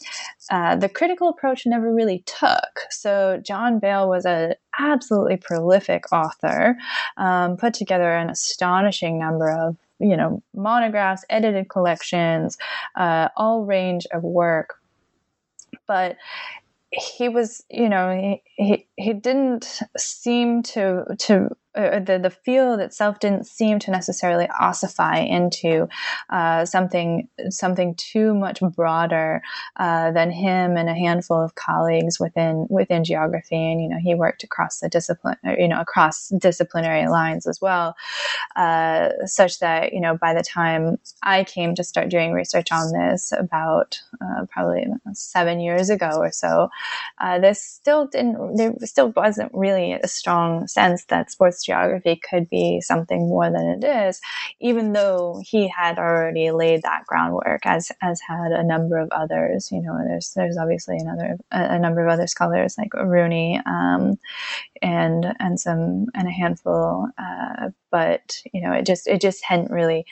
uh, 0.51 0.77
the 0.77 0.89
critical 0.89 1.29
approach 1.29 1.67
never 1.67 1.93
really 1.93 2.23
took. 2.27 2.81
So 2.91 3.41
John 3.45 3.79
Bale 3.79 4.09
was 4.09 4.25
an 4.25 4.55
absolutely 4.79 5.37
prolific 5.37 6.13
author, 6.13 6.77
um, 7.17 7.57
put 7.57 7.75
together 7.75 8.13
an 8.13 8.31
astonishing 8.31 9.19
number 9.19 9.51
of 9.51 9.77
you 9.99 10.17
know, 10.17 10.43
monographs, 10.55 11.25
edited 11.31 11.69
collections, 11.69 12.57
uh, 12.97 13.29
all 13.37 13.65
range 13.65 14.07
of 14.13 14.23
work. 14.23 14.75
But 15.87 16.17
he 16.93 17.29
was, 17.29 17.65
you 17.71 17.89
know, 17.89 18.11
he, 18.19 18.43
he, 18.63 18.89
he 18.97 19.13
didn't 19.13 19.81
seem 19.97 20.63
to 20.63 21.05
to 21.19 21.49
uh, 21.75 22.01
the 22.01 22.19
the 22.19 22.31
field 22.31 22.81
itself 22.81 23.19
didn't 23.19 23.47
seem 23.47 23.79
to 23.79 23.91
necessarily 23.91 24.47
ossify 24.61 25.27
into 25.27 25.89
uh, 26.31 26.65
something 26.65 27.29
something 27.49 27.95
too 27.95 28.35
much 28.35 28.61
broader 28.77 29.43
uh, 29.77 30.11
than 30.13 30.31
him 30.31 30.77
and 30.77 30.89
a 30.89 30.95
handful 30.95 31.43
of 31.43 31.55
colleagues 31.55 32.21
within 32.21 32.67
within 32.69 33.05
geography. 33.05 33.57
And 33.57 33.81
you 33.81 33.89
know, 33.89 33.99
he 34.03 34.15
worked 34.15 34.45
across 34.45 34.81
the 34.81 34.89
discipline, 34.89 35.39
you 35.59 35.69
know, 35.69 35.81
across 35.81 36.29
disciplinary 36.29 37.09
lines 37.09 37.47
as 37.47 37.61
well, 37.61 37.95
uh, 38.57 39.09
such 39.25 39.59
that 39.61 39.95
you 39.95 40.01
know 40.01 40.17
by 40.19 40.35
the 40.35 40.43
time 40.43 40.99
I 41.23 41.45
came 41.45 41.75
to 41.77 41.85
start 41.85 42.11
doing 42.11 42.33
research 42.33 42.71
on 42.71 42.93
this 42.93 43.33
about 43.33 43.99
uh, 44.21 44.45
probably 44.51 44.87
seven 45.15 45.61
years 45.61 45.89
ago 45.89 46.11
or 46.19 46.33
so, 46.33 46.69
uh, 47.19 47.39
this 47.39 47.63
still 47.63 48.07
didn't 48.07 48.57
there 48.57 48.75
still 48.85 49.13
wasn't 49.17 49.53
really 49.55 49.93
a 49.93 50.07
strong 50.07 50.67
sense 50.67 51.05
that 51.07 51.31
sports 51.31 51.62
geography 51.63 52.17
could 52.17 52.49
be 52.49 52.81
something 52.81 53.29
more 53.29 53.51
than 53.51 53.67
it 53.67 53.85
is, 53.85 54.21
even 54.61 54.93
though 54.93 55.43
he 55.45 55.69
had 55.69 55.99
already 55.99 56.51
laid 56.51 56.83
that 56.83 57.05
groundwork, 57.07 57.65
as 57.65 57.91
as 58.03 58.21
had 58.21 58.53
a 58.53 58.65
number 58.65 58.99
of 58.99 59.11
others. 59.13 59.71
You 59.71 59.83
know, 59.83 59.99
there's 60.07 60.33
there's 60.35 60.59
obviously 60.59 60.99
another 60.99 61.39
a, 61.51 61.75
a 61.75 61.79
number 61.79 62.05
of 62.05 62.13
other 62.13 62.27
scholars 62.27 62.77
like 62.79 62.95
Rooney 62.95 63.61
um, 63.67 64.19
and 64.81 65.35
and 65.39 65.59
some 65.59 66.07
and 66.15 66.29
a 66.29 66.33
handful, 66.33 67.09
uh, 67.19 67.71
but 67.91 68.43
you 68.53 68.63
know, 68.63 68.73
it 68.73 68.87
just 68.87 69.07
it 69.07 69.21
just 69.21 69.45
hadn't 69.45 69.71
really 69.71 70.05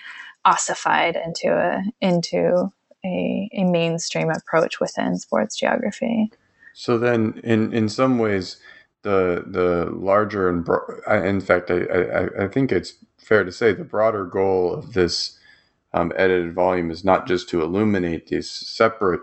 ossified 0.44 1.16
into 1.16 1.48
a 1.48 1.82
into 2.00 2.72
a, 3.04 3.48
a 3.52 3.64
mainstream 3.64 4.30
approach 4.30 4.80
within 4.80 5.16
sports 5.16 5.56
geography. 5.56 6.30
So 6.74 6.98
then, 6.98 7.40
in 7.44 7.72
in 7.72 7.88
some 7.88 8.18
ways, 8.18 8.58
the 9.02 9.44
the 9.46 9.90
larger 9.92 10.48
and 10.50 10.64
bro- 10.64 11.00
in 11.08 11.40
fact, 11.40 11.70
I, 11.70 11.80
I, 11.84 12.44
I 12.44 12.48
think 12.48 12.72
it's 12.72 12.94
fair 13.18 13.44
to 13.44 13.52
say 13.52 13.72
the 13.74 13.84
broader 13.84 14.26
goal 14.26 14.74
of 14.74 14.94
this 14.94 15.38
um, 15.94 16.12
edited 16.16 16.54
volume 16.54 16.92
is 16.92 17.04
not 17.04 17.28
just 17.28 17.50
to 17.50 17.62
illuminate 17.62 18.28
these 18.28 18.50
separate 18.50 19.22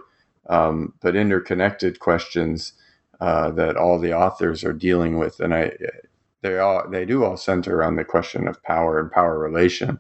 um, 0.50 0.94
but 1.02 1.16
interconnected 1.18 2.00
questions 2.00 2.74
uh, 3.22 3.52
that 3.52 3.78
all 3.78 4.00
the 4.00 4.14
authors 4.14 4.64
are 4.66 4.74
dealing 4.74 5.20
with, 5.20 5.42
and 5.42 5.54
I 5.56 5.74
they 6.44 6.60
all 6.60 6.90
they 6.90 7.06
do 7.06 7.26
all 7.26 7.38
center 7.38 7.78
around 7.78 7.98
the 7.98 8.06
question 8.06 8.48
of 8.48 8.64
power 8.64 9.00
and 9.00 9.12
power 9.12 9.40
relation, 9.40 10.00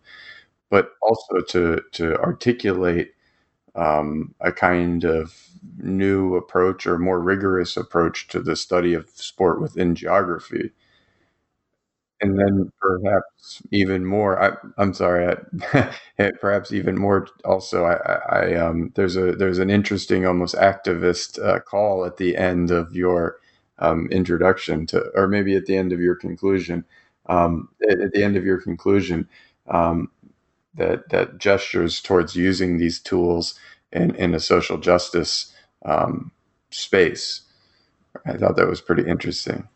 but 0.69 0.91
also 1.03 1.41
to 1.49 1.81
to 1.93 2.17
articulate 2.19 3.13
um, 3.75 4.35
a 4.41 4.51
kind 4.51 5.05
of 5.05 5.35
new 5.77 6.35
approach 6.35 6.87
or 6.87 6.97
more 6.97 7.19
rigorous 7.19 7.77
approach 7.77 8.27
to 8.29 8.41
the 8.41 8.55
study 8.55 8.93
of 8.93 9.09
sport 9.09 9.61
within 9.61 9.95
geography. 9.95 10.71
And 12.19 12.39
then 12.39 12.71
perhaps 12.81 13.61
even 13.71 14.03
more, 14.03 14.41
I, 14.41 14.81
am 14.81 14.93
sorry, 14.93 15.37
I, 15.77 15.91
perhaps 16.41 16.71
even 16.71 16.97
more 16.97 17.27
also, 17.45 17.85
I, 17.85 17.95
I, 18.29 18.55
um, 18.55 18.91
there's 18.95 19.15
a, 19.15 19.33
there's 19.33 19.59
an 19.59 19.69
interesting, 19.69 20.25
almost 20.25 20.55
activist 20.55 21.43
uh, 21.43 21.59
call 21.59 22.05
at 22.05 22.17
the 22.17 22.35
end 22.35 22.71
of 22.71 22.95
your 22.95 23.37
um, 23.77 24.07
introduction 24.11 24.87
to, 24.87 25.11
or 25.13 25.27
maybe 25.27 25.55
at 25.55 25.67
the 25.67 25.77
end 25.77 25.93
of 25.93 25.99
your 25.99 26.15
conclusion, 26.15 26.85
um, 27.27 27.69
at, 27.87 27.99
at, 27.99 28.13
the 28.13 28.23
end 28.23 28.35
of 28.35 28.43
your 28.43 28.59
conclusion, 28.59 29.29
um, 29.67 30.09
that, 30.73 31.09
that 31.09 31.37
gestures 31.37 32.01
towards 32.01 32.35
using 32.35 32.77
these 32.77 32.99
tools 32.99 33.59
in, 33.91 34.15
in 34.15 34.33
a 34.33 34.39
social 34.39 34.77
justice 34.77 35.53
um, 35.85 36.31
space. 36.69 37.41
I 38.25 38.33
thought 38.33 38.55
that 38.55 38.67
was 38.67 38.81
pretty 38.81 39.07
interesting. 39.07 39.67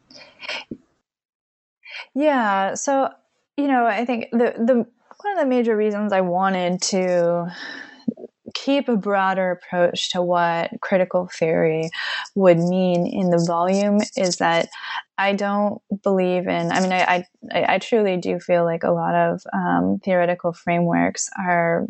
Yeah. 2.14 2.74
So, 2.76 3.10
you 3.58 3.68
know, 3.68 3.86
I 3.86 4.06
think 4.06 4.28
the 4.32 4.54
the 4.58 4.74
one 4.76 5.34
of 5.34 5.40
the 5.40 5.46
major 5.46 5.76
reasons 5.76 6.14
I 6.14 6.22
wanted 6.22 6.82
to 6.84 7.52
keep 8.54 8.90
a 8.90 8.98
broader 8.98 9.52
approach 9.52 10.12
to 10.12 10.22
what 10.22 10.72
critical 10.82 11.28
theory 11.28 11.90
would 12.36 12.58
mean 12.58 13.08
in 13.08 13.30
the 13.30 13.44
volume 13.46 14.00
is 14.18 14.38
that 14.38 14.68
I 15.18 15.34
don't 15.34 15.82
believe 16.04 16.48
in. 16.48 16.72
I 16.72 16.82
mean, 16.82 16.92
I 16.92 17.26
I, 17.54 17.76
I 17.76 17.78
truly 17.80 18.18
do 18.18 18.40
feel 18.40 18.66
like 18.66 18.84
a 18.84 18.92
lot 18.92 19.16
of 19.16 19.42
um, 19.54 20.00
theoretical 20.04 20.54
frameworks 20.54 21.30
are 21.38 21.88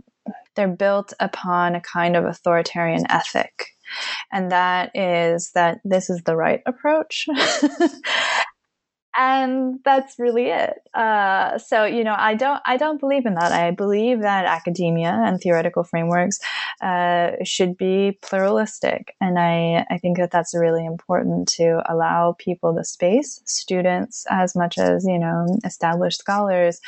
they're 0.55 0.67
built 0.67 1.13
upon 1.19 1.75
a 1.75 1.81
kind 1.81 2.15
of 2.15 2.25
authoritarian 2.25 3.05
ethic 3.09 3.67
and 4.31 4.51
that 4.51 4.91
is 4.95 5.51
that 5.51 5.79
this 5.83 6.09
is 6.09 6.21
the 6.23 6.35
right 6.35 6.61
approach. 6.65 7.27
and 9.15 9.79
that's 9.83 10.17
really 10.17 10.47
it. 10.47 10.79
Uh, 10.93 11.57
so 11.57 11.85
you 11.85 12.03
know, 12.03 12.15
I 12.17 12.35
don't 12.35 12.61
I 12.65 12.77
don't 12.77 12.99
believe 12.99 13.25
in 13.25 13.35
that. 13.35 13.51
I 13.51 13.71
believe 13.71 14.21
that 14.21 14.45
academia 14.45 15.09
and 15.09 15.39
theoretical 15.39 15.83
frameworks 15.83 16.39
uh, 16.81 17.31
should 17.43 17.77
be 17.77 18.17
pluralistic, 18.21 19.15
and 19.19 19.37
I 19.37 19.85
I 19.89 19.97
think 19.97 20.17
that 20.17 20.31
that's 20.31 20.55
really 20.55 20.85
important 20.85 21.47
to 21.49 21.81
allow 21.91 22.35
people 22.39 22.73
the 22.73 22.85
space, 22.85 23.41
students 23.45 24.25
as 24.29 24.55
much 24.55 24.77
as 24.77 25.05
you 25.05 25.19
know 25.19 25.45
established 25.65 26.19
scholars, 26.19 26.79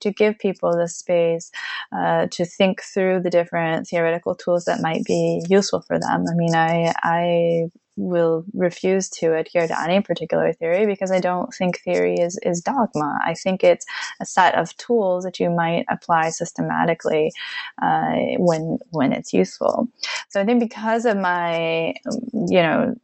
to 0.00 0.12
give 0.12 0.38
people 0.38 0.72
the 0.76 0.88
space 0.88 1.50
uh, 1.92 2.26
to 2.30 2.44
think 2.44 2.82
through 2.82 3.20
the 3.20 3.30
different 3.30 3.88
theoretical 3.88 4.34
tools 4.34 4.64
that 4.66 4.80
might 4.80 5.04
be 5.04 5.42
useful 5.48 5.80
for 5.82 5.98
them. 5.98 6.24
I 6.30 6.34
mean, 6.34 6.54
I 6.54 6.92
I 7.02 7.70
will 7.96 8.44
refuse 8.54 9.08
to 9.08 9.34
adhere 9.34 9.66
to 9.66 9.80
any 9.80 10.00
particular 10.00 10.52
theory 10.52 10.86
because 10.86 11.10
I 11.10 11.20
don't 11.20 11.52
think 11.54 11.80
theory 11.80 12.14
is, 12.14 12.38
is 12.42 12.60
dogma. 12.60 13.18
I 13.24 13.34
think 13.34 13.62
it's 13.62 13.84
a 14.20 14.26
set 14.26 14.54
of 14.54 14.76
tools 14.76 15.24
that 15.24 15.38
you 15.38 15.50
might 15.50 15.84
apply 15.88 16.30
systematically 16.30 17.32
uh, 17.80 18.14
when 18.38 18.78
when 18.90 19.12
it's 19.12 19.32
useful. 19.32 19.88
So 20.30 20.40
I 20.40 20.44
think 20.44 20.60
because 20.60 21.04
of 21.04 21.16
my 21.16 21.94
you 22.32 22.62
know 22.62 22.94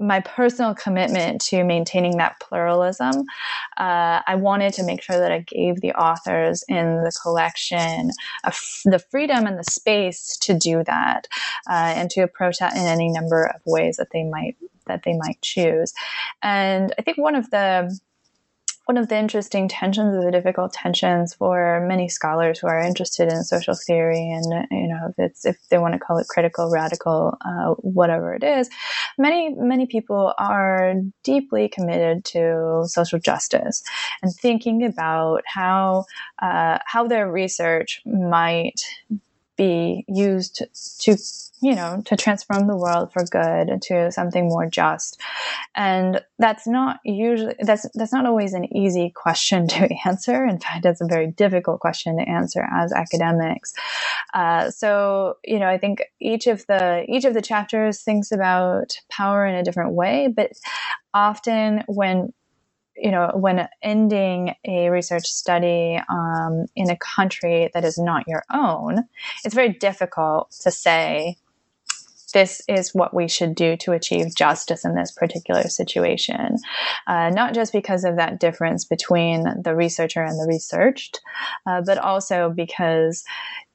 my 0.00 0.20
personal 0.20 0.74
commitment 0.74 1.40
to 1.42 1.62
maintaining 1.62 2.16
that 2.16 2.40
pluralism, 2.40 3.24
uh, 3.76 4.20
I 4.26 4.34
wanted 4.36 4.72
to 4.74 4.84
make 4.84 5.02
sure 5.02 5.18
that 5.18 5.30
I 5.30 5.40
gave 5.40 5.80
the 5.80 5.92
authors 5.92 6.64
in 6.68 7.04
the 7.04 7.12
collection 7.22 8.10
the 8.84 9.04
freedom 9.10 9.46
and 9.46 9.58
the 9.58 9.64
space 9.64 10.36
to 10.38 10.54
do 10.54 10.82
that 10.84 11.28
uh, 11.68 11.92
and 11.96 12.10
to 12.10 12.22
approach 12.22 12.58
that 12.58 12.74
in 12.76 12.82
any 12.82 13.10
number 13.10 13.44
of 13.44 13.60
ways 13.66 13.96
that 13.96 14.08
they 14.12 14.24
might 14.24 14.56
that 14.86 15.02
they 15.04 15.16
might 15.16 15.40
choose. 15.42 15.92
And 16.42 16.94
I 16.98 17.02
think 17.02 17.18
one 17.18 17.36
of 17.36 17.50
the 17.50 17.96
one 18.90 18.98
of 18.98 19.06
the 19.06 19.16
interesting 19.16 19.68
tensions 19.68 20.16
or 20.16 20.24
the 20.24 20.32
difficult 20.32 20.72
tensions 20.72 21.32
for 21.34 21.86
many 21.86 22.08
scholars 22.08 22.58
who 22.58 22.66
are 22.66 22.80
interested 22.80 23.32
in 23.32 23.44
social 23.44 23.76
theory 23.86 24.32
and 24.32 24.66
you 24.72 24.88
know 24.88 25.14
if 25.16 25.32
if 25.44 25.56
they 25.68 25.78
want 25.78 25.94
to 25.94 26.00
call 26.00 26.18
it 26.18 26.26
critical 26.26 26.72
radical 26.72 27.38
uh, 27.46 27.74
whatever 27.74 28.34
it 28.34 28.42
is. 28.42 28.68
Many 29.16 29.54
many 29.54 29.86
people 29.86 30.34
are 30.38 30.94
deeply 31.22 31.68
committed 31.68 32.24
to 32.34 32.82
social 32.86 33.20
justice 33.20 33.80
and 34.22 34.34
thinking 34.34 34.84
about 34.84 35.42
how 35.46 36.06
uh, 36.42 36.78
how 36.84 37.06
their 37.06 37.30
research 37.30 38.02
might 38.04 38.80
be 39.60 40.04
used 40.08 40.64
to 41.00 41.16
you 41.62 41.74
know 41.74 42.02
to 42.06 42.16
transform 42.16 42.66
the 42.66 42.76
world 42.76 43.12
for 43.12 43.22
good 43.24 43.82
to 43.82 44.10
something 44.10 44.48
more 44.48 44.66
just. 44.66 45.20
And 45.74 46.22
that's 46.38 46.66
not 46.66 47.00
usually 47.04 47.54
that's 47.60 47.86
that's 47.94 48.12
not 48.12 48.24
always 48.24 48.54
an 48.54 48.74
easy 48.74 49.12
question 49.14 49.68
to 49.74 49.88
answer. 50.06 50.44
In 50.44 50.58
fact 50.58 50.86
it's 50.86 51.02
a 51.02 51.06
very 51.06 51.30
difficult 51.30 51.80
question 51.80 52.16
to 52.16 52.28
answer 52.28 52.66
as 52.74 52.92
academics. 52.92 53.74
Uh, 54.32 54.70
so 54.70 55.34
you 55.44 55.58
know 55.58 55.68
i 55.68 55.76
think 55.76 56.02
each 56.20 56.46
of 56.46 56.64
the 56.66 57.04
each 57.08 57.24
of 57.24 57.34
the 57.34 57.42
chapters 57.42 58.02
thinks 58.02 58.32
about 58.32 58.96
power 59.10 59.44
in 59.44 59.54
a 59.54 59.64
different 59.64 59.92
way 59.92 60.28
but 60.34 60.52
often 61.14 61.82
when 61.88 62.32
you 63.02 63.10
know, 63.10 63.30
when 63.34 63.68
ending 63.82 64.54
a 64.64 64.90
research 64.90 65.26
study 65.26 65.98
um, 66.08 66.66
in 66.76 66.90
a 66.90 66.96
country 66.96 67.70
that 67.74 67.84
is 67.84 67.98
not 67.98 68.28
your 68.28 68.44
own, 68.52 69.04
it's 69.44 69.54
very 69.54 69.72
difficult 69.72 70.50
to 70.62 70.70
say, 70.70 71.36
this 72.32 72.62
is 72.68 72.94
what 72.94 73.12
we 73.12 73.28
should 73.28 73.54
do 73.54 73.76
to 73.78 73.92
achieve 73.92 74.34
justice 74.34 74.84
in 74.84 74.94
this 74.94 75.10
particular 75.10 75.64
situation. 75.64 76.56
Uh, 77.06 77.30
not 77.30 77.54
just 77.54 77.72
because 77.72 78.04
of 78.04 78.16
that 78.16 78.38
difference 78.38 78.84
between 78.84 79.44
the 79.62 79.74
researcher 79.74 80.22
and 80.22 80.38
the 80.38 80.46
researched, 80.48 81.20
uh, 81.66 81.82
but 81.84 81.98
also 81.98 82.52
because 82.54 83.24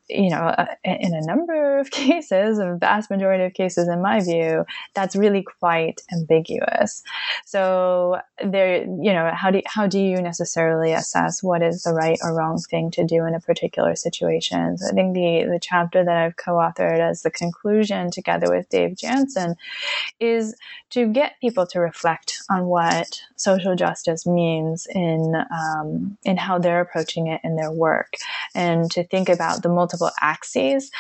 you 0.09 0.29
know, 0.29 0.37
uh, 0.37 0.67
in 0.83 1.13
a 1.13 1.21
number 1.21 1.79
of 1.79 1.89
cases, 1.91 2.59
a 2.59 2.75
vast 2.79 3.09
majority 3.09 3.43
of 3.43 3.53
cases, 3.53 3.87
in 3.87 4.01
my 4.01 4.19
view, 4.21 4.65
that's 4.93 5.15
really 5.15 5.43
quite 5.59 6.01
ambiguous. 6.13 7.03
So 7.45 8.19
there, 8.43 8.83
you 8.83 9.13
know, 9.13 9.31
how 9.33 9.51
do 9.51 9.61
how 9.65 9.87
do 9.87 9.99
you 9.99 10.21
necessarily 10.21 10.93
assess 10.93 11.41
what 11.41 11.61
is 11.61 11.83
the 11.83 11.93
right 11.93 12.19
or 12.23 12.35
wrong 12.35 12.59
thing 12.59 12.91
to 12.91 13.03
do 13.03 13.25
in 13.25 13.33
a 13.33 13.39
particular 13.39 13.95
situation? 13.95 14.77
So 14.77 14.87
I 14.89 14.91
think 14.91 15.13
the 15.13 15.45
the 15.49 15.59
chapter 15.61 16.03
that 16.03 16.15
I've 16.15 16.35
co-authored 16.35 16.99
as 16.99 17.23
the 17.23 17.31
conclusion, 17.31 18.11
together 18.11 18.49
with 18.49 18.69
Dave 18.69 18.97
Jansen, 18.97 19.55
is 20.19 20.55
to 20.91 21.07
get 21.07 21.39
people 21.41 21.65
to 21.67 21.79
reflect 21.79 22.43
on 22.49 22.65
what 22.65 23.21
social 23.35 23.75
justice 23.75 24.25
means 24.25 24.87
in 24.93 25.33
um, 25.51 26.17
in 26.23 26.37
how 26.37 26.59
they're 26.59 26.81
approaching 26.81 27.27
it 27.27 27.41
in 27.43 27.55
their 27.55 27.71
work, 27.71 28.13
and 28.53 28.91
to 28.91 29.03
think 29.03 29.29
about 29.29 29.63
the 29.63 29.69
multiple 29.69 29.94
axes 30.21 30.91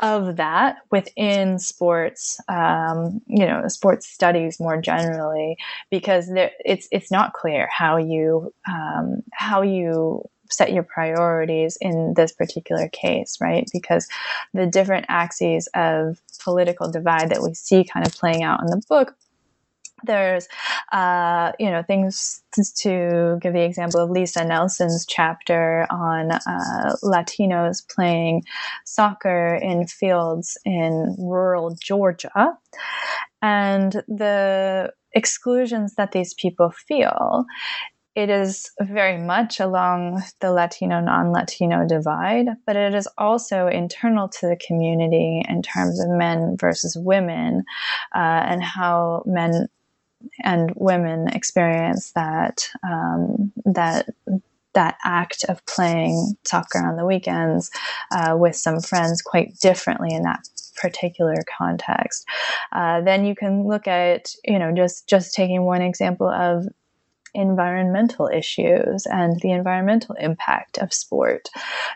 of 0.00 0.36
that 0.36 0.78
within 0.90 1.58
sports, 1.58 2.40
um, 2.48 3.20
you 3.26 3.46
know, 3.46 3.68
sports 3.68 4.06
studies 4.06 4.58
more 4.58 4.80
generally, 4.80 5.56
because 5.90 6.28
there, 6.28 6.52
it's 6.64 6.88
it's 6.90 7.10
not 7.10 7.34
clear 7.34 7.68
how 7.70 7.96
you 7.96 8.52
um, 8.66 9.22
how 9.32 9.62
you 9.62 10.22
set 10.50 10.72
your 10.72 10.82
priorities 10.82 11.78
in 11.80 12.14
this 12.14 12.32
particular 12.32 12.88
case, 12.88 13.38
right? 13.40 13.68
Because 13.72 14.08
the 14.52 14.66
different 14.66 15.06
axes 15.08 15.68
of 15.74 16.20
political 16.42 16.90
divide 16.90 17.30
that 17.30 17.42
we 17.42 17.54
see 17.54 17.84
kind 17.84 18.06
of 18.06 18.12
playing 18.14 18.42
out 18.42 18.60
in 18.60 18.66
the 18.66 18.82
book 18.88 19.14
there's 20.04 20.48
uh, 20.92 21.52
you 21.58 21.70
know 21.70 21.82
things 21.82 22.42
to 22.76 23.38
give 23.40 23.52
the 23.52 23.64
example 23.64 24.00
of 24.00 24.10
lisa 24.10 24.44
nelson's 24.44 25.06
chapter 25.06 25.86
on 25.90 26.32
uh, 26.32 26.96
latinos 27.02 27.82
playing 27.94 28.42
soccer 28.84 29.54
in 29.54 29.86
fields 29.86 30.58
in 30.64 31.14
rural 31.18 31.76
georgia. 31.80 32.56
And 33.42 33.92
the 34.06 34.92
exclusions 35.12 35.94
that 35.94 36.12
these 36.12 36.34
people 36.34 36.70
feel 36.70 37.46
it 38.16 38.28
is 38.28 38.70
very 38.80 39.18
much 39.18 39.60
along 39.60 40.22
the 40.40 40.50
Latino 40.50 41.00
non 41.00 41.32
Latino 41.32 41.86
divide, 41.86 42.48
but 42.66 42.74
it 42.74 42.94
is 42.94 43.08
also 43.16 43.68
internal 43.68 44.28
to 44.28 44.46
the 44.48 44.60
community 44.66 45.42
in 45.48 45.62
terms 45.62 46.00
of 46.00 46.08
men 46.10 46.56
versus 46.58 46.96
women 46.98 47.64
uh, 48.14 48.18
and 48.18 48.64
how 48.64 49.22
men 49.26 49.68
and 50.42 50.72
women 50.76 51.28
experience 51.28 52.12
that 52.12 52.68
um, 52.82 53.52
that 53.64 54.08
that 54.72 54.96
act 55.04 55.44
of 55.48 55.64
playing 55.66 56.34
soccer 56.44 56.78
on 56.78 56.96
the 56.96 57.04
weekends 57.04 57.70
uh, 58.12 58.36
with 58.38 58.54
some 58.54 58.80
friends 58.80 59.20
quite 59.20 59.58
differently 59.58 60.14
in 60.14 60.22
that 60.22 60.48
particular 60.76 61.34
context. 61.58 62.26
Uh, 62.72 63.00
then 63.00 63.24
you 63.24 63.34
can 63.34 63.66
look 63.66 63.86
at 63.86 64.32
you 64.44 64.58
know 64.58 64.72
just 64.74 65.08
just 65.08 65.34
taking 65.34 65.62
one 65.62 65.82
example 65.82 66.28
of 66.28 66.66
environmental 67.34 68.28
issues 68.28 69.06
and 69.06 69.40
the 69.40 69.52
environmental 69.52 70.14
impact 70.16 70.78
of 70.78 70.92
sport. 70.92 71.48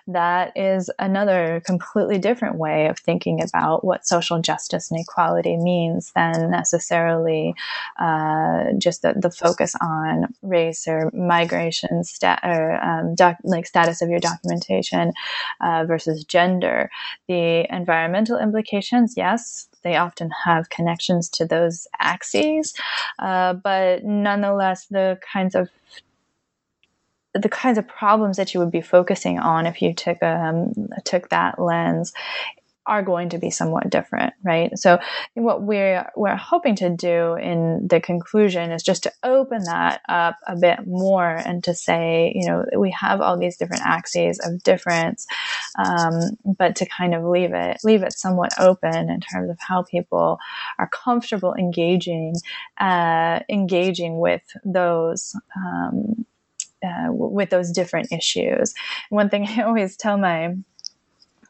That 0.07 0.53
is 0.57 0.91
another 0.99 1.63
completely 1.65 2.19
different 2.19 2.57
way 2.57 2.87
of 2.87 2.99
thinking 2.99 3.43
about 3.43 3.85
what 3.85 4.07
social 4.07 4.41
justice 4.41 4.91
and 4.91 5.01
equality 5.01 5.57
means 5.57 6.13
than 6.15 6.51
necessarily 6.51 7.55
uh, 7.99 8.65
just 8.79 9.03
the, 9.03 9.15
the, 9.15 9.31
focus 9.31 9.75
on 9.81 10.33
race 10.43 10.87
or 10.87 11.11
migration 11.13 12.05
stat 12.05 12.41
or 12.45 12.83
um, 12.83 13.15
doc, 13.15 13.37
like 13.43 13.67
status 13.67 14.01
of 14.01 14.09
your 14.09 14.21
documentation 14.21 15.13
uh, 15.61 15.85
versus 15.87 16.25
gender. 16.25 16.91
The 17.29 17.67
environmental 17.75 18.39
implications, 18.39 19.15
yes, 19.17 19.69
they 19.85 19.97
often 19.97 20.31
have 20.45 20.71
connections 20.71 21.29
to 21.31 21.47
those 21.47 21.87
axes, 22.01 22.75
uh, 23.19 23.53
but 23.55 24.05
nonetheless, 24.05 24.87
the 24.87 25.19
kinds 25.33 25.55
of 25.55 25.69
the 27.35 27.49
kinds 27.49 27.79
of 27.79 27.89
problems 27.89 28.37
that 28.37 28.55
you 28.55 28.61
would 28.61 28.71
be 28.71 28.81
focusing 28.81 29.39
on 29.41 29.67
if 29.67 29.83
you 29.83 29.93
took 29.93 30.23
um, 30.23 30.73
took 31.05 31.29
that 31.31 31.59
lens 31.61 32.13
are 32.87 33.03
going 33.03 33.31
to 33.31 33.39
be 33.39 33.51
somewhat 33.51 33.89
different, 33.89 34.35
right? 34.43 34.77
So 34.79 34.99
what 35.35 35.63
we're 35.63 36.11
we're 36.17 36.37
hoping 36.37 36.77
to 36.77 36.91
do 36.91 37.35
in 37.35 37.87
the 37.89 38.01
conclusion 38.01 38.71
is 38.73 38.83
just 38.83 39.05
to 39.05 39.13
open 39.23 39.65
that 39.65 40.03
up 40.09 40.37
a 40.47 40.57
bit 40.57 40.87
more 40.87 41.29
and 41.29 41.65
to 41.65 41.75
say, 41.75 42.33
you 42.35 42.47
know, 42.47 42.65
we 42.79 42.91
have 42.91 43.21
all 43.21 43.39
these 43.39 43.57
different 43.57 43.87
axes 43.87 44.39
of 44.45 44.63
difference, 44.63 45.27
um, 45.79 46.13
but 46.59 46.77
to 46.77 46.87
kind 46.87 47.15
of 47.15 47.25
leave 47.25 47.55
it 47.55 47.79
leave 47.85 48.03
it 48.03 48.13
somewhat 48.13 48.53
open 48.59 49.09
in 49.09 49.21
terms 49.21 49.51
of 49.51 49.59
how 49.61 49.83
people 49.83 50.39
are 50.79 50.89
comfortable 50.89 51.55
engaging 51.55 52.35
uh, 52.79 53.41
engaging 53.49 54.19
with 54.19 54.43
those. 54.65 55.35
Um, 55.57 56.27
uh, 56.85 57.09
with 57.11 57.49
those 57.49 57.71
different 57.71 58.13
issues. 58.13 58.75
One 59.09 59.31
thing 59.31 59.47
I 59.49 59.63
always 59.63 59.97
tell 59.97 60.19
my 60.19 60.55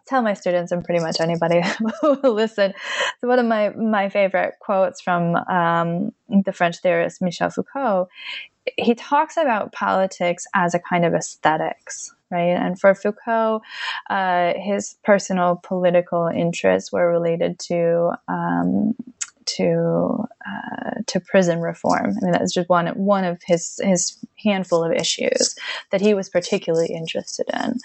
tell 0.06 0.22
my 0.22 0.34
students 0.34 0.72
and 0.72 0.84
pretty 0.84 1.02
much 1.02 1.20
anybody 1.20 1.62
who 2.00 2.18
will 2.22 2.34
listen. 2.34 2.74
So 3.20 3.28
one 3.28 3.38
of 3.38 3.46
my 3.46 3.70
my 3.70 4.08
favorite 4.08 4.54
quotes 4.60 5.00
from 5.00 5.36
um, 5.36 6.12
the 6.28 6.52
French 6.52 6.78
theorist 6.78 7.22
Michel 7.22 7.50
Foucault, 7.50 8.08
he 8.76 8.94
talks 8.94 9.36
about 9.36 9.72
politics 9.72 10.46
as 10.54 10.74
a 10.74 10.78
kind 10.78 11.04
of 11.04 11.14
aesthetics. 11.14 12.14
Right. 12.30 12.56
And 12.56 12.80
for 12.80 12.96
Foucault, 12.96 13.60
uh, 14.10 14.54
his 14.56 14.96
personal 15.04 15.60
political 15.62 16.26
interests 16.26 16.90
were 16.90 17.08
related 17.08 17.60
to 17.68 18.12
um, 18.26 18.96
to 19.46 20.24
uh, 20.46 21.00
to 21.07 21.20
prison 21.20 21.61
reform. 21.61 22.16
I 22.16 22.24
mean, 22.24 22.33
that's 22.33 22.54
just 22.54 22.68
one 22.68 22.88
one 22.88 23.24
of 23.24 23.40
his 23.44 23.80
his 23.83 24.18
handful 24.42 24.85
of 24.85 24.92
issues 24.92 25.54
that 25.90 26.00
he 26.00 26.14
was 26.14 26.28
particularly 26.28 26.92
interested 26.94 27.46
in. 27.52 27.78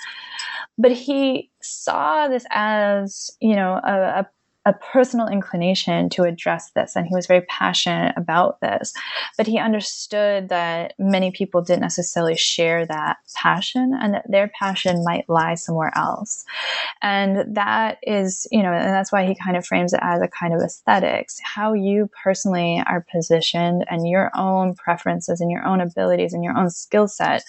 But 0.78 0.92
he 0.92 1.50
saw 1.62 2.28
this 2.28 2.46
as 2.52 3.32
you 3.40 3.56
know 3.56 3.80
a, 3.84 4.22
a 4.22 4.30
a 4.66 4.74
personal 4.74 5.28
inclination 5.28 6.10
to 6.10 6.24
address 6.24 6.72
this 6.76 6.96
and 6.96 7.08
he 7.08 7.16
was 7.16 7.28
very 7.28 7.42
passionate 7.44 8.14
about 8.18 8.60
this. 8.62 8.94
But 9.38 9.48
he 9.48 9.58
understood 9.58 10.50
that 10.50 10.94
many 11.00 11.32
people 11.32 11.62
didn't 11.62 11.82
necessarily 11.82 12.36
share 12.36 12.86
that 12.86 13.18
passion 13.36 13.98
and 14.00 14.14
that 14.14 14.30
their 14.30 14.52
passion 14.60 15.04
might 15.04 15.30
lie 15.30 15.56
somewhere 15.56 15.92
else. 15.96 16.44
And 17.02 17.56
that 17.56 17.98
is 18.04 18.48
you 18.52 18.62
know 18.62 18.74
and 18.74 18.94
that's 18.94 19.12
why 19.12 19.26
he 19.26 19.36
kind 19.36 19.56
of 19.56 19.66
frames 19.66 19.94
it 19.94 20.00
as 20.04 20.22
a 20.22 20.28
kind 20.28 20.54
of 20.54 20.62
aesthetics. 20.62 21.40
How 21.44 21.74
you 21.74 22.10
personally 22.22 22.84
are 22.86 23.06
positioned 23.12 23.86
and 23.90 24.08
your 24.08 24.30
own 24.36 24.76
preferences 24.76 25.42
and 25.42 25.50
your 25.50 25.66
own 25.66 25.82
abilities 25.82 26.34
and 26.34 26.44
your 26.44 26.58
own 26.58 26.70
skill 26.70 27.08
set 27.08 27.44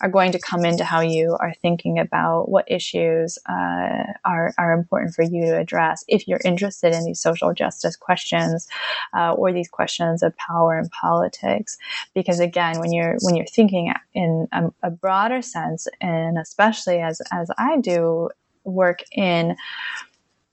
are 0.00 0.08
going 0.08 0.32
to 0.32 0.38
come 0.38 0.64
into 0.64 0.84
how 0.84 1.00
you 1.00 1.36
are 1.40 1.54
thinking 1.60 1.98
about 1.98 2.48
what 2.48 2.64
issues 2.70 3.38
uh, 3.48 4.04
are, 4.24 4.54
are 4.58 4.72
important 4.72 5.14
for 5.14 5.22
you 5.22 5.46
to 5.46 5.58
address 5.58 6.04
if 6.08 6.26
you're 6.26 6.40
interested 6.44 6.63
interested 6.64 6.94
in 6.94 7.04
these 7.04 7.20
social 7.20 7.52
justice 7.52 7.96
questions 7.96 8.66
uh, 9.14 9.32
or 9.32 9.52
these 9.52 9.68
questions 9.68 10.22
of 10.22 10.36
power 10.36 10.78
and 10.78 10.90
politics. 10.90 11.76
Because 12.14 12.40
again, 12.40 12.80
when 12.80 12.92
you're 12.92 13.16
when 13.22 13.36
you're 13.36 13.46
thinking 13.46 13.92
in 14.14 14.48
a, 14.52 14.70
a 14.82 14.90
broader 14.90 15.42
sense, 15.42 15.86
and 16.00 16.38
especially 16.38 17.00
as 17.00 17.20
as 17.32 17.50
I 17.58 17.78
do 17.78 18.30
work 18.64 19.02
in 19.12 19.56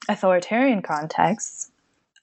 authoritarian 0.10 0.82
contexts, 0.82 1.70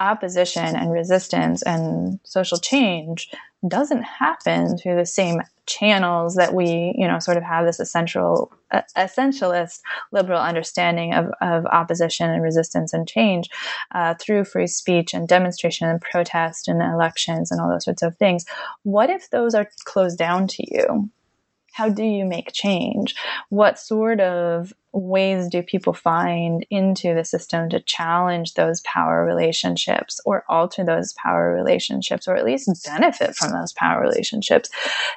opposition 0.01 0.77
and 0.77 0.93
resistance 0.93 1.63
and 1.63 2.21
social 2.25 2.59
change 2.59 3.31
doesn't 3.67 4.03
happen 4.03 4.79
through 4.79 4.95
the 4.95 5.07
same 5.07 5.43
channels 5.67 6.37
that 6.37 6.55
we, 6.55 6.95
you 6.97 7.07
know, 7.07 7.19
sort 7.19 7.37
of 7.37 7.43
have 7.43 7.67
this 7.67 7.81
essential, 7.81 8.53
uh, 8.71 8.83
essentialist 8.97 9.81
liberal 10.13 10.41
understanding 10.41 11.13
of, 11.13 11.27
of 11.41 11.67
opposition 11.67 12.31
and 12.31 12.43
resistance 12.43 12.93
and 12.93 13.09
change 13.09 13.51
uh, 13.93 14.15
through 14.21 14.45
free 14.45 14.69
speech 14.69 15.13
and 15.13 15.27
demonstration 15.27 15.89
and 15.89 16.01
protest 16.01 16.69
and 16.69 16.81
elections 16.81 17.51
and 17.51 17.61
all 17.61 17.69
those 17.69 17.85
sorts 17.85 18.03
of 18.03 18.17
things. 18.17 18.45
What 18.85 19.11
if 19.11 19.29
those 19.31 19.55
are 19.55 19.69
closed 19.85 20.19
down 20.19 20.47
to 20.49 20.65
you? 20.73 21.11
How 21.79 21.89
do 21.89 22.03
you 22.03 22.25
make 22.25 22.53
change? 22.53 23.15
What 23.51 23.79
sort 23.79 24.21
of 24.21 24.75
ways 24.93 25.47
do 25.49 25.63
people 25.63 25.93
find 25.93 26.67
into 26.71 27.15
the 27.15 27.25
system 27.25 27.69
to 27.69 27.79
challenge 27.79 28.55
those 28.55 28.81
power 28.81 29.25
relationships 29.25 30.21
or 30.27 30.45
alter 30.49 30.85
those 30.85 31.13
power 31.13 31.55
relationships 31.55 32.27
or 32.27 32.35
at 32.35 32.45
least 32.45 32.69
benefit 32.85 33.37
from 33.37 33.53
those 33.53 33.73
power 33.75 34.01
relationships? 34.01 34.71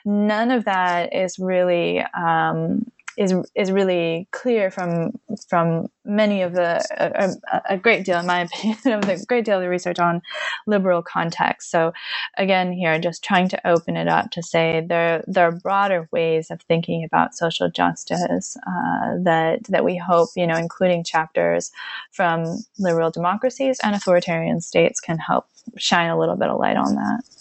None 0.06 0.52
of 0.52 0.66
that 0.66 1.16
is 1.16 1.40
really 1.40 2.04
um, 2.14 2.86
is 3.18 3.34
is 3.56 3.72
really 3.72 4.28
clear 4.32 4.72
from 4.72 5.12
from 5.48 5.90
many 6.06 6.42
of 6.42 6.54
the 6.54 6.84
a, 6.98 7.74
a, 7.74 7.78
great 7.78 8.06
deal, 8.06 8.20
in 8.20 8.26
my 8.26 8.42
opinion, 8.54 8.78
of 8.86 9.02
the 9.06 9.24
great 9.28 9.46
deal 9.46 9.58
of 9.58 9.62
the 9.62 9.70
research 9.70 10.00
on 10.00 10.22
liberal 10.66 11.02
context. 11.02 11.70
So, 11.70 11.94
again, 12.38 12.72
here 12.74 12.98
just 13.00 13.24
trying 13.24 13.50
to 13.50 13.68
open 13.68 13.98
it 13.98 14.08
up 14.08 14.32
to 14.32 14.44
say 14.44 14.86
there 14.88 15.24
there 15.28 15.48
are 15.48 15.52
broader 15.52 16.08
ways 16.12 16.52
of 16.52 16.62
thinking 16.62 17.04
about 17.04 17.36
social 17.36 17.70
justice 17.70 18.58
uh, 18.68 19.18
that 19.24 19.64
that 19.70 19.86
we 19.86 19.98
hope, 19.98 20.30
you 20.36 20.48
know, 20.48 20.58
including 20.58 21.04
chapters 21.04 21.72
from 22.12 22.46
liberal 22.80 23.12
democracies 23.12 23.80
and 23.84 23.96
authoritarian 23.96 24.62
states, 24.62 25.00
can 25.00 25.18
help 25.18 25.48
shine 25.78 26.10
a 26.10 26.18
little 26.20 26.36
bit 26.36 26.50
of 26.50 26.60
light 26.60 26.78
on 26.78 26.96
that. 26.96 27.41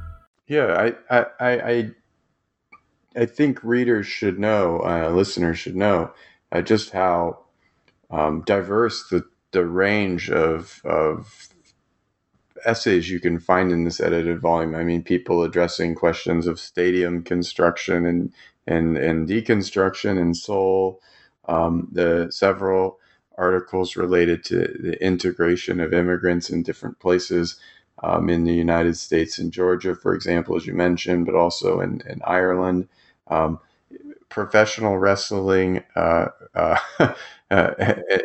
Yeah, 0.51 0.93
I, 1.11 1.19
I, 1.19 1.25
I, 1.71 1.91
I 3.15 3.25
think 3.27 3.63
readers 3.63 4.07
should 4.07 4.39
know, 4.39 4.79
uh, 4.81 5.09
listeners 5.11 5.59
should 5.59 5.75
know, 5.77 6.13
uh, 6.51 6.61
just 6.61 6.91
how 6.91 7.39
um, 8.11 8.43
diverse 8.45 9.09
the 9.09 9.25
the 9.51 9.65
range 9.65 10.29
of 10.31 10.81
of 10.85 11.49
essays 12.65 13.09
you 13.09 13.19
can 13.19 13.39
find 13.39 13.71
in 13.71 13.85
this 13.85 13.99
edited 14.01 14.39
volume. 14.41 14.75
I 14.75 14.83
mean, 14.83 15.03
people 15.03 15.43
addressing 15.43 15.95
questions 15.95 16.47
of 16.47 16.59
stadium 16.59 17.23
construction 17.23 18.05
and 18.05 18.33
and 18.67 18.97
and 18.97 19.27
deconstruction 19.29 20.19
in 20.19 20.33
Seoul. 20.35 21.01
Um, 21.47 21.89
the 21.91 22.29
several 22.31 22.99
articles 23.37 23.97
related 23.97 24.43
to 24.45 24.57
the 24.81 25.03
integration 25.03 25.79
of 25.81 25.93
immigrants 25.93 26.49
in 26.49 26.63
different 26.63 26.99
places 26.99 27.59
um, 28.03 28.29
in 28.29 28.43
the 28.43 28.53
United 28.53 28.97
States 28.97 29.37
and 29.37 29.51
Georgia, 29.51 29.95
for 29.95 30.13
example, 30.13 30.55
as 30.55 30.65
you 30.65 30.73
mentioned, 30.73 31.25
but 31.25 31.35
also 31.35 31.79
in, 31.79 32.01
in 32.07 32.21
Ireland. 32.25 32.87
Um, 33.27 33.59
professional 34.29 34.97
wrestling 34.97 35.83
uh, 35.95 36.27
uh, 36.55 36.77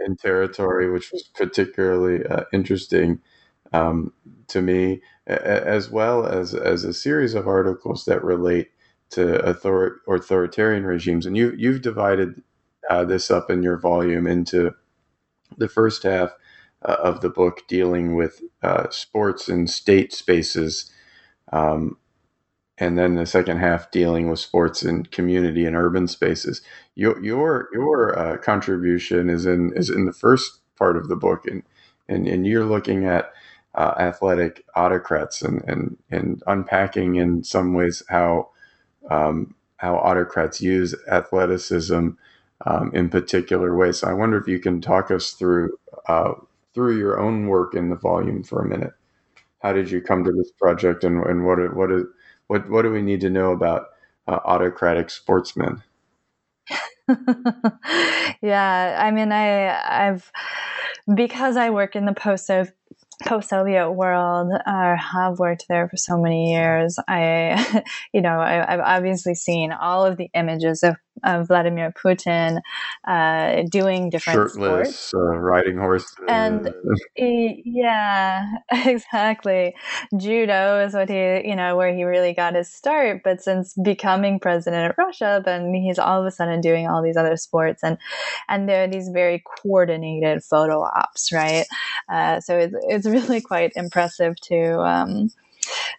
in 0.06 0.16
territory, 0.16 0.90
which 0.90 1.12
was 1.12 1.24
particularly 1.24 2.24
uh, 2.24 2.44
interesting 2.52 3.20
um, 3.72 4.12
to 4.46 4.62
me, 4.62 5.02
as 5.26 5.90
well 5.90 6.24
as, 6.24 6.54
as 6.54 6.84
a 6.84 6.94
series 6.94 7.34
of 7.34 7.48
articles 7.48 8.04
that 8.04 8.22
relate 8.24 8.68
to 9.10 9.46
author- 9.48 10.00
authoritarian 10.08 10.84
regimes. 10.84 11.26
And 11.26 11.36
you, 11.36 11.52
you've 11.56 11.82
divided 11.82 12.42
uh, 12.88 13.04
this 13.04 13.30
up 13.30 13.50
in 13.50 13.62
your 13.62 13.76
volume 13.76 14.26
into 14.26 14.74
the 15.58 15.68
first 15.68 16.04
half 16.04 16.32
uh, 16.86 16.96
of 17.02 17.22
the 17.22 17.30
book 17.30 17.62
dealing 17.68 18.16
with 18.16 18.42
uh, 18.62 18.88
sports 18.90 19.48
and 19.48 19.70
state 19.70 20.12
spaces, 20.14 20.92
um, 21.52 21.98
and 22.78 22.98
then 22.98 23.16
the 23.16 23.26
second 23.26 23.58
half 23.58 23.90
dealing 23.90 24.30
with 24.30 24.40
sports 24.40 24.82
and 24.82 25.10
community 25.10 25.66
and 25.66 25.76
urban 25.76 26.08
spaces. 26.08 26.62
Your 26.96 27.22
your 27.24 27.68
your 27.72 28.18
uh, 28.18 28.38
contribution 28.38 29.30
is 29.30 29.46
in 29.46 29.72
is 29.76 29.90
in 29.90 30.06
the 30.06 30.12
first 30.12 30.60
part 30.78 30.96
of 30.96 31.08
the 31.08 31.16
book, 31.16 31.46
and 31.46 31.62
and, 32.08 32.28
and 32.28 32.46
you're 32.46 32.64
looking 32.66 33.06
at 33.06 33.32
uh, 33.74 33.94
athletic 33.98 34.64
autocrats 34.76 35.42
and, 35.42 35.62
and 35.68 35.98
and 36.10 36.42
unpacking 36.46 37.16
in 37.16 37.44
some 37.44 37.74
ways 37.74 38.02
how 38.08 38.50
um, 39.10 39.54
how 39.78 39.96
autocrats 39.96 40.60
use 40.60 40.94
athleticism 41.10 42.10
um, 42.66 42.90
in 42.94 43.08
particular 43.08 43.76
ways. 43.76 43.98
So 44.00 44.08
I 44.08 44.14
wonder 44.14 44.38
if 44.38 44.48
you 44.48 44.58
can 44.58 44.80
talk 44.80 45.10
us 45.10 45.32
through 45.32 45.78
uh, 46.08 46.34
through 46.76 46.98
your 46.98 47.18
own 47.18 47.46
work 47.46 47.74
in 47.74 47.88
the 47.88 47.96
volume 47.96 48.42
for 48.42 48.60
a 48.60 48.68
minute. 48.68 48.92
How 49.62 49.72
did 49.72 49.90
you 49.90 50.02
come 50.02 50.22
to 50.24 50.30
this 50.30 50.52
project, 50.52 51.04
and, 51.04 51.24
and 51.24 51.46
what 51.46 51.74
what 51.74 51.88
what 52.48 52.68
what 52.68 52.82
do 52.82 52.90
we 52.92 53.00
need 53.00 53.22
to 53.22 53.30
know 53.30 53.52
about 53.52 53.86
uh, 54.28 54.40
autocratic 54.44 55.08
sportsmen? 55.08 55.82
yeah, 58.42 58.98
I 59.00 59.10
mean, 59.10 59.32
I 59.32 60.08
I've 60.08 60.30
because 61.14 61.56
I 61.56 61.70
work 61.70 61.96
in 61.96 62.04
the 62.04 62.12
post 62.12 62.50
post-Soviet 63.24 63.92
world 63.92 64.52
uh, 64.66 64.96
have 64.96 65.38
worked 65.38 65.64
there 65.70 65.88
for 65.88 65.96
so 65.96 66.18
many 66.18 66.52
years. 66.52 66.98
I, 67.08 67.82
you 68.12 68.20
know, 68.20 68.38
I, 68.38 68.70
have 68.70 68.80
obviously 68.80 69.34
seen 69.34 69.72
all 69.72 70.04
of 70.04 70.18
the 70.18 70.28
images 70.34 70.82
of, 70.82 70.96
of 71.24 71.48
Vladimir 71.48 71.92
Putin 71.92 72.60
uh, 73.06 73.62
doing 73.70 74.10
different 74.10 74.50
shirtless, 74.50 74.98
sports. 74.98 75.14
Uh, 75.14 75.38
riding 75.38 75.78
horses, 75.78 76.14
and 76.28 76.68
yeah, 77.16 78.46
exactly. 78.70 79.74
Judo 80.16 80.84
is 80.84 80.92
what 80.92 81.08
he, 81.08 81.48
you 81.48 81.56
know, 81.56 81.76
where 81.76 81.94
he 81.94 82.04
really 82.04 82.34
got 82.34 82.54
his 82.54 82.68
start. 82.68 83.22
But 83.24 83.42
since 83.42 83.72
becoming 83.82 84.38
president 84.38 84.90
of 84.90 84.98
Russia, 84.98 85.42
then 85.44 85.72
he's 85.72 85.98
all 85.98 86.20
of 86.20 86.26
a 86.26 86.30
sudden 86.30 86.60
doing 86.60 86.86
all 86.86 87.02
these 87.02 87.16
other 87.16 87.36
sports, 87.36 87.82
and 87.82 87.96
and 88.48 88.68
there 88.68 88.84
are 88.84 88.88
these 88.88 89.08
very 89.08 89.42
coordinated 89.62 90.44
photo 90.44 90.82
ops, 90.82 91.32
right? 91.32 91.64
Uh, 92.08 92.40
so 92.40 92.58
it's 92.58 92.74
it's 92.88 93.06
it's 93.06 93.26
really 93.26 93.40
quite 93.40 93.72
impressive 93.76 94.38
to 94.40 94.80
um, 94.80 95.30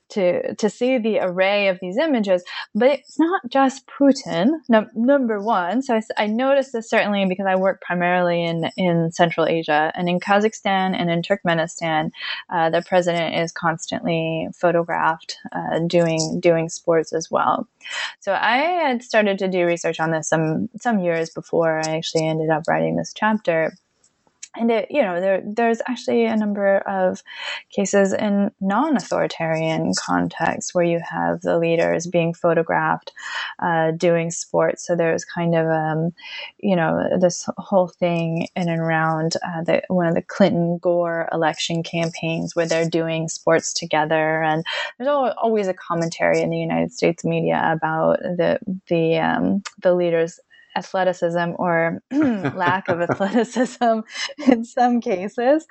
to 0.10 0.56
to 0.56 0.70
see 0.70 0.98
the 0.98 1.20
array 1.20 1.68
of 1.68 1.80
these 1.82 1.98
images. 1.98 2.44
But 2.74 2.92
it's 2.92 3.20
not 3.20 3.42
just 3.50 3.88
Putin. 3.88 4.52
Number 4.96 5.42
one, 5.42 5.82
so 5.82 5.96
I, 5.96 6.02
I, 6.18 6.28
noticed 6.28 6.74
this 6.74 6.90
certainly 6.90 7.26
because 7.26 7.46
I 7.48 7.56
work 7.56 7.82
primarily 7.82 8.44
in 8.44 8.70
in 8.78 9.12
Central 9.12 9.48
Asia 9.48 9.92
and 9.96 10.08
in 10.08 10.20
Kazakhstan 10.20 10.96
and 10.98 11.10
in 11.10 11.22
Turkmenistan. 11.22 12.12
Uh, 12.50 12.70
the 12.70 12.82
president 12.82 13.36
is 13.36 13.52
constantly 13.52 14.48
photographed 14.56 15.38
uh, 15.52 15.80
doing 15.88 16.40
doing 16.40 16.70
sports 16.70 17.14
as 17.14 17.30
well. 17.30 17.68
So 18.20 18.34
I 18.34 18.58
had 18.58 19.04
started 19.04 19.40
to 19.40 19.48
do 19.48 19.66
research 19.66 20.00
on 20.00 20.12
this 20.12 20.30
some 20.30 20.70
some 20.78 21.00
years 21.00 21.30
before 21.30 21.82
I 21.86 21.98
actually 21.98 22.28
ended 22.28 22.50
up 22.50 22.64
writing 22.68 22.96
this 22.96 23.14
chapter 23.14 23.74
and 24.60 24.72
it, 24.72 24.88
you 24.90 25.02
know, 25.02 25.20
there 25.20 25.42
there's 25.46 25.82
actually 25.88 26.26
a 26.26 26.36
number 26.36 26.78
of 26.80 27.24
cases 27.70 28.14
in 28.14 28.52
non-authoritarian 28.60 29.94
contexts 29.98 30.74
where 30.74 30.84
you 30.84 31.00
have 31.00 31.42
the 31.42 31.58
leaders 31.58 32.08
being 32.08 32.34
photographed 32.34 33.12
uh, 33.60 33.92
doing 33.92 34.32
sports. 34.32 34.86
So 34.86 34.96
there's 34.96 35.26
kind 35.26 35.56
of, 35.56 35.68
um, 35.68 36.14
you 36.60 36.76
know, 36.76 37.18
this 37.20 37.48
whole 37.58 37.88
thing 37.88 38.48
in 38.56 38.70
and 38.70 38.82
around 38.82 39.34
uh, 39.46 39.64
the, 39.64 39.82
one 39.88 40.08
of 40.08 40.16
the 40.16 40.22
Clinton 40.22 40.78
Gore 40.80 41.30
election 41.32 41.84
campaigns 41.84 42.56
where 42.56 42.68
they're 42.68 42.90
doing 42.90 43.30
sports 43.30 43.74
together, 43.74 44.42
and 44.44 44.64
there's 44.98 45.10
always 45.10 45.68
a 45.68 45.74
commentary 45.74 46.42
in 46.42 46.50
the 46.50 46.58
United 46.58 46.92
States 46.92 47.24
media 47.24 47.62
about 47.72 48.20
the 48.20 48.60
the 48.88 49.18
um, 49.18 49.64
the 49.82 49.94
leaders 49.94 50.40
athleticism 50.78 51.54
or 51.58 52.02
lack 52.12 52.88
of 52.88 53.02
athleticism 53.02 54.00
in 54.48 54.64
some 54.64 55.02
cases 55.02 55.66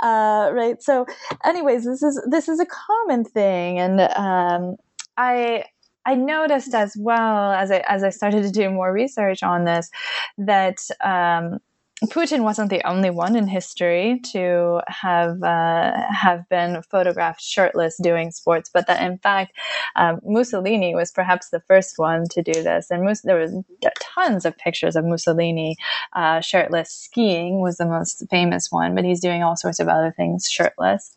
uh, 0.00 0.50
right? 0.52 0.82
So 0.82 1.06
anyways 1.44 1.84
this 1.84 2.02
is 2.02 2.20
this 2.30 2.48
is 2.48 2.60
a 2.60 2.66
common 2.66 3.24
thing 3.24 3.78
and 3.78 4.00
um, 4.00 4.76
i 5.16 5.64
I 6.04 6.16
noticed 6.16 6.74
as 6.74 6.96
well 6.98 7.52
as 7.52 7.70
I 7.70 7.84
as 7.88 8.02
I 8.02 8.10
started 8.10 8.42
to 8.42 8.50
do 8.50 8.70
more 8.70 8.92
research 8.92 9.42
on 9.42 9.64
this 9.64 9.88
that 10.36 10.78
um, 11.02 11.60
Putin 12.06 12.42
wasn't 12.42 12.70
the 12.70 12.84
only 12.86 13.10
one 13.10 13.36
in 13.36 13.46
history 13.46 14.20
to 14.32 14.80
have 14.88 15.42
uh, 15.42 15.92
have 16.10 16.48
been 16.48 16.82
photographed 16.90 17.40
shirtless 17.40 17.96
doing 18.02 18.30
sports, 18.32 18.70
but 18.72 18.86
that 18.86 19.02
in 19.02 19.18
fact 19.18 19.52
um, 19.94 20.20
Mussolini 20.24 20.94
was 20.94 21.12
perhaps 21.12 21.50
the 21.50 21.60
first 21.60 21.98
one 21.98 22.24
to 22.30 22.42
do 22.42 22.52
this. 22.62 22.90
And 22.90 23.04
Mus- 23.04 23.22
there 23.22 23.38
was 23.38 23.54
tons 24.00 24.44
of 24.44 24.58
pictures 24.58 24.96
of 24.96 25.04
Mussolini 25.04 25.76
uh, 26.14 26.40
shirtless. 26.40 26.90
Skiing 26.90 27.60
was 27.60 27.76
the 27.76 27.86
most 27.86 28.24
famous 28.30 28.70
one, 28.70 28.94
but 28.94 29.04
he's 29.04 29.20
doing 29.20 29.42
all 29.42 29.56
sorts 29.56 29.78
of 29.78 29.88
other 29.88 30.12
things 30.16 30.48
shirtless. 30.50 31.14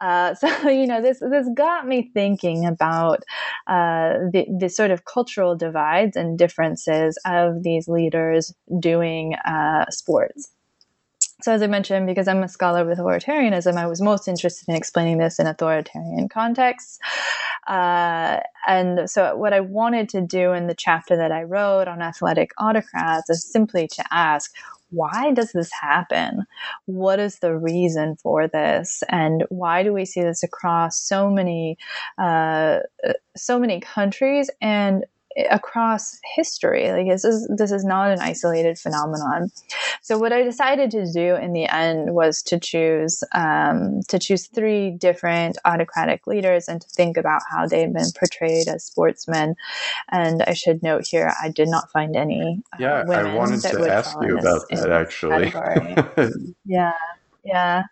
Uh, 0.00 0.34
so 0.36 0.68
you 0.68 0.86
know 0.86 1.02
this 1.02 1.20
this 1.20 1.48
got 1.54 1.86
me 1.86 2.10
thinking 2.14 2.66
about 2.66 3.22
uh, 3.66 4.14
the 4.32 4.46
the 4.58 4.68
sort 4.68 4.90
of 4.90 5.04
cultural 5.04 5.56
divides 5.56 6.16
and 6.16 6.38
differences 6.38 7.18
of 7.26 7.62
these 7.62 7.88
leaders 7.88 8.54
doing 8.80 9.34
uh, 9.46 9.84
sports. 10.14 10.50
So, 11.42 11.52
as 11.52 11.62
I 11.62 11.66
mentioned, 11.66 12.06
because 12.06 12.28
I'm 12.28 12.42
a 12.42 12.48
scholar 12.48 12.86
with 12.86 12.98
authoritarianism, 12.98 13.76
I 13.76 13.86
was 13.86 14.00
most 14.00 14.28
interested 14.28 14.68
in 14.68 14.76
explaining 14.76 15.18
this 15.18 15.38
in 15.38 15.46
authoritarian 15.46 16.28
contexts. 16.28 16.98
Uh, 17.66 18.38
and 18.66 19.10
so 19.10 19.36
what 19.36 19.52
I 19.52 19.60
wanted 19.60 20.08
to 20.10 20.20
do 20.20 20.52
in 20.52 20.68
the 20.68 20.74
chapter 20.74 21.16
that 21.16 21.32
I 21.32 21.42
wrote 21.42 21.88
on 21.88 22.02
athletic 22.02 22.50
autocrats 22.58 23.28
is 23.28 23.44
simply 23.44 23.88
to 23.88 24.04
ask, 24.10 24.54
why 24.90 25.32
does 25.32 25.52
this 25.52 25.70
happen? 25.72 26.44
What 26.86 27.18
is 27.18 27.40
the 27.40 27.56
reason 27.56 28.16
for 28.22 28.46
this? 28.46 29.02
And 29.08 29.44
why 29.48 29.82
do 29.82 29.92
we 29.92 30.04
see 30.04 30.22
this 30.22 30.42
across 30.42 31.00
so 31.00 31.30
many, 31.30 31.76
uh, 32.16 32.78
so 33.36 33.58
many 33.58 33.80
countries 33.80 34.50
and 34.60 35.04
across 35.50 36.18
history. 36.36 36.90
Like 36.90 37.08
this 37.08 37.24
is 37.24 37.48
this 37.56 37.72
is 37.72 37.84
not 37.84 38.10
an 38.10 38.20
isolated 38.20 38.78
phenomenon. 38.78 39.50
So 40.02 40.18
what 40.18 40.32
I 40.32 40.42
decided 40.42 40.90
to 40.92 41.10
do 41.12 41.34
in 41.36 41.52
the 41.52 41.66
end 41.66 42.14
was 42.14 42.42
to 42.44 42.58
choose 42.60 43.22
um, 43.32 44.00
to 44.08 44.18
choose 44.18 44.46
three 44.46 44.90
different 44.90 45.58
autocratic 45.64 46.26
leaders 46.26 46.68
and 46.68 46.80
to 46.80 46.88
think 46.88 47.16
about 47.16 47.42
how 47.50 47.66
they've 47.66 47.92
been 47.92 48.10
portrayed 48.18 48.68
as 48.68 48.84
sportsmen. 48.84 49.56
And 50.10 50.42
I 50.42 50.54
should 50.54 50.82
note 50.82 51.06
here, 51.06 51.32
I 51.42 51.48
did 51.48 51.68
not 51.68 51.90
find 51.90 52.16
any. 52.16 52.62
Uh, 52.72 52.76
yeah, 52.80 53.04
I 53.08 53.34
wanted 53.34 53.60
to 53.62 53.90
ask 53.90 54.16
you 54.22 54.38
about 54.38 54.68
that 54.70 54.90
actually. 54.90 55.52
yeah, 56.64 56.92
yeah, 57.44 57.82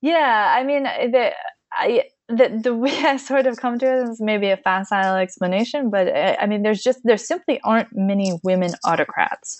yeah. 0.00 0.54
I 0.56 0.64
mean, 0.64 0.84
the, 0.84 1.32
I 1.72 2.04
the 2.28 2.60
the 2.62 2.74
way 2.74 2.90
I 3.04 3.16
sort 3.16 3.46
of 3.46 3.56
come 3.56 3.78
to 3.78 3.86
it 3.86 4.08
is 4.08 4.20
maybe 4.20 4.50
a 4.50 4.56
facile 4.56 5.16
explanation, 5.16 5.90
but 5.90 6.08
I, 6.08 6.34
uh, 6.34 6.36
I 6.40 6.46
mean, 6.46 6.62
there's 6.62 6.82
just 6.82 7.00
there 7.04 7.16
simply 7.18 7.60
aren't 7.62 7.88
many 7.92 8.38
women 8.42 8.72
autocrats 8.84 9.58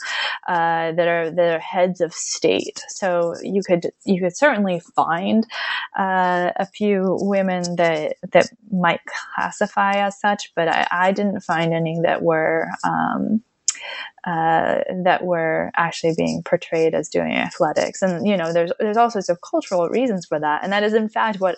uh, 0.48 0.92
that 0.92 1.08
are 1.08 1.30
that 1.30 1.54
are 1.54 1.60
heads 1.60 2.00
of 2.00 2.12
state. 2.12 2.82
So 2.88 3.34
you 3.42 3.62
could 3.66 3.90
you 4.04 4.20
could 4.20 4.36
certainly 4.36 4.80
find 4.96 5.46
uh, 5.98 6.50
a 6.56 6.66
few 6.66 7.18
women 7.20 7.76
that 7.76 8.16
that 8.32 8.48
might 8.70 9.00
classify 9.34 9.94
as 10.06 10.18
such, 10.18 10.52
but 10.54 10.68
I, 10.68 10.86
I 10.90 11.12
didn't 11.12 11.40
find 11.40 11.72
any 11.72 12.00
that 12.02 12.22
were. 12.22 12.68
Um, 12.82 13.42
uh, 14.26 14.80
that 15.04 15.24
were 15.24 15.70
actually 15.76 16.14
being 16.16 16.42
portrayed 16.42 16.94
as 16.94 17.08
doing 17.08 17.32
athletics. 17.32 18.02
And 18.02 18.26
you 18.26 18.36
know, 18.36 18.52
there's 18.52 18.72
there's 18.78 18.96
all 18.96 19.10
sorts 19.10 19.28
of 19.28 19.40
cultural 19.40 19.88
reasons 19.88 20.26
for 20.26 20.40
that. 20.40 20.64
And 20.64 20.72
that 20.72 20.82
is 20.82 20.94
in 20.94 21.08
fact 21.08 21.40
what 21.40 21.56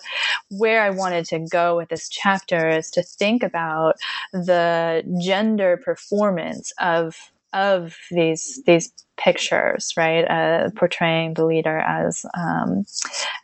where 0.49 0.81
I 0.81 0.89
wanted 0.89 1.25
to 1.27 1.39
go 1.39 1.77
with 1.77 1.89
this 1.89 2.09
chapter 2.09 2.69
is 2.69 2.91
to 2.91 3.03
think 3.03 3.43
about 3.43 3.95
the 4.33 5.03
gender 5.21 5.77
performance 5.77 6.71
of 6.79 7.31
of 7.57 7.97
these 8.11 8.61
these 8.65 8.93
pictures, 9.17 9.93
right? 9.97 10.25
Uh, 10.29 10.69
portraying 10.75 11.33
the 11.33 11.43
leader 11.43 11.79
as 11.79 12.23
um, 12.37 12.85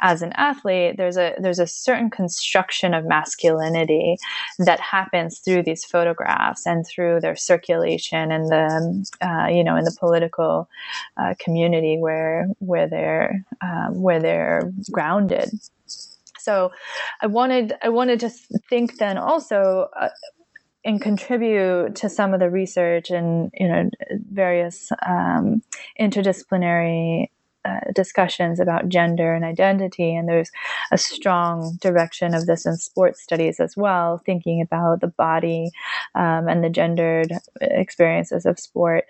as 0.01 0.21
an 0.21 0.31
athlete. 0.33 0.95
There's 0.97 1.17
a 1.17 1.33
there's 1.39 1.59
a 1.59 1.67
certain 1.67 2.09
construction 2.09 2.93
of 2.93 3.05
masculinity 3.05 4.17
that 4.59 4.79
happens 4.79 5.39
through 5.39 5.63
these 5.63 5.83
photographs 5.83 6.65
and 6.65 6.85
through 6.85 7.21
their 7.21 7.35
circulation 7.35 8.31
and 8.31 8.49
the 8.49 9.05
uh, 9.21 9.47
you 9.47 9.63
know 9.63 9.75
in 9.75 9.83
the 9.83 9.95
political 9.99 10.69
uh, 11.17 11.33
community 11.39 11.97
where 11.99 12.47
where 12.59 12.87
they're 12.87 13.43
um, 13.61 14.01
where 14.01 14.21
they're 14.21 14.71
grounded. 14.91 15.49
So, 16.39 16.71
I 17.21 17.27
wanted 17.27 17.73
I 17.81 17.89
wanted 17.89 18.19
to 18.19 18.29
think 18.69 18.97
then 18.97 19.17
also 19.17 19.87
uh, 19.97 20.09
and 20.85 21.01
contribute 21.01 21.95
to 21.95 22.09
some 22.09 22.33
of 22.33 22.39
the 22.39 22.49
research 22.49 23.09
and 23.09 23.51
you 23.53 23.67
know 23.67 23.89
various 24.31 24.91
um, 25.05 25.61
interdisciplinary 25.99 27.27
uh, 27.65 27.79
discussions 27.95 28.59
about 28.59 28.89
gender 28.89 29.33
and 29.33 29.45
identity, 29.45 30.13
and 30.13 30.27
there's 30.27 30.51
a 30.91 30.97
strong 30.97 31.77
direction 31.81 32.33
of 32.33 32.45
this 32.45 32.65
in 32.65 32.75
sports 32.75 33.21
studies 33.21 33.59
as 33.59 33.77
well, 33.77 34.21
thinking 34.25 34.61
about 34.61 34.99
the 34.99 35.07
body 35.07 35.71
um, 36.15 36.49
and 36.49 36.61
the 36.61 36.69
gendered 36.69 37.31
experiences 37.61 38.45
of 38.45 38.59
sport. 38.59 39.05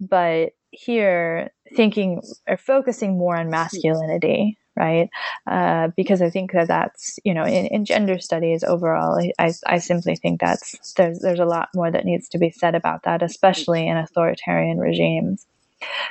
But 0.00 0.52
here, 0.70 1.50
thinking 1.76 2.22
or 2.46 2.56
focusing 2.56 3.18
more 3.18 3.36
on 3.36 3.50
masculinity, 3.50 4.56
right? 4.78 5.10
Uh, 5.46 5.88
because 5.96 6.22
I 6.22 6.30
think 6.30 6.52
that 6.52 6.68
that's 6.68 7.18
you 7.24 7.34
know 7.34 7.44
in, 7.44 7.66
in 7.66 7.84
gender 7.84 8.18
studies 8.18 8.62
overall, 8.62 9.18
I, 9.38 9.52
I 9.66 9.78
simply 9.78 10.16
think 10.16 10.40
that's 10.40 10.94
there's 10.94 11.18
there's 11.20 11.40
a 11.40 11.44
lot 11.44 11.68
more 11.74 11.90
that 11.90 12.04
needs 12.04 12.28
to 12.30 12.38
be 12.38 12.50
said 12.50 12.74
about 12.74 13.02
that, 13.02 13.22
especially 13.22 13.86
in 13.86 13.96
authoritarian 13.96 14.78
regimes. 14.78 15.46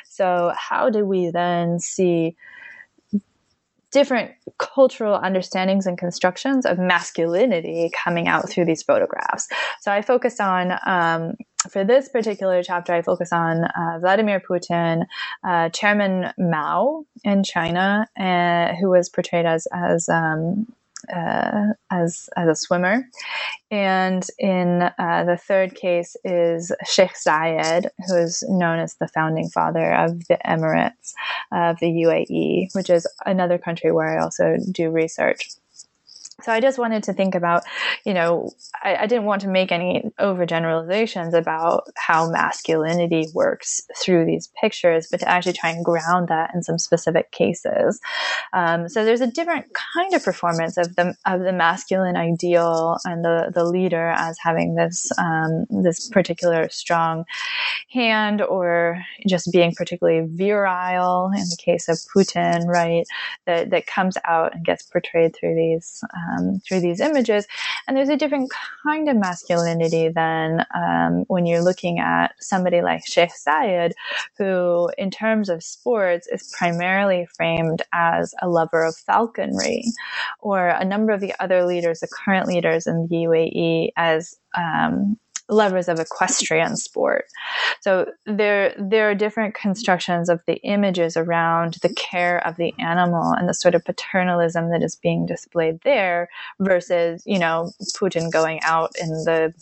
So 0.06 0.54
how 0.56 0.90
do 0.90 1.06
we 1.06 1.30
then 1.30 1.80
see 1.80 2.36
different 3.92 4.32
cultural 4.58 5.18
understandings 5.18 5.86
and 5.86 5.98
constructions 5.98 6.66
of 6.66 6.78
masculinity 6.78 7.90
coming 8.04 8.28
out 8.28 8.50
through 8.50 8.66
these 8.66 8.84
photographs. 8.84 9.48
So 9.80 9.92
I 9.92 10.02
focus 10.02 10.40
on, 10.40 10.78
um, 10.86 11.36
for 11.70 11.84
this 11.84 12.10
particular 12.10 12.64
chapter, 12.64 12.94
I 12.94 13.02
focus 13.02 13.32
on 13.32 13.66
uh, 13.66 14.00
Vladimir 14.00 14.40
Putin, 14.40 15.06
uh, 15.44 15.70
Chairman 15.70 16.32
Mao 16.38 17.06
in 17.24 17.44
China, 17.44 18.08
uh, 18.20 18.76
who 18.76 18.90
was 18.90 19.10
portrayed 19.10 19.46
as 19.46 19.68
as 19.74 20.08
um, 20.10 20.68
uh, 21.14 21.68
as 21.92 22.30
as 22.36 22.48
a 22.48 22.56
swimmer, 22.56 23.08
and 23.72 24.26
in 24.40 24.84
uh, 24.98 25.24
the 25.26 25.38
third 25.38 25.76
case 25.76 26.16
is 26.24 26.72
Sheikh 26.86 27.14
Zayed, 27.16 27.88
who 28.08 28.16
is 28.16 28.44
known 28.48 28.80
as 28.80 28.96
the 28.96 29.08
founding 29.08 29.50
father 29.50 29.94
of 29.94 30.28
the 30.28 30.38
Emirates 30.46 31.14
of 31.52 31.80
the 31.80 31.88
UAE, 31.88 32.74
which 32.74 32.90
is 32.90 33.08
another 33.26 33.58
country 33.58 33.92
where 33.92 34.18
I 34.18 34.22
also 34.24 34.58
do 34.72 34.90
research 34.90 35.50
so 36.44 36.52
I 36.52 36.60
just 36.60 36.78
wanted 36.78 37.02
to 37.04 37.14
think 37.14 37.34
about, 37.34 37.64
you 38.06 38.14
know, 38.14 38.52
I, 38.84 38.96
I, 38.96 39.08
didn't 39.08 39.26
want 39.26 39.42
to 39.42 39.48
make 39.48 39.72
any 39.72 40.04
overgeneralizations 40.20 41.34
about 41.34 41.86
how 41.96 42.30
masculinity 42.30 43.26
works 43.34 43.82
through 44.00 44.26
these 44.26 44.52
pictures, 44.62 45.08
but 45.10 45.22
to 45.22 45.28
actually 45.28 45.54
try 45.54 45.72
and 45.72 45.84
ground 45.84 46.28
that 46.28 46.52
in 46.54 46.62
some 46.62 46.78
specific 46.78 47.32
cases. 47.32 48.00
Um, 48.54 48.88
so 48.88 49.04
there's 49.04 49.22
a 49.22 49.32
different 49.32 49.66
kind 49.74 50.14
of 50.14 50.24
performance 50.24 50.78
of 50.78 50.96
the 50.96 51.16
of 51.26 51.42
the 51.42 51.54
masculine 51.54 52.16
ideal 52.16 53.00
and 53.04 53.26
the 53.26 53.52
the 53.52 53.66
leader 53.66 54.14
as 54.16 54.38
having 54.40 54.76
this 54.76 55.12
um, 55.18 55.66
this 55.72 56.08
particular 56.08 56.70
strong 56.70 57.26
hand, 57.90 58.44
or 58.44 59.04
just 59.28 59.52
being 59.52 59.74
particularly 59.76 60.28
virile 60.30 61.32
in 61.36 61.46
the 61.50 61.58
case 61.58 61.90
of 61.90 61.98
Putin, 62.16 62.68
right? 62.68 63.06
That 63.48 63.72
that 63.72 63.88
comes 63.88 64.18
out 64.24 64.54
and 64.54 64.64
gets 64.64 64.84
portrayed 64.84 65.36
through 65.36 65.56
these. 65.56 66.04
Um, 66.14 66.27
um, 66.28 66.60
through 66.68 66.82
these 66.82 67.00
images. 67.00 67.48
And 67.88 67.96
there's 67.96 68.10
a 68.10 68.18
different 68.18 68.52
kind 68.84 69.10
of 69.10 69.18
masculinity 69.18 70.10
than 70.10 70.66
um, 70.76 71.24
when 71.28 71.46
you're 71.46 71.64
looking 71.64 72.00
at 72.00 72.34
somebody 72.40 72.82
like 72.82 73.06
Sheikh 73.06 73.32
Zayed, 73.48 73.92
who, 74.38 74.90
in 74.98 75.12
terms 75.12 75.50
of 75.50 75.64
sports, 75.64 76.28
is 76.28 76.54
primarily 76.58 77.28
framed 77.36 77.82
as 77.94 78.34
a 78.42 78.50
lover 78.50 78.84
of 78.84 78.96
falconry, 78.96 79.84
or 80.40 80.70
a 80.70 80.86
number 80.86 81.12
of 81.12 81.22
the 81.22 81.34
other 81.40 81.66
leaders, 81.66 82.00
the 82.00 82.08
current 82.08 82.48
leaders 82.48 82.88
in 82.88 83.08
the 83.10 83.16
UAE, 83.16 83.90
as 83.96 84.36
um, 84.58 85.18
lovers 85.50 85.88
of 85.88 86.00
equestrian 86.00 86.76
sport. 86.76 87.26
So 87.82 88.12
there 88.26 88.74
there 88.78 89.10
are 89.10 89.16
different 89.16 89.56
constructions 89.56 90.30
of 90.30 90.42
the 90.46 90.56
images 90.64 91.16
around 91.16 91.76
the 91.82 91.94
care 91.94 92.46
of 92.46 92.58
the 92.58 92.74
animal 92.80 93.34
and 93.34 93.48
the 93.48 93.54
sort 93.54 93.76
of 93.76 93.86
paternalism 93.86 94.70
that 94.72 94.84
is 94.84 94.96
being 94.96 95.26
displayed 95.26 95.80
there 95.84 96.30
versus, 96.60 97.24
you 97.26 97.40
know, 97.40 97.72
Putin 97.96 98.32
going 98.32 98.60
out 98.64 98.92
in 99.02 99.10
the 99.10 99.54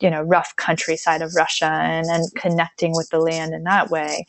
you 0.00 0.10
know 0.10 0.22
rough 0.22 0.54
countryside 0.56 1.22
of 1.22 1.34
Russia 1.34 1.70
and, 1.70 2.06
and 2.06 2.32
connecting 2.34 2.92
with 2.94 3.08
the 3.10 3.18
land 3.18 3.54
in 3.54 3.64
that 3.64 3.90
way. 3.90 4.26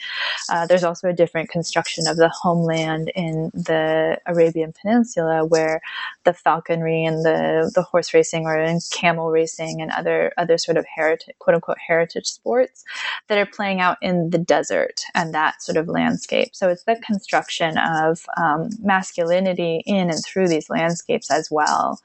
Uh, 0.50 0.66
there's 0.66 0.84
also 0.84 1.10
a 1.10 1.14
different 1.14 1.50
construction 1.50 2.08
of 2.08 2.18
the 2.18 2.30
homeland 2.30 3.12
in 3.16 3.52
the 3.54 4.18
Arabian 4.26 4.74
Peninsula 4.82 5.46
where 5.46 5.82
the 6.24 6.34
falconry 6.34 7.04
and 7.04 7.26
the, 7.26 7.72
the 7.76 7.82
horse 7.82 8.14
racing 8.14 8.46
or 8.46 8.60
in 8.60 8.80
camel 8.92 9.30
racing 9.30 9.82
and 9.82 9.92
other 9.92 10.32
other 10.38 10.58
sort 10.58 10.78
of 10.78 10.86
heritage 10.86 11.36
quote 11.40 11.56
unquote 11.56 11.78
heritage 11.86 12.28
sports 12.28 12.84
that 13.28 13.38
are 13.38 13.46
playing 13.46 13.82
out 13.82 13.98
in 14.02 14.30
the 14.30 14.38
desert 14.38 15.02
and 15.16 15.34
that 15.34 15.62
sort 15.62 15.78
of 15.78 15.88
landscape. 15.88 16.56
So 16.56 16.70
it's 16.70 16.84
the 16.84 16.96
construction 17.06 17.78
of 17.78 18.26
um, 18.38 18.70
masculinity 18.82 19.84
in 19.86 20.10
and 20.10 20.24
through 20.26 20.48
these 20.48 20.70
landscapes 20.70 21.30
as 21.32 21.50
well 21.52 22.00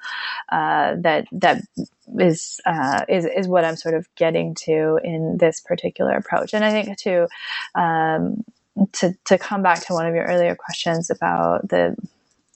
uh, 0.50 0.96
that 0.98 1.26
that 1.32 1.62
is 2.18 2.60
uh, 2.66 3.04
is 3.08 3.26
is 3.26 3.48
what 3.48 3.64
I'm 3.64 3.76
sort 3.76 3.94
of 3.94 4.08
getting 4.16 4.54
to 4.66 4.98
in 5.02 5.38
this 5.38 5.60
particular 5.60 6.12
approach. 6.12 6.54
And 6.54 6.64
I 6.64 6.70
think 6.70 6.98
to 6.98 7.28
um, 7.74 8.44
to 8.92 9.14
to 9.26 9.38
come 9.38 9.62
back 9.62 9.84
to 9.86 9.94
one 9.94 10.06
of 10.06 10.14
your 10.14 10.24
earlier 10.24 10.54
questions 10.56 11.10
about 11.10 11.68
the 11.68 11.96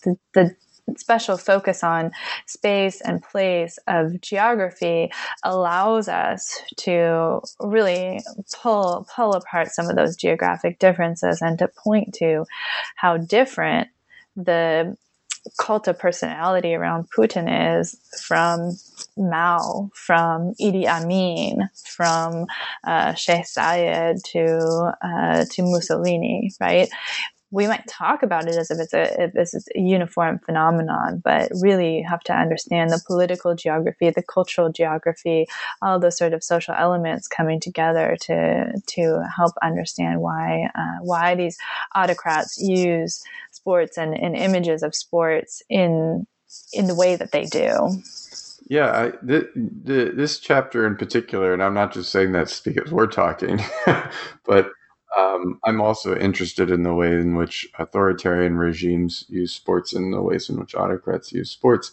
the, 0.05 0.17
the 0.35 0.57
special 0.97 1.37
focus 1.37 1.83
on 1.83 2.13
space 2.47 3.01
and 3.01 3.23
place 3.23 3.79
of 3.89 4.21
geography 4.21 5.11
allows 5.43 6.09
us 6.09 6.61
to 6.77 7.41
really 7.61 8.21
pull 8.55 9.07
pull 9.15 9.35
apart 9.35 9.69
some 9.69 9.89
of 9.89 9.97
those 9.97 10.17
geographic 10.17 10.79
differences 10.79 11.43
and 11.43 11.59
to 11.59 11.69
point 11.69 12.15
to 12.15 12.45
how 12.95 13.17
different 13.17 13.89
the 14.37 14.97
cult 15.59 15.89
of 15.89 15.99
personality 15.99 16.75
around 16.75 17.09
Putin 17.17 17.81
is 17.81 17.99
from 18.23 18.77
Mao, 19.17 19.91
from 19.95 20.55
Idi 20.61 20.87
Amin, 20.87 21.69
from 21.85 22.47
uh, 22.87 23.15
Sheikh 23.15 23.47
to 23.55 24.95
uh, 25.03 25.45
to 25.51 25.63
Mussolini, 25.63 26.53
right? 26.61 26.89
we 27.53 27.67
might 27.67 27.87
talk 27.87 28.23
about 28.23 28.49
it 28.49 28.57
as 28.57 28.71
if 28.71 28.79
it's 28.79 28.93
a 28.93 29.23
if 29.23 29.33
this 29.33 29.55
is 29.55 29.69
a 29.75 29.81
uniform 29.81 30.41
phenomenon, 30.41 31.23
but 31.25 31.51
really 31.61 31.99
you 31.99 32.05
have 32.09 32.21
to 32.25 32.33
understand 32.35 32.91
the 32.91 33.01
political 33.07 33.55
geography, 33.55 34.11
the 34.11 34.23
cultural 34.23 34.71
geography, 34.71 35.47
all 35.81 35.99
those 36.01 36.19
sort 36.19 36.33
of 36.33 36.43
social 36.43 36.75
elements 36.77 37.29
coming 37.29 37.61
together 37.61 38.17
to 38.23 38.73
to 38.87 39.23
help 39.35 39.53
understand 39.63 40.21
why 40.21 40.69
uh, 40.75 40.99
why 41.03 41.35
these 41.35 41.57
autocrats 41.95 42.61
use 42.61 43.23
sports 43.67 43.99
and, 43.99 44.17
and 44.17 44.37
images 44.37 44.85
of 44.85 44.95
sports 44.95 45.61
in 45.69 46.25
in 46.73 46.87
the 46.87 46.95
way 46.95 47.17
that 47.17 47.33
they 47.33 47.45
do. 47.47 47.91
Yeah, 48.69 48.91
I, 48.91 49.09
the, 49.23 49.51
the, 49.55 50.13
this 50.15 50.39
chapter 50.39 50.87
in 50.87 50.97
particular, 50.97 51.53
and 51.53 51.63
I'm 51.63 51.75
not 51.75 51.93
just 51.93 52.13
saying 52.13 52.33
that 52.33 52.61
because 52.65 52.93
we're 52.93 53.09
talking, 53.09 53.61
but 54.45 54.71
um, 55.19 55.59
I'm 55.65 55.81
also 55.81 56.17
interested 56.17 56.71
in 56.71 56.85
the 56.85 56.95
way 56.95 57.13
in 57.13 57.35
which 57.35 57.67
authoritarian 57.79 58.57
regimes 58.57 59.25
use 59.29 59.53
sports 59.53 59.93
and 59.93 60.13
the 60.13 60.23
ways 60.23 60.49
in 60.49 60.59
which 60.59 60.75
autocrats 60.77 61.33
use 61.33 61.51
sports. 61.51 61.91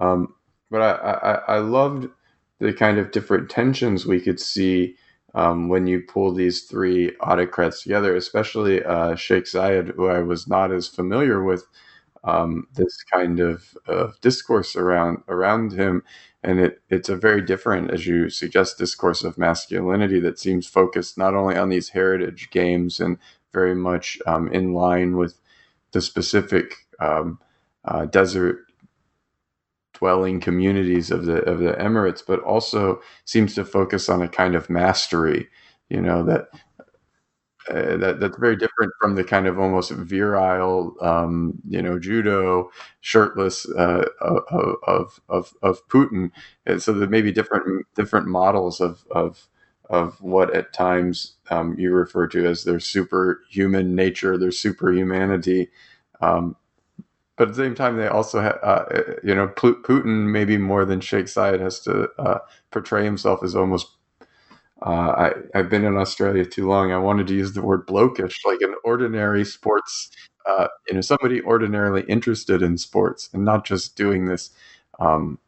Um, 0.00 0.34
but 0.70 0.82
I, 0.82 0.92
I, 0.92 1.56
I, 1.56 1.58
loved 1.58 2.08
the 2.58 2.72
kind 2.72 2.98
of 2.98 3.12
different 3.12 3.50
tensions 3.50 4.06
we 4.06 4.20
could 4.20 4.40
see 4.40 4.96
um, 5.34 5.68
when 5.68 5.86
you 5.86 6.00
pull 6.02 6.32
these 6.32 6.62
three 6.64 7.16
autocrats 7.20 7.82
together, 7.82 8.16
especially 8.16 8.84
uh, 8.84 9.14
Sheikh 9.16 9.44
Zayed, 9.44 9.94
who 9.94 10.08
I 10.08 10.20
was 10.20 10.46
not 10.48 10.72
as 10.72 10.88
familiar 10.88 11.42
with 11.42 11.64
um, 12.24 12.68
this 12.74 13.02
kind 13.04 13.40
of, 13.40 13.76
of 13.86 14.20
discourse 14.20 14.76
around 14.76 15.22
around 15.28 15.72
him. 15.72 16.02
And 16.44 16.60
it, 16.60 16.82
it's 16.90 17.08
a 17.08 17.16
very 17.16 17.40
different, 17.40 17.90
as 17.92 18.06
you 18.06 18.28
suggest, 18.28 18.78
discourse 18.78 19.24
of 19.24 19.38
masculinity 19.38 20.20
that 20.20 20.38
seems 20.38 20.66
focused 20.66 21.16
not 21.18 21.34
only 21.34 21.56
on 21.56 21.68
these 21.68 21.90
heritage 21.90 22.50
games 22.50 23.00
and 23.00 23.18
very 23.52 23.74
much 23.74 24.18
um, 24.26 24.48
in 24.52 24.74
line 24.74 25.16
with 25.16 25.40
the 25.92 26.00
specific 26.00 26.74
um, 27.00 27.38
uh, 27.84 28.06
desert 28.06 28.66
dwelling 29.94 30.40
communities 30.40 31.10
of 31.10 31.26
the 31.26 31.42
of 31.44 31.58
the 31.60 31.72
Emirates, 31.74 32.22
but 32.26 32.40
also 32.40 33.00
seems 33.24 33.54
to 33.54 33.64
focus 33.64 34.08
on 34.08 34.22
a 34.22 34.28
kind 34.28 34.54
of 34.54 34.70
mastery. 34.70 35.48
You 35.88 36.00
know 36.00 36.24
that 36.24 36.48
uh, 37.68 37.96
that 37.96 38.18
that's 38.20 38.36
very 38.38 38.56
different 38.56 38.92
from 39.00 39.14
the 39.14 39.22
kind 39.22 39.46
of 39.46 39.58
almost 39.58 39.92
virile, 39.92 40.94
um, 41.00 41.54
you 41.68 41.80
know, 41.80 41.98
judo 41.98 42.70
shirtless 43.00 43.68
uh, 43.70 44.04
of, 44.20 45.20
of 45.28 45.54
of 45.62 45.88
Putin. 45.88 46.32
And 46.66 46.82
so 46.82 46.92
there 46.92 47.08
may 47.08 47.22
be 47.22 47.30
different 47.32 47.86
different 47.94 48.26
models 48.26 48.80
of 48.80 49.04
of 49.12 49.48
of 49.90 50.20
what 50.20 50.54
at 50.56 50.72
times 50.72 51.36
um, 51.50 51.78
you 51.78 51.92
refer 51.92 52.26
to 52.28 52.46
as 52.46 52.64
their 52.64 52.80
superhuman 52.80 53.94
nature, 53.94 54.36
their 54.36 54.50
superhumanity. 54.50 55.68
Um, 56.20 56.56
but 57.36 57.48
at 57.48 57.54
the 57.54 57.62
same 57.62 57.74
time, 57.74 57.96
they 57.96 58.08
also 58.08 58.40
have, 58.40 58.58
uh, 58.62 58.84
you 59.24 59.34
know, 59.34 59.48
Putin 59.48 60.30
maybe 60.30 60.58
more 60.58 60.84
than 60.84 61.00
Sheikh 61.00 61.26
Zayed 61.26 61.60
has 61.60 61.80
to 61.80 62.08
uh, 62.18 62.38
portray 62.70 63.04
himself 63.04 63.42
as 63.42 63.54
almost 63.54 63.88
uh, 64.84 65.30
I, 65.54 65.58
have 65.58 65.70
been 65.70 65.84
in 65.84 65.96
Australia 65.96 66.44
too 66.44 66.68
long. 66.68 66.92
I 66.92 66.98
wanted 66.98 67.28
to 67.28 67.34
use 67.34 67.52
the 67.52 67.62
word 67.62 67.86
blokish, 67.86 68.34
like 68.44 68.60
an 68.60 68.74
ordinary 68.84 69.44
sports, 69.44 70.10
uh, 70.46 70.66
you 70.88 70.94
know, 70.94 71.00
somebody 71.00 71.40
ordinarily 71.42 72.02
interested 72.08 72.62
in 72.62 72.76
sports 72.76 73.30
and 73.32 73.44
not 73.44 73.64
just 73.64 73.96
doing 73.96 74.26
this 74.26 74.50
um, 74.98 75.38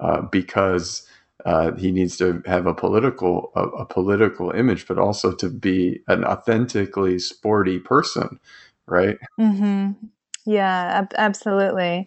uh, 0.00 0.20
because 0.22 1.08
uh, 1.46 1.72
he 1.72 1.90
needs 1.90 2.16
to 2.18 2.42
have 2.44 2.66
a 2.66 2.74
political 2.74 3.50
a, 3.56 3.62
a, 3.62 3.86
political 3.86 4.50
image, 4.50 4.86
but 4.86 4.98
also 4.98 5.32
to 5.32 5.48
be 5.48 6.00
an 6.08 6.24
authentically 6.24 7.18
sporty 7.18 7.78
person, 7.78 8.38
right? 8.86 9.16
Mm-hmm. 9.40 9.92
Yeah, 10.46 11.00
ab- 11.00 11.14
absolutely. 11.16 12.06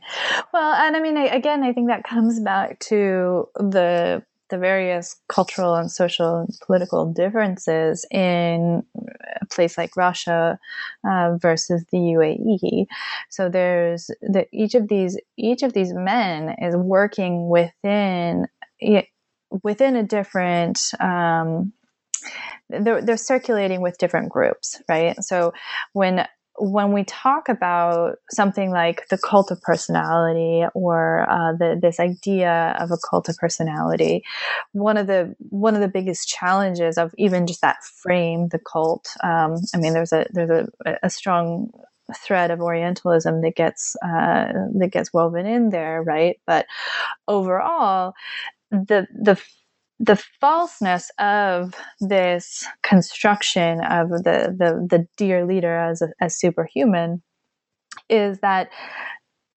Well, 0.54 0.74
and 0.74 0.96
I 0.96 1.02
mean, 1.02 1.18
I, 1.18 1.26
again, 1.26 1.64
I 1.64 1.74
think 1.74 1.88
that 1.90 2.04
comes 2.04 2.40
back 2.40 2.80
to 2.82 3.48
the 3.56 4.24
the 4.50 4.58
various 4.58 5.16
cultural 5.28 5.76
and 5.76 5.92
social 5.92 6.40
and 6.40 6.50
political 6.66 7.06
differences 7.14 8.04
in 8.10 8.84
a 9.42 9.46
place 9.46 9.78
like 9.78 9.96
Russia 9.96 10.58
uh, 11.08 11.38
versus 11.40 11.86
the 11.92 11.98
UAE. 11.98 12.88
So 13.30 13.48
there's 13.50 14.08
the, 14.22 14.48
each 14.52 14.74
of 14.74 14.88
these 14.88 15.20
each 15.38 15.62
of 15.62 15.74
these 15.74 15.94
men 15.94 16.56
is 16.60 16.76
working 16.76 17.50
within 17.50 18.48
within 19.64 19.96
a 19.96 20.04
different. 20.04 20.92
Um, 21.00 21.74
they're, 22.70 23.02
they're 23.02 23.18
circulating 23.18 23.82
with 23.82 23.98
different 23.98 24.30
groups, 24.30 24.82
right? 24.88 25.22
So 25.24 25.54
when 25.94 26.28
when 26.60 26.92
we 26.92 27.04
talk 27.06 27.48
about 27.50 28.18
something 28.30 28.70
like 28.72 29.08
the 29.10 29.18
cult 29.18 29.50
of 29.50 29.62
personality 29.62 30.66
or 30.74 31.26
uh, 31.30 31.54
the, 31.54 31.80
this 31.82 32.00
idea 32.00 32.76
of 32.80 32.92
a 32.92 32.98
cult 33.10 33.30
of 33.30 33.38
personality, 33.38 34.24
one 34.74 34.98
of 34.98 35.08
the 35.08 35.36
one 35.40 35.76
of 35.76 35.82
the 35.82 35.88
biggest 35.88 36.28
challenges 36.28 36.98
of 36.98 37.14
even 37.18 37.48
just 37.48 37.62
that 37.62 37.84
frame, 37.84 38.50
the 38.50 38.60
cult. 38.60 39.08
Um, 39.24 39.56
I 39.74 39.78
mean, 39.78 39.94
there's 39.94 40.14
a 40.14 40.26
there's 40.32 40.68
a, 40.86 40.98
a 41.02 41.10
strong 41.10 41.72
thread 42.16 42.52
of 42.52 42.60
Orientalism 42.60 43.42
that 43.42 43.56
gets 43.56 43.96
uh, 44.04 44.52
that 44.78 44.90
gets 44.92 45.14
woven 45.14 45.46
in 45.46 45.70
there, 45.70 46.04
right? 46.04 46.40
But 46.46 46.66
overall, 47.28 48.14
the 48.72 49.08
the 49.14 49.42
the 50.00 50.22
falseness 50.40 51.12
of 51.20 51.74
this 52.00 52.66
construction 52.84 53.82
of 53.84 54.10
the 54.10 54.56
the, 54.58 54.88
the 54.90 55.06
dear 55.18 55.46
leader 55.46 55.78
as 55.78 56.02
a, 56.02 56.10
as 56.22 56.40
superhuman 56.40 57.22
is 58.10 58.40
that 58.40 58.70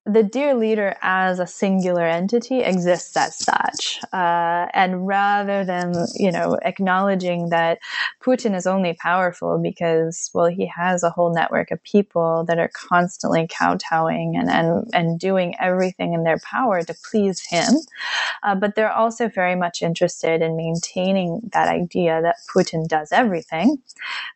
the 0.05 0.25
dear 0.25 0.55
leader 0.55 0.97
as 1.01 1.39
a 1.39 1.47
singular 1.47 2.05
entity 2.05 2.61
exists 2.61 3.17
as 3.17 3.39
such. 3.39 4.01
Uh, 4.13 4.67
and 4.75 5.07
rather 5.07 5.65
than, 5.65 5.95
you 6.15 6.33
know, 6.33 6.59
acknowledging 6.63 7.51
that 7.51 7.79
Putin 8.21 8.57
is 8.57 8.67
only 8.67 8.95
powerful 8.95 9.61
because, 9.63 10.29
well, 10.35 10.47
he 10.47 10.67
has 10.67 11.05
a 11.05 11.11
whole 11.11 11.33
network 11.33 11.71
of 11.71 11.81
people 11.85 12.45
that 12.49 12.59
are 12.59 12.71
constantly 12.75 13.47
kowtowing 13.47 14.35
and, 14.37 14.51
and, 14.51 14.91
and 14.93 15.21
doing 15.21 15.55
everything 15.61 16.15
in 16.15 16.25
their 16.25 16.39
power 16.39 16.83
to 16.83 16.95
please 17.09 17.41
him. 17.49 17.75
Uh, 18.43 18.57
but 18.57 18.75
they're 18.75 18.93
also 18.93 19.29
very 19.29 19.55
much 19.55 19.83
interested 19.83 20.43
in 20.43 20.57
maintaining 20.57 21.41
that 21.53 21.69
idea 21.69 22.21
that 22.23 22.37
Putin 22.55 22.89
does 22.89 23.13
everything, 23.13 23.77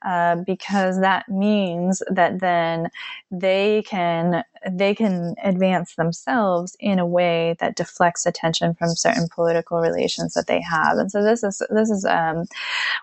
uh, 0.05 0.37
because 0.37 1.01
that 1.01 1.29
means 1.29 2.03
that 2.09 2.39
then 2.39 2.89
they 3.33 3.83
can 3.87 4.45
they 4.71 4.95
can 4.95 5.35
advance 5.43 5.95
themselves 5.95 6.77
in 6.81 6.99
a 6.99 7.07
way 7.07 7.57
that 7.61 7.77
deflects 7.77 8.27
attention 8.27 8.75
from 8.75 8.91
certain 8.91 9.29
political 9.29 9.79
relations 9.79 10.35
that 10.35 10.47
they 10.47 10.61
have. 10.61 10.99
And 10.99 11.11
so 11.11 11.23
this 11.23 11.43
is 11.43 11.63
this 11.71 11.91
is 11.91 12.05
um, 12.05 12.45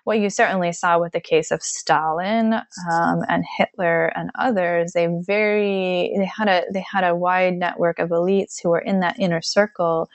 what 0.04 0.20
you 0.20 0.30
certainly 0.30 0.72
saw 0.74 1.00
with 1.00 1.14
the 1.14 1.22
case 1.22 1.52
of 1.52 1.64
Stalin 1.64 2.54
um, 2.54 3.24
and 3.30 3.46
Hitler 3.58 4.08
and 4.08 4.30
others. 4.36 4.94
They 4.94 5.08
very 5.08 6.14
they 6.18 6.26
had 6.26 6.48
a 6.48 6.64
they 6.72 6.84
had 6.92 7.04
a 7.04 7.16
wide 7.16 7.56
network 7.56 8.00
of 8.00 8.10
elites 8.10 8.62
who 8.62 8.70
were 8.70 8.80
in 8.80 9.00
that 9.00 9.20
inner 9.20 9.42
circle, 9.42 10.10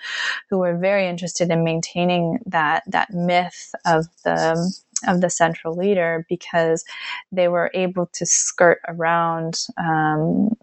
who 0.51 0.59
were 0.59 0.77
very 0.77 1.07
interested 1.07 1.51
in 1.51 1.65
maintaining 1.65 2.41
that 2.47 2.83
that 2.87 3.13
myth 3.13 3.75
of 3.87 4.07
the 4.25 4.73
of 5.07 5.21
the 5.21 5.31
central 5.31 5.75
leader 5.75 6.27
because 6.29 6.85
they 7.31 7.49
were 7.49 7.71
able 7.75 8.07
to 8.07 8.27
skirt 8.27 8.81
around 8.89 9.61
um, 9.77 10.57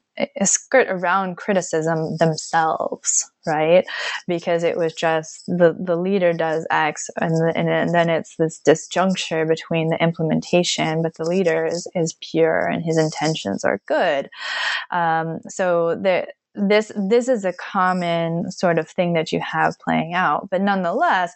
skirt 0.44 0.88
around 0.90 1.38
criticism 1.38 2.18
themselves, 2.18 3.30
right? 3.46 3.86
Because 4.28 4.64
it 4.64 4.78
was 4.78 4.94
just 4.94 5.46
the, 5.48 5.76
the 5.80 5.96
leader 5.96 6.34
does 6.34 6.66
X 6.70 7.10
and, 7.20 7.34
and, 7.56 7.70
and 7.70 7.94
then 7.94 8.10
it's 8.10 8.36
this 8.38 8.62
disjuncture 8.66 9.48
between 9.48 9.90
the 9.90 10.02
implementation, 10.02 11.02
but 11.02 11.16
the 11.16 11.26
leader 11.26 11.66
is, 11.66 11.88
is 11.96 12.16
pure 12.22 12.68
and 12.68 12.84
his 12.84 12.98
intentions 12.98 13.64
are 13.64 13.82
good. 13.88 14.30
Um, 14.92 15.40
so 15.48 15.96
the, 15.96 16.28
this 16.56 16.92
this 16.96 17.28
is 17.28 17.46
a 17.46 17.54
common 17.54 18.52
sort 18.52 18.78
of 18.78 18.90
thing 18.90 19.14
that 19.14 19.32
you 19.32 19.40
have 19.40 19.78
playing 19.80 20.14
out 20.14 20.50
but 20.50 20.62
nonetheless 20.62 21.34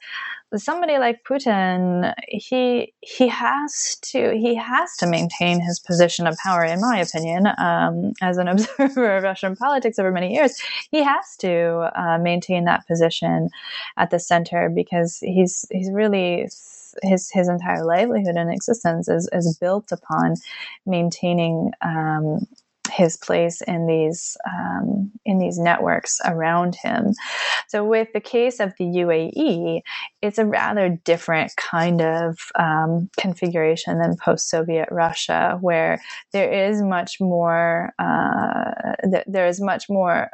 somebody 0.57 0.97
like 0.97 1.23
Putin, 1.23 2.13
he 2.27 2.93
he 3.01 3.27
has 3.27 3.97
to 4.01 4.35
he 4.35 4.55
has 4.55 4.95
to 4.97 5.07
maintain 5.07 5.61
his 5.61 5.79
position 5.79 6.25
of 6.25 6.37
power, 6.37 6.63
in 6.63 6.81
my 6.81 6.97
opinion. 6.99 7.47
Um, 7.57 8.13
as 8.21 8.37
an 8.37 8.47
observer 8.47 9.17
of 9.17 9.23
Russian 9.23 9.55
politics 9.55 9.99
over 9.99 10.11
many 10.11 10.33
years, 10.33 10.59
he 10.91 11.03
has 11.03 11.35
to 11.39 11.91
uh, 11.95 12.17
maintain 12.17 12.65
that 12.65 12.87
position 12.87 13.49
at 13.97 14.09
the 14.09 14.19
center 14.19 14.69
because 14.69 15.19
he's 15.21 15.65
he's 15.71 15.91
really 15.91 16.47
his 17.03 17.29
his 17.31 17.47
entire 17.47 17.85
livelihood 17.85 18.35
and 18.35 18.51
existence 18.51 19.07
is 19.07 19.29
is 19.31 19.55
built 19.59 19.91
upon 19.91 20.35
maintaining 20.85 21.71
um, 21.81 22.47
his 22.99 23.15
place 23.15 23.61
in 23.61 23.87
these 23.87 24.35
um, 24.45 25.09
in 25.25 25.39
these 25.39 25.57
networks 25.57 26.19
around 26.25 26.75
him. 26.75 27.13
So, 27.69 27.85
with 27.85 28.09
the 28.13 28.19
case 28.19 28.59
of 28.59 28.73
the 28.77 28.85
UAE, 28.85 29.81
it's 30.21 30.37
a 30.37 30.45
rather 30.45 30.89
different 30.89 31.55
kind 31.55 32.01
of 32.01 32.37
um, 32.59 33.09
configuration 33.17 33.99
than 33.99 34.17
post-Soviet 34.17 34.89
Russia, 34.91 35.57
where 35.61 36.01
there 36.33 36.51
is 36.51 36.81
much 36.81 37.21
more 37.21 37.93
uh, 37.99 38.71
th- 39.09 39.25
there 39.27 39.47
is 39.47 39.61
much 39.61 39.89
more 39.89 40.29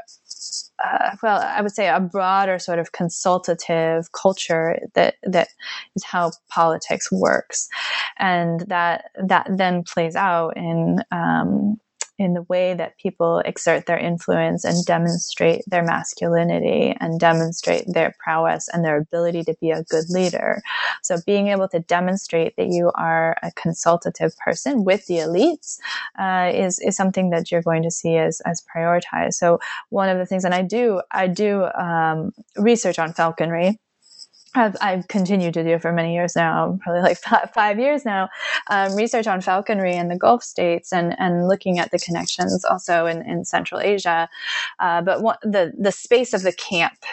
uh, 0.84 1.11
well, 1.24 1.39
I 1.41 1.61
would 1.61 1.72
say 1.72 1.88
a 1.88 1.99
broader 1.99 2.59
sort 2.59 2.80
of 2.80 2.91
consultative 2.91 4.11
culture 4.11 4.80
that 4.93 5.16
that 5.24 5.49
is 5.95 6.03
how 6.03 6.32
politics 6.49 7.11
works, 7.11 7.70
and 8.18 8.61
that 8.68 9.05
that 9.24 9.47
then 9.49 9.84
plays 9.84 10.16
out 10.16 10.57
in 10.57 10.99
um, 11.11 11.80
in 12.18 12.34
the 12.34 12.43
way 12.43 12.74
that 12.74 12.97
people 12.97 13.39
exert 13.39 13.86
their 13.86 13.97
influence 13.97 14.63
and 14.63 14.86
demonstrate 14.86 15.63
their 15.68 15.84
masculinity 15.84 16.95
and 16.99 17.20
demonstrate 17.20 17.84
their 17.88 18.13
prowess 18.24 18.70
and 18.70 18.84
their 18.84 18.97
ability 18.97 19.43
to 19.43 19.55
be 19.59 19.72
a 19.72 19.84
good 19.84 20.05
leader. 20.09 20.61
So, 21.03 21.18
being 21.26 21.49
able 21.49 21.68
to 21.70 21.80
demonstrate 21.80 22.55
that 22.57 22.68
you 22.68 22.91
are 22.95 23.36
a 23.43 23.51
consultative 23.51 24.38
person 24.38 24.84
with 24.84 25.05
the 25.07 25.16
elites 25.16 25.78
uh, 26.18 26.51
is 26.53 26.80
is 26.80 26.95
something 26.95 27.30
that 27.32 27.51
you're 27.51 27.61
going 27.61 27.84
to 27.84 27.91
see 27.91 28.16
as 28.16 28.41
as 28.41 28.63
prioritized. 28.76 29.34
So, 29.34 29.59
one 29.89 30.09
of 30.09 30.18
the 30.18 30.26
things, 30.26 30.45
and 30.45 30.53
I 30.53 30.61
do 30.61 31.01
I 31.11 31.28
do 31.28 31.66
um, 31.78 32.32
research 32.57 32.99
on 32.99 33.13
falconry 33.13 33.80
I've, 34.56 34.76
I've 34.82 35.08
continued 35.08 35.53
to 35.56 35.64
do 35.64 35.80
for 35.80 35.91
many 35.91 36.14
years 36.14 36.36
now, 36.36 36.78
probably 36.84 37.01
like 37.01 37.18
five, 37.24 37.51
five 37.53 37.80
years 37.80 38.06
now, 38.06 38.30
um, 38.70 38.95
research 38.95 39.28
on 39.28 39.41
falconry 39.41 39.95
in 39.95 40.08
the 40.08 40.18
Gulf 40.18 40.43
states 40.43 40.91
and, 40.91 41.16
and 41.20 41.47
looking 41.47 41.80
at 41.80 41.91
the 41.91 41.99
connections 41.99 42.64
also 42.66 43.06
in, 43.06 43.22
in 43.30 43.45
Central 43.45 43.80
Asia. 43.80 44.30
Uh, 44.80 45.01
but 45.01 45.22
what, 45.22 45.39
the, 45.41 45.74
the 45.78 45.91
space 45.91 46.34
of 46.34 46.43
the 46.43 46.53
camp 46.53 47.06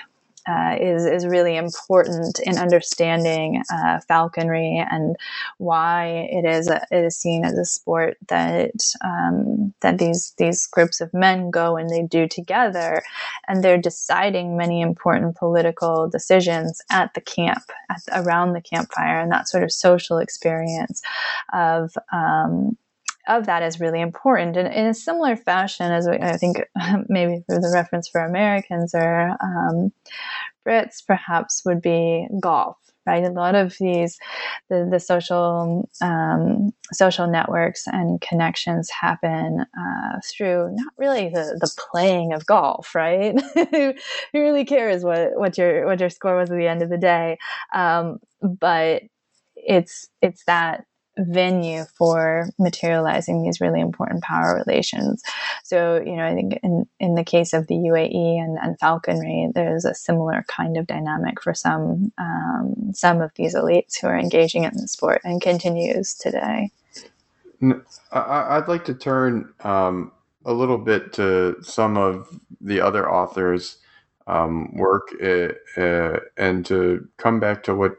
uh, 0.48 0.76
is 0.80 1.06
is 1.06 1.26
really 1.26 1.56
important 1.56 2.38
in 2.40 2.58
understanding 2.58 3.62
uh, 3.72 4.00
falconry 4.08 4.84
and 4.90 5.16
why 5.58 6.28
it 6.30 6.44
is 6.44 6.68
a, 6.68 6.84
it 6.90 7.04
is 7.04 7.16
seen 7.16 7.44
as 7.44 7.56
a 7.56 7.64
sport 7.64 8.16
that 8.28 8.72
um, 9.04 9.72
that 9.80 9.98
these 9.98 10.34
these 10.38 10.66
groups 10.66 11.00
of 11.00 11.12
men 11.14 11.50
go 11.50 11.76
and 11.76 11.90
they 11.90 12.02
do 12.02 12.26
together, 12.26 13.02
and 13.48 13.62
they're 13.62 13.78
deciding 13.78 14.56
many 14.56 14.80
important 14.80 15.36
political 15.36 16.08
decisions 16.08 16.80
at 16.90 17.14
the 17.14 17.20
camp, 17.20 17.62
at, 17.90 18.24
around 18.24 18.52
the 18.52 18.60
campfire, 18.60 19.20
and 19.20 19.30
that 19.30 19.48
sort 19.48 19.62
of 19.62 19.72
social 19.72 20.18
experience 20.18 21.02
of 21.52 21.94
um, 22.12 22.76
of 23.28 23.46
that 23.46 23.62
is 23.62 23.80
really 23.80 24.00
important. 24.00 24.56
And 24.56 24.72
in 24.72 24.86
a 24.86 24.94
similar 24.94 25.36
fashion, 25.36 25.92
as 25.92 26.06
I 26.08 26.36
think 26.36 26.62
maybe 27.08 27.42
for 27.46 27.60
the 27.60 27.70
reference 27.74 28.08
for 28.08 28.20
Americans 28.20 28.94
or 28.94 29.36
um, 29.42 29.92
Brits, 30.66 31.04
perhaps 31.06 31.62
would 31.64 31.80
be 31.82 32.26
golf. 32.40 32.76
Right, 33.04 33.24
a 33.24 33.30
lot 33.30 33.56
of 33.56 33.74
these, 33.80 34.16
the, 34.70 34.86
the 34.88 35.00
social 35.00 35.90
um, 36.00 36.70
social 36.92 37.26
networks 37.26 37.88
and 37.88 38.20
connections 38.20 38.88
happen 38.90 39.66
uh, 39.76 40.20
through 40.24 40.70
not 40.70 40.92
really 40.96 41.28
the, 41.28 41.58
the 41.60 41.68
playing 41.90 42.32
of 42.32 42.46
golf, 42.46 42.94
right? 42.94 43.34
Who 43.72 43.94
really 44.32 44.64
cares 44.64 45.02
what, 45.02 45.32
what 45.34 45.58
your 45.58 45.84
what 45.84 45.98
your 45.98 46.10
score 46.10 46.36
was 46.36 46.48
at 46.52 46.56
the 46.56 46.68
end 46.68 46.80
of 46.80 46.90
the 46.90 46.96
day? 46.96 47.38
Um, 47.74 48.20
but 48.40 49.02
it's 49.56 50.08
it's 50.20 50.44
that 50.44 50.84
venue 51.18 51.84
for 51.96 52.48
materializing 52.58 53.42
these 53.42 53.60
really 53.60 53.80
important 53.80 54.22
power 54.22 54.62
relations. 54.66 55.22
So, 55.62 56.02
you 56.04 56.16
know, 56.16 56.24
I 56.24 56.34
think 56.34 56.58
in, 56.62 56.86
in 57.00 57.14
the 57.14 57.24
case 57.24 57.52
of 57.52 57.66
the 57.66 57.74
UAE 57.74 58.42
and, 58.42 58.58
and 58.58 58.78
falconry, 58.78 59.50
there's 59.54 59.84
a 59.84 59.94
similar 59.94 60.44
kind 60.48 60.76
of 60.76 60.86
dynamic 60.86 61.42
for 61.42 61.54
some 61.54 62.12
um, 62.18 62.92
some 62.94 63.20
of 63.20 63.30
these 63.36 63.54
elites 63.54 64.00
who 64.00 64.06
are 64.06 64.18
engaging 64.18 64.64
in 64.64 64.72
the 64.74 64.88
sport 64.88 65.20
and 65.24 65.40
continues 65.40 66.14
today. 66.14 66.70
I'd 68.12 68.68
like 68.68 68.84
to 68.86 68.94
turn 68.94 69.52
um, 69.60 70.12
a 70.44 70.52
little 70.52 70.78
bit 70.78 71.12
to 71.14 71.56
some 71.62 71.96
of 71.96 72.28
the 72.60 72.80
other 72.80 73.10
authors' 73.10 73.78
um, 74.26 74.74
work 74.74 75.08
uh, 75.22 75.80
uh, 75.80 76.20
and 76.36 76.64
to 76.66 77.08
come 77.18 77.38
back 77.38 77.62
to 77.64 77.74
what 77.74 77.96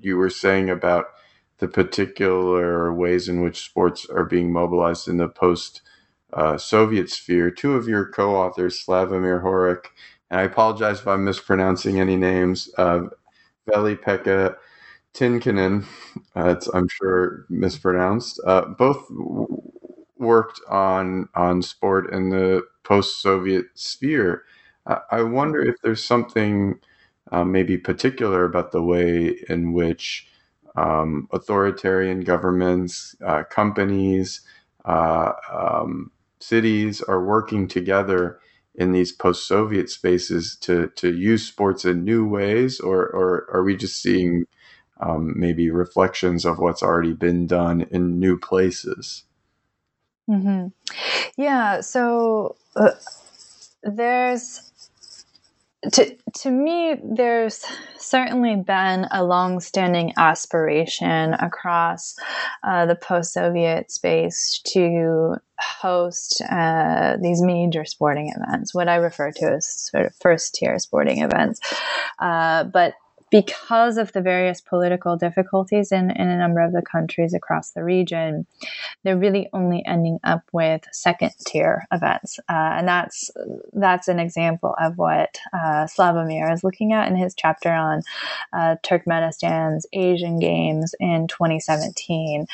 you 0.00 0.16
were 0.16 0.30
saying 0.30 0.68
about 0.70 1.06
the 1.58 1.68
particular 1.68 2.92
ways 2.92 3.28
in 3.28 3.40
which 3.42 3.64
sports 3.64 4.06
are 4.06 4.24
being 4.24 4.52
mobilized 4.52 5.08
in 5.08 5.16
the 5.18 5.28
post 5.28 5.82
uh, 6.32 6.58
Soviet 6.58 7.10
sphere. 7.10 7.50
Two 7.50 7.74
of 7.74 7.88
your 7.88 8.06
co 8.08 8.36
authors, 8.36 8.84
Slavomir 8.84 9.42
Horák, 9.42 9.86
and 10.30 10.40
I 10.40 10.44
apologize 10.44 11.00
if 11.00 11.08
I'm 11.08 11.24
mispronouncing 11.24 12.00
any 12.00 12.16
names, 12.16 12.68
uh, 12.78 13.02
Veli-Pekka 13.68 14.56
Tynkkynen, 15.14 15.84
uh, 16.36 16.50
it's, 16.50 16.68
I'm 16.68 16.88
sure 16.88 17.46
mispronounced, 17.48 18.40
uh, 18.46 18.66
both 18.66 19.08
w- 19.08 19.62
worked 20.18 20.60
on, 20.68 21.28
on 21.34 21.62
sport 21.62 22.12
in 22.12 22.30
the 22.30 22.62
post 22.84 23.22
Soviet 23.22 23.66
sphere. 23.74 24.44
I 25.10 25.22
wonder 25.22 25.60
if 25.60 25.76
there's 25.82 26.04
something 26.04 26.78
uh, 27.32 27.44
maybe 27.44 27.76
particular 27.76 28.44
about 28.44 28.72
the 28.72 28.82
way 28.82 29.36
in 29.48 29.72
which 29.72 30.28
um, 30.76 31.28
authoritarian 31.32 32.20
governments, 32.22 33.16
uh, 33.26 33.44
companies, 33.50 34.42
uh, 34.84 35.32
um, 35.52 36.12
cities 36.40 37.02
are 37.02 37.24
working 37.24 37.68
together 37.68 38.40
in 38.76 38.92
these 38.92 39.12
post-Soviet 39.12 39.90
spaces 39.90 40.56
to 40.56 40.88
to 40.96 41.14
use 41.14 41.46
sports 41.46 41.84
in 41.84 42.04
new 42.04 42.26
ways, 42.28 42.80
or 42.80 43.06
or 43.08 43.48
are 43.52 43.64
we 43.64 43.76
just 43.76 44.02
seeing 44.02 44.44
um, 45.00 45.34
maybe 45.38 45.70
reflections 45.70 46.44
of 46.46 46.58
what's 46.58 46.82
already 46.82 47.14
been 47.14 47.46
done 47.46 47.82
in 47.90 48.20
new 48.20 48.38
places? 48.38 49.24
Mm-hmm. 50.30 50.68
Yeah. 51.36 51.80
So 51.82 52.56
uh, 52.76 52.92
there's 53.82 54.65
to 55.92 56.16
to 56.40 56.50
me, 56.50 56.96
there's 57.02 57.64
certainly 57.96 58.56
been 58.56 59.06
a 59.10 59.24
long-standing 59.24 60.12
aspiration 60.16 61.34
across 61.34 62.14
uh, 62.62 62.86
the 62.86 62.94
post-Soviet 62.94 63.90
space 63.90 64.60
to 64.66 65.36
host 65.58 66.42
uh, 66.50 67.16
these 67.22 67.40
major 67.40 67.84
sporting 67.84 68.32
events, 68.36 68.74
what 68.74 68.88
I 68.88 68.96
refer 68.96 69.32
to 69.32 69.52
as 69.52 69.66
sort 69.66 70.06
of 70.06 70.14
first-tier 70.20 70.78
sporting 70.78 71.22
events. 71.22 71.60
Uh, 72.18 72.64
but 72.64 72.94
because 73.30 73.96
of 73.96 74.12
the 74.12 74.20
various 74.20 74.60
political 74.60 75.16
difficulties 75.16 75.92
in, 75.92 76.10
in 76.10 76.28
a 76.28 76.38
number 76.38 76.60
of 76.60 76.72
the 76.72 76.82
countries 76.82 77.34
across 77.34 77.70
the 77.70 77.82
region, 77.82 78.46
they're 79.02 79.16
really 79.18 79.48
only 79.52 79.84
ending 79.86 80.18
up 80.24 80.42
with 80.52 80.82
second 80.92 81.32
tier 81.46 81.84
events. 81.92 82.38
Uh, 82.48 82.52
and 82.78 82.88
that's 82.88 83.30
that's 83.72 84.08
an 84.08 84.18
example 84.18 84.74
of 84.80 84.98
what 84.98 85.38
uh, 85.52 85.86
Slavomir 85.86 86.52
is 86.52 86.64
looking 86.64 86.92
at 86.92 87.08
in 87.08 87.16
his 87.16 87.34
chapter 87.34 87.72
on 87.72 88.02
uh, 88.52 88.76
Turkmenistan's 88.84 89.86
Asian 89.92 90.38
Games 90.38 90.94
in 91.00 91.26
2017. 91.28 92.46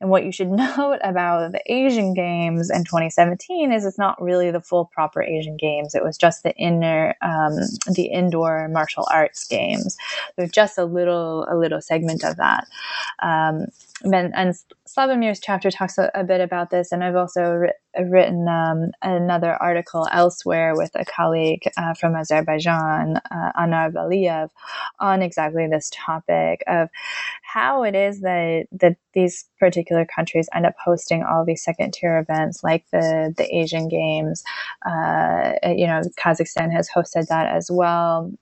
And 0.00 0.10
what 0.10 0.24
you 0.24 0.32
should 0.32 0.48
note 0.50 0.98
about 1.02 1.52
the 1.52 1.62
Asian 1.72 2.14
Games 2.14 2.70
in 2.70 2.84
2017 2.84 3.72
is 3.72 3.84
it's 3.84 3.98
not 3.98 4.20
really 4.22 4.50
the 4.50 4.60
full 4.60 4.86
proper 4.86 5.22
Asian 5.22 5.56
Games. 5.56 5.94
It 5.94 6.04
was 6.04 6.16
just 6.16 6.42
the 6.42 6.54
inner, 6.56 7.14
um, 7.22 7.56
the 7.94 8.10
indoor 8.12 8.68
martial 8.68 9.06
arts 9.10 9.46
games. 9.46 9.96
There's 10.36 10.50
just 10.50 10.78
a 10.78 10.84
little 10.84 11.46
a 11.50 11.56
little 11.56 11.80
segment 11.80 12.24
of 12.24 12.36
that. 12.36 12.66
Um, 13.22 13.66
and, 14.02 14.34
and 14.34 14.54
Slavomir's 14.88 15.40
chapter 15.40 15.70
talks 15.70 15.98
a, 15.98 16.10
a, 16.14 16.24
bit 16.24 16.40
about 16.40 16.70
this, 16.70 16.90
and 16.90 17.04
I've 17.04 17.16
also 17.16 17.52
ri- 17.52 17.72
written 17.98 18.48
um, 18.48 18.92
another 19.02 19.54
article 19.62 20.08
elsewhere 20.10 20.74
with 20.74 20.90
a 20.94 21.04
colleague 21.04 21.62
uh, 21.76 21.94
from 21.94 22.16
Azerbaijan, 22.16 23.18
uh, 23.30 23.52
Anar 23.58 23.92
Valiyev, 23.92 24.48
on 25.00 25.22
exactly 25.22 25.66
this 25.66 25.90
topic 25.92 26.62
of 26.66 26.88
how 27.42 27.82
it 27.82 27.94
is 27.94 28.20
that 28.20 28.66
that 28.72 28.96
these 29.12 29.44
particular 29.58 30.06
countries 30.06 30.48
end 30.54 30.66
up 30.66 30.74
hosting 30.82 31.22
all 31.22 31.44
these 31.44 31.62
second 31.62 31.92
tier 31.92 32.18
events, 32.18 32.64
like 32.64 32.84
the 32.92 33.34
the 33.36 33.54
Asian 33.54 33.88
Games. 33.88 34.42
Uh, 34.86 35.52
you 35.64 35.86
know, 35.86 36.00
Kazakhstan 36.18 36.72
has 36.72 36.88
hosted 36.88 37.26
that 37.28 37.54
as 37.54 37.70
well 37.70 38.32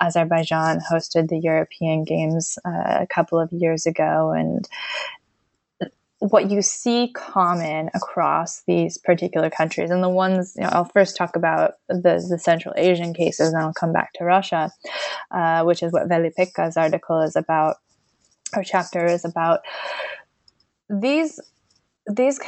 Azerbaijan 0.00 0.80
hosted 0.80 1.28
the 1.28 1.38
European 1.38 2.04
Games 2.04 2.58
uh, 2.64 2.98
a 3.00 3.06
couple 3.06 3.38
of 3.38 3.52
years 3.52 3.86
ago, 3.86 4.32
and 4.32 4.68
what 6.20 6.50
you 6.50 6.62
see 6.62 7.12
common 7.14 7.90
across 7.94 8.62
these 8.66 8.98
particular 8.98 9.50
countries, 9.50 9.90
and 9.90 10.02
the 10.02 10.08
ones 10.08 10.54
you 10.56 10.62
know, 10.62 10.70
I'll 10.72 10.84
first 10.84 11.16
talk 11.16 11.36
about 11.36 11.74
the, 11.88 12.26
the 12.28 12.38
Central 12.38 12.74
Asian 12.76 13.14
cases, 13.14 13.52
and 13.52 13.62
I'll 13.62 13.72
come 13.72 13.92
back 13.92 14.12
to 14.14 14.24
Russia, 14.24 14.72
uh, 15.30 15.62
which 15.62 15.82
is 15.82 15.92
what 15.92 16.08
Veli-Pekka's 16.08 16.76
article 16.76 17.20
is 17.20 17.36
about, 17.36 17.76
or 18.56 18.64
chapter 18.64 19.06
is 19.06 19.24
about. 19.24 19.60
These 20.90 21.38
these 22.10 22.40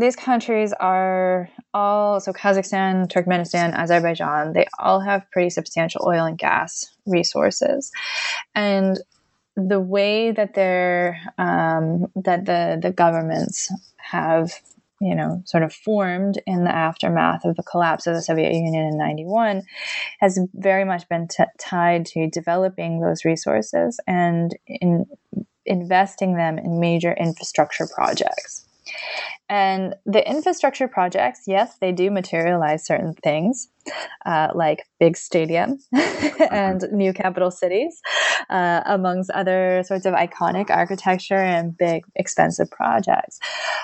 these 0.00 0.16
countries 0.16 0.72
are 0.72 1.48
all 1.74 2.20
so 2.20 2.32
Kazakhstan, 2.32 3.06
Turkmenistan, 3.08 3.74
Azerbaijan. 3.74 4.52
They 4.52 4.66
all 4.78 5.00
have 5.00 5.30
pretty 5.30 5.50
substantial 5.50 6.04
oil 6.06 6.24
and 6.24 6.38
gas 6.38 6.86
resources, 7.06 7.92
and 8.54 8.98
the 9.56 9.80
way 9.80 10.32
that 10.32 10.54
they're 10.54 11.20
um, 11.38 12.06
that 12.16 12.46
the 12.46 12.78
the 12.80 12.92
governments 12.92 13.72
have 13.98 14.52
you 15.00 15.14
know 15.14 15.42
sort 15.44 15.62
of 15.62 15.72
formed 15.72 16.40
in 16.46 16.64
the 16.64 16.74
aftermath 16.74 17.44
of 17.44 17.56
the 17.56 17.62
collapse 17.62 18.06
of 18.06 18.14
the 18.14 18.22
Soviet 18.22 18.52
Union 18.52 18.86
in 18.86 18.98
91 18.98 19.62
has 20.20 20.38
very 20.54 20.84
much 20.84 21.08
been 21.08 21.28
t- 21.28 21.44
tied 21.58 22.06
to 22.06 22.28
developing 22.28 23.00
those 23.00 23.24
resources 23.24 24.00
and 24.06 24.56
in 24.66 25.06
investing 25.66 26.36
them 26.36 26.58
in 26.58 26.80
major 26.80 27.12
infrastructure 27.12 27.86
projects 27.94 28.66
and 29.48 29.96
the 30.06 30.28
infrastructure 30.28 30.86
projects, 30.86 31.42
yes, 31.46 31.76
they 31.80 31.90
do 31.90 32.10
materialize 32.10 32.86
certain 32.86 33.14
things, 33.14 33.68
uh, 34.24 34.48
like 34.54 34.86
big 35.00 35.16
stadium 35.16 35.78
and 35.92 36.80
mm-hmm. 36.80 36.96
new 36.96 37.12
capital 37.12 37.50
cities, 37.50 38.00
uh, 38.48 38.82
amongst 38.86 39.30
other 39.30 39.82
sorts 39.84 40.06
of 40.06 40.14
iconic 40.14 40.70
architecture 40.70 41.34
and 41.34 41.76
big, 41.76 42.04
expensive 42.14 42.70
projects. 42.70 43.40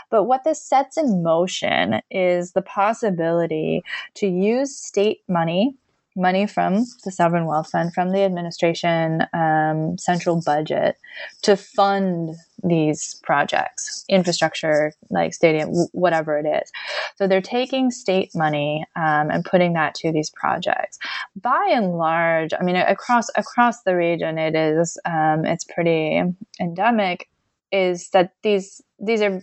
But 0.09 0.25
what 0.25 0.45
this 0.45 0.63
sets 0.63 0.97
in 0.97 1.23
motion 1.25 2.01
is 2.13 2.53
the 2.53 2.63
possibility 2.63 3.83
to 4.15 4.29
use 4.29 4.77
state 4.77 5.19
money 5.29 5.75
money 6.17 6.47
from 6.47 6.87
the 7.05 7.13
sovereign 7.13 7.47
wealth 7.47 7.71
fund, 7.71 7.93
from 7.93 8.11
the 8.11 8.23
administration 8.23 9.23
um, 9.33 9.99
central 9.99 10.41
budget 10.45 10.97
to 11.43 11.57
fund 11.57 12.35
these 12.65 13.21
projects, 13.23 14.05
infrastructure, 14.09 14.93
like 15.11 15.35
stadium, 15.35 15.69
whatever 15.93 16.39
it 16.39 16.47
is. 16.47 16.71
So 17.17 17.29
they're 17.29 17.41
taking 17.41 17.91
state 17.91 18.31
money 18.35 18.87
um, 18.97 19.31
and 19.31 19.45
putting 19.45 19.75
that 19.75 19.95
to 19.97 20.11
these 20.11 20.31
projects. 20.31 20.99
By 21.41 21.71
and 21.73 21.99
large, 21.99 22.53
I 22.59 22.63
mean 22.63 22.77
across 22.77 23.29
across 23.37 23.83
the 23.83 23.95
region, 23.95 24.39
it 24.39 24.55
is 24.55 24.99
um, 25.05 25.45
it's 25.45 25.65
pretty 25.65 26.23
endemic. 26.61 27.29
Is 27.73 28.09
that 28.11 28.33
these 28.43 28.81
these 28.99 29.21
are 29.21 29.43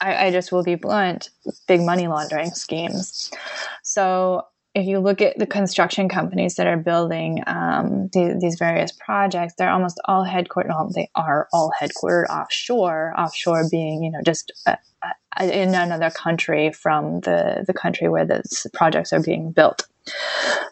I, 0.00 0.26
I 0.26 0.30
just 0.30 0.52
will 0.52 0.64
be 0.64 0.74
blunt, 0.74 1.30
big 1.66 1.80
money 1.80 2.08
laundering 2.08 2.50
schemes. 2.50 3.30
So 3.82 4.46
if 4.74 4.86
you 4.86 4.98
look 4.98 5.22
at 5.22 5.38
the 5.38 5.46
construction 5.46 6.08
companies 6.08 6.56
that 6.56 6.66
are 6.66 6.76
building 6.76 7.42
um, 7.46 8.08
these, 8.12 8.40
these, 8.40 8.58
various 8.58 8.90
projects, 8.90 9.54
they're 9.56 9.70
almost 9.70 10.00
all 10.06 10.26
headquartered. 10.26 10.68
Well, 10.68 10.90
they 10.92 11.08
are 11.14 11.48
all 11.52 11.72
headquartered 11.80 12.28
offshore. 12.28 13.14
Offshore 13.16 13.68
being, 13.70 14.02
you 14.02 14.10
know, 14.10 14.20
just 14.24 14.52
uh, 14.66 14.76
in 15.40 15.74
another 15.74 16.10
country 16.10 16.72
from 16.72 17.20
the 17.20 17.64
the 17.66 17.74
country 17.74 18.08
where 18.08 18.24
the 18.24 18.42
projects 18.72 19.12
are 19.12 19.22
being 19.22 19.52
built. 19.52 19.86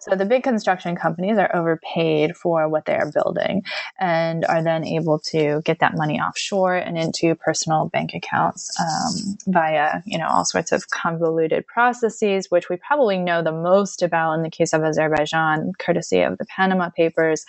So 0.01 0.15
the 0.15 0.27
big 0.27 0.43
construction 0.43 0.95
companies 0.95 1.39
are 1.39 1.55
overpaid 1.57 2.37
for 2.37 2.69
what 2.69 2.85
they 2.85 2.95
are 2.95 3.11
building 3.11 3.63
and 3.99 4.45
are 4.45 4.63
then 4.63 4.85
able 4.85 5.21
to 5.31 5.63
get 5.65 5.79
that 5.79 5.97
money 5.97 6.21
offshore 6.21 6.75
and 6.75 6.99
into 6.99 7.35
personal 7.37 7.89
bank 7.89 8.13
accounts 8.15 8.79
um, 8.79 9.39
via, 9.47 10.03
you 10.05 10.19
know, 10.19 10.27
all 10.29 10.45
sorts 10.45 10.73
of 10.73 10.91
convoluted 10.91 11.67
processes, 11.67 12.51
which 12.51 12.69
we 12.69 12.77
probably 12.77 13.17
know 13.17 13.43
the 13.43 13.53
most 13.53 14.03
about 14.03 14.35
in 14.35 14.43
the 14.43 14.51
case 14.51 14.75
of 14.75 14.83
Azerbaijan, 14.83 15.73
courtesy 15.79 16.21
of 16.21 16.37
the 16.37 16.45
Panama 16.45 16.91
Papers. 16.91 17.47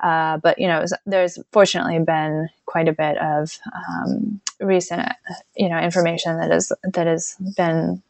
Uh, 0.00 0.36
but, 0.36 0.58
you 0.58 0.66
know, 0.66 0.84
there's 1.06 1.38
fortunately 1.52 1.98
been 2.00 2.48
quite 2.72 2.88
a 2.88 2.92
bit 2.94 3.18
of 3.18 3.58
um, 3.74 4.40
recent, 4.58 5.06
you 5.54 5.68
know, 5.68 5.78
information 5.78 6.38
that 6.38 6.50
is 6.50 6.72
that 6.94 7.06
has 7.06 7.36
been 7.54 8.02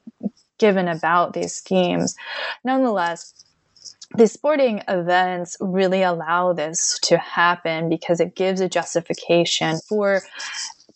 given 0.59 0.87
about 0.87 1.33
these 1.33 1.53
schemes. 1.53 2.15
Nonetheless, 2.65 3.35
the 4.15 4.29
sporting 4.29 4.83
events 4.87 5.57
really 5.61 6.03
allow 6.03 6.53
this 6.53 7.01
to 7.03 7.19
happen 7.19 7.89
because 7.89 8.21
it 8.21 8.37
gives 8.37 8.61
a 8.61 8.69
justification 8.69 9.81
for 9.89 10.23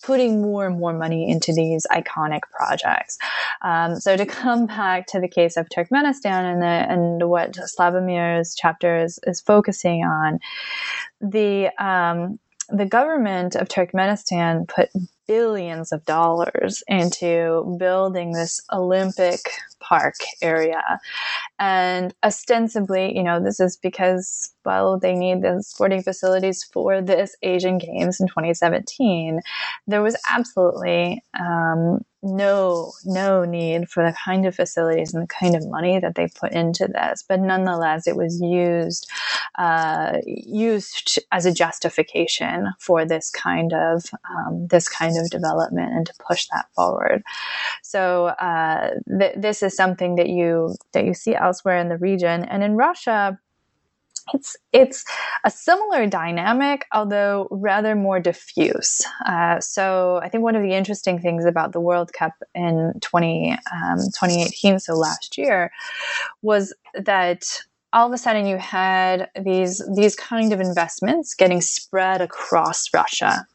putting 0.05 0.41
more 0.41 0.67
and 0.67 0.79
more 0.79 0.93
money 0.93 1.29
into 1.29 1.53
these 1.53 1.85
iconic 1.91 2.43
projects. 2.53 3.19
Um, 3.63 3.97
so 3.97 4.17
to 4.17 4.27
come 4.27 4.67
back 4.67 5.07
to 5.09 5.21
the 5.21 5.27
case 5.27 5.57
of 5.57 5.69
Turkmenistan 5.69 6.53
and, 6.53 6.63
the, 6.63 6.67
and 6.67 7.29
what 7.29 7.53
Slavomir's 7.53 8.55
chapter 8.55 9.03
is, 9.03 9.19
is 9.25 9.41
focusing 9.41 10.05
on, 10.05 10.39
the 11.21 11.71
um, 11.83 12.39
the 12.69 12.87
government 12.87 13.55
of 13.55 13.69
Turkmenistan 13.69 14.69
put 14.69 14.91
billions 15.27 15.93
of 15.93 16.05
dollars 16.05 16.83
into 16.89 17.77
building 17.79 18.33
this 18.33 18.61
Olympic 18.73 19.41
park 19.81 20.15
area. 20.43 20.83
And 21.59 22.15
ostensibly, 22.25 23.17
you 23.17 23.23
know, 23.23 23.41
this 23.41 23.61
is 23.61 23.77
because, 23.77 24.53
well, 24.65 24.99
they 24.99 25.15
need 25.15 25.43
the 25.43 25.63
sporting 25.63 26.03
facilities 26.03 26.65
for 26.65 27.01
this 27.03 27.37
Asian 27.43 27.79
Games 27.79 28.21
in 28.21 28.29
2017. 28.29 29.41
There 29.87 30.03
was 30.03 30.17
absolutely 30.31 31.23
um, 31.39 32.05
no 32.23 32.93
no 33.05 33.45
need 33.45 33.89
for 33.89 34.05
the 34.05 34.17
kind 34.25 34.47
of 34.47 34.55
facilities 34.55 35.15
and 35.15 35.23
the 35.23 35.29
kind 35.29 35.55
of 35.55 35.69
money 35.69 36.01
that 36.01 36.15
they 36.15 36.29
put 36.29 36.53
into 36.53 36.89
this. 36.89 37.25
But 37.29 37.41
nonetheless 37.41 38.07
it 38.07 38.17
was 38.17 38.41
used 38.41 39.11
uh, 39.59 40.19
used 40.27 41.21
as 41.33 41.47
a 41.47 41.53
justification 41.53 42.73
for 42.81 43.05
this 43.05 43.31
kind 43.31 43.73
of 43.73 44.05
um, 44.29 44.67
this 44.69 44.89
kind 44.89 45.17
of 45.19 45.31
development 45.31 45.93
and 45.93 46.07
to 46.07 46.15
push 46.27 46.47
that 46.53 46.67
forward. 46.75 47.23
So 47.83 48.27
uh, 48.27 48.91
th- 49.19 49.37
this 49.37 49.63
is 49.63 49.77
something 49.77 50.17
that 50.17 50.29
you 50.29 50.77
that 50.93 51.05
you 51.05 51.15
see 51.15 51.35
elsewhere 51.35 51.79
in 51.79 51.89
the 51.89 51.99
region. 51.99 52.45
And 52.45 52.63
in 52.63 52.77
Russia 52.77 53.39
it's 54.35 54.57
it's 54.73 55.05
a 55.45 55.51
similar 55.51 56.07
dynamic, 56.07 56.87
although 56.93 57.49
rather 57.51 57.95
more 57.95 58.21
diffuse. 58.21 59.03
Uh, 59.25 59.61
so 59.61 60.21
I 60.23 60.29
think 60.29 60.43
one 60.43 60.57
of 60.57 60.63
the 60.63 60.75
interesting 60.75 61.21
things 61.21 61.45
about 61.45 61.73
the 61.73 61.81
World 61.81 62.13
Cup 62.13 62.33
in 62.55 62.93
20, 63.01 63.53
um, 63.73 63.99
2018, 63.99 64.81
so 64.81 64.95
last 64.95 65.39
year, 65.39 65.71
was 66.43 66.75
that 66.95 67.45
all 67.93 68.07
of 68.07 68.13
a 68.13 68.19
sudden 68.19 68.47
you 68.47 68.59
had 68.59 69.31
these 69.41 69.83
these 69.95 70.17
kind 70.17 70.53
of 70.53 70.61
investments 70.61 71.35
getting 71.35 71.61
spread 71.61 72.21
across 72.21 72.93
Russia. 72.93 73.47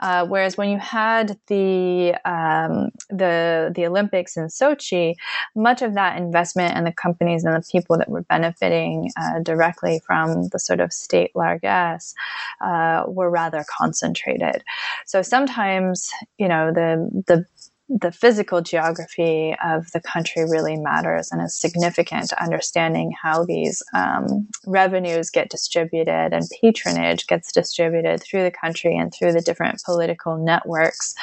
Uh, 0.00 0.26
whereas 0.26 0.56
when 0.56 0.70
you 0.70 0.78
had 0.78 1.38
the 1.46 2.14
um, 2.24 2.90
the 3.08 3.72
the 3.74 3.86
Olympics 3.86 4.36
in 4.36 4.46
Sochi, 4.46 5.14
much 5.54 5.82
of 5.82 5.94
that 5.94 6.18
investment 6.18 6.76
and 6.76 6.86
the 6.86 6.92
companies 6.92 7.44
and 7.44 7.54
the 7.54 7.66
people 7.70 7.96
that 7.98 8.08
were 8.08 8.22
benefiting 8.22 9.10
uh, 9.20 9.40
directly 9.42 10.00
from 10.06 10.48
the 10.48 10.58
sort 10.58 10.80
of 10.80 10.92
state 10.92 11.30
largesse 11.34 12.14
uh, 12.60 13.04
were 13.06 13.30
rather 13.30 13.64
concentrated. 13.78 14.62
So 15.06 15.22
sometimes, 15.22 16.10
you 16.38 16.48
know, 16.48 16.72
the 16.72 17.24
the 17.26 17.44
the 17.88 18.10
physical 18.10 18.60
geography 18.60 19.54
of 19.64 19.90
the 19.92 20.00
country 20.00 20.42
really 20.42 20.76
matters 20.76 21.30
and 21.30 21.40
is 21.40 21.54
significant 21.54 22.28
to 22.28 22.42
understanding 22.42 23.12
how 23.22 23.44
these 23.44 23.80
um, 23.94 24.48
revenues 24.66 25.30
get 25.30 25.50
distributed 25.50 26.32
and 26.32 26.48
patronage 26.60 27.28
gets 27.28 27.52
distributed 27.52 28.20
through 28.20 28.42
the 28.42 28.50
country 28.50 28.96
and 28.96 29.14
through 29.14 29.32
the 29.32 29.40
different 29.40 29.80
political 29.84 30.36
networks. 30.36 31.14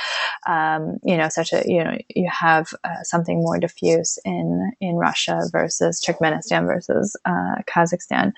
Um, 0.48 1.00
you 1.04 1.18
know, 1.18 1.28
such 1.28 1.52
a 1.52 1.64
you 1.66 1.84
know 1.84 1.98
you 2.16 2.30
have 2.32 2.74
uh, 2.86 3.04
something 3.04 3.42
more 3.42 3.60
diffuse 3.60 4.18
in 4.24 4.72
in 4.80 4.96
Russia 4.96 5.42
versus 5.52 6.02
Turkmenistan 6.02 6.66
versus 6.66 7.18
uh, 7.26 7.56
Kazakhstan. 7.68 8.32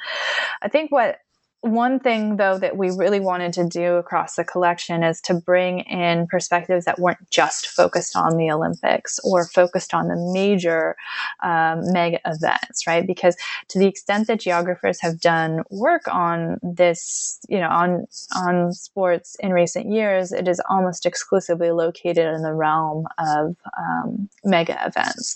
I 0.63 0.67
think 0.67 0.91
what 0.91 1.19
one 1.66 1.99
thing, 1.99 2.38
though, 2.38 2.57
that 2.59 2.78
we 2.78 2.91
really 2.91 3.20
wanted 3.20 3.53
to 3.53 3.68
do 3.68 3.95
across 3.95 4.36
the 4.36 4.43
collection 4.43 5.03
is 5.03 5.20
to 5.22 5.34
bring 5.34 5.80
in 5.82 6.28
perspectives 6.28 6.86
that 6.86 6.99
weren't 6.99 7.30
just 7.32 7.68
focused 7.68 8.16
on 8.16 8.38
the 8.38 8.51
Olympics 8.51 9.20
or 9.24 9.47
focused 9.47 9.93
on 9.93 10.07
the 10.07 10.16
major 10.34 10.95
um, 11.43 11.82
mega 11.91 12.20
events, 12.26 12.86
right? 12.86 13.07
Because 13.07 13.36
to 13.70 13.80
the 13.80 13.88
extent 13.88 14.28
that 14.28 14.39
geographers 14.39 15.01
have 15.01 15.20
done 15.20 15.63
work 15.72 16.07
on 16.07 16.59
this, 16.61 17.39
you 17.49 17.59
know, 17.59 17.70
on 17.70 18.05
on 18.36 18.72
sports 18.72 19.36
in 19.39 19.51
recent 19.51 19.91
years, 19.91 20.32
it 20.32 20.47
is 20.47 20.61
almost 20.70 21.05
exclusively 21.05 21.72
located 21.72 22.28
in 22.34 22.43
the 22.43 22.53
realm 22.53 23.07
of 23.18 23.55
um, 23.78 24.30
mega 24.43 24.78
events. 24.86 25.36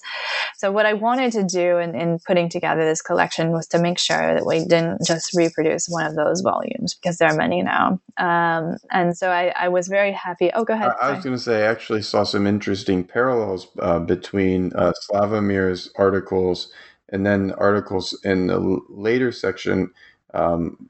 So, 0.58 0.72
what 0.72 0.86
I 0.86 0.94
wanted 0.94 1.32
to 1.34 1.44
do 1.44 1.78
in, 1.78 1.96
in 1.96 2.20
putting 2.20 2.50
together 2.50 2.86
this 2.86 3.02
collection 3.02 3.52
was 3.52 3.68
to 3.68 3.80
make 3.80 3.98
sure 3.98 4.36
that 4.36 4.46
we 4.46 4.66
didn't 4.66 5.06
just 5.06 5.34
reproduce 5.34 5.88
one 5.88 6.06
of 6.06 6.19
those 6.26 6.42
volumes 6.42 6.96
because 6.96 7.18
there 7.18 7.30
are 7.30 7.36
many 7.36 7.64
now. 7.64 8.00
Um, 8.18 8.78
and 8.92 9.18
so 9.18 9.30
I, 9.30 9.54
I, 9.60 9.68
was 9.70 9.88
very 9.88 10.12
happy. 10.12 10.52
Oh, 10.54 10.64
go 10.64 10.74
ahead. 10.74 10.92
I, 11.02 11.10
I 11.10 11.12
was 11.14 11.24
going 11.24 11.36
to 11.36 11.42
say, 11.42 11.64
I 11.64 11.72
actually 11.72 12.02
saw 12.02 12.24
some 12.24 12.46
interesting 12.46 13.04
parallels 13.04 13.68
uh, 13.80 14.00
between 14.00 14.72
uh, 14.76 14.94
Slavomir's 15.10 15.92
articles 15.96 16.72
and 17.10 17.26
then 17.26 17.52
articles 17.54 18.20
in 18.24 18.48
the 18.48 18.80
later 18.90 19.32
section 19.32 19.92
um, 20.34 20.90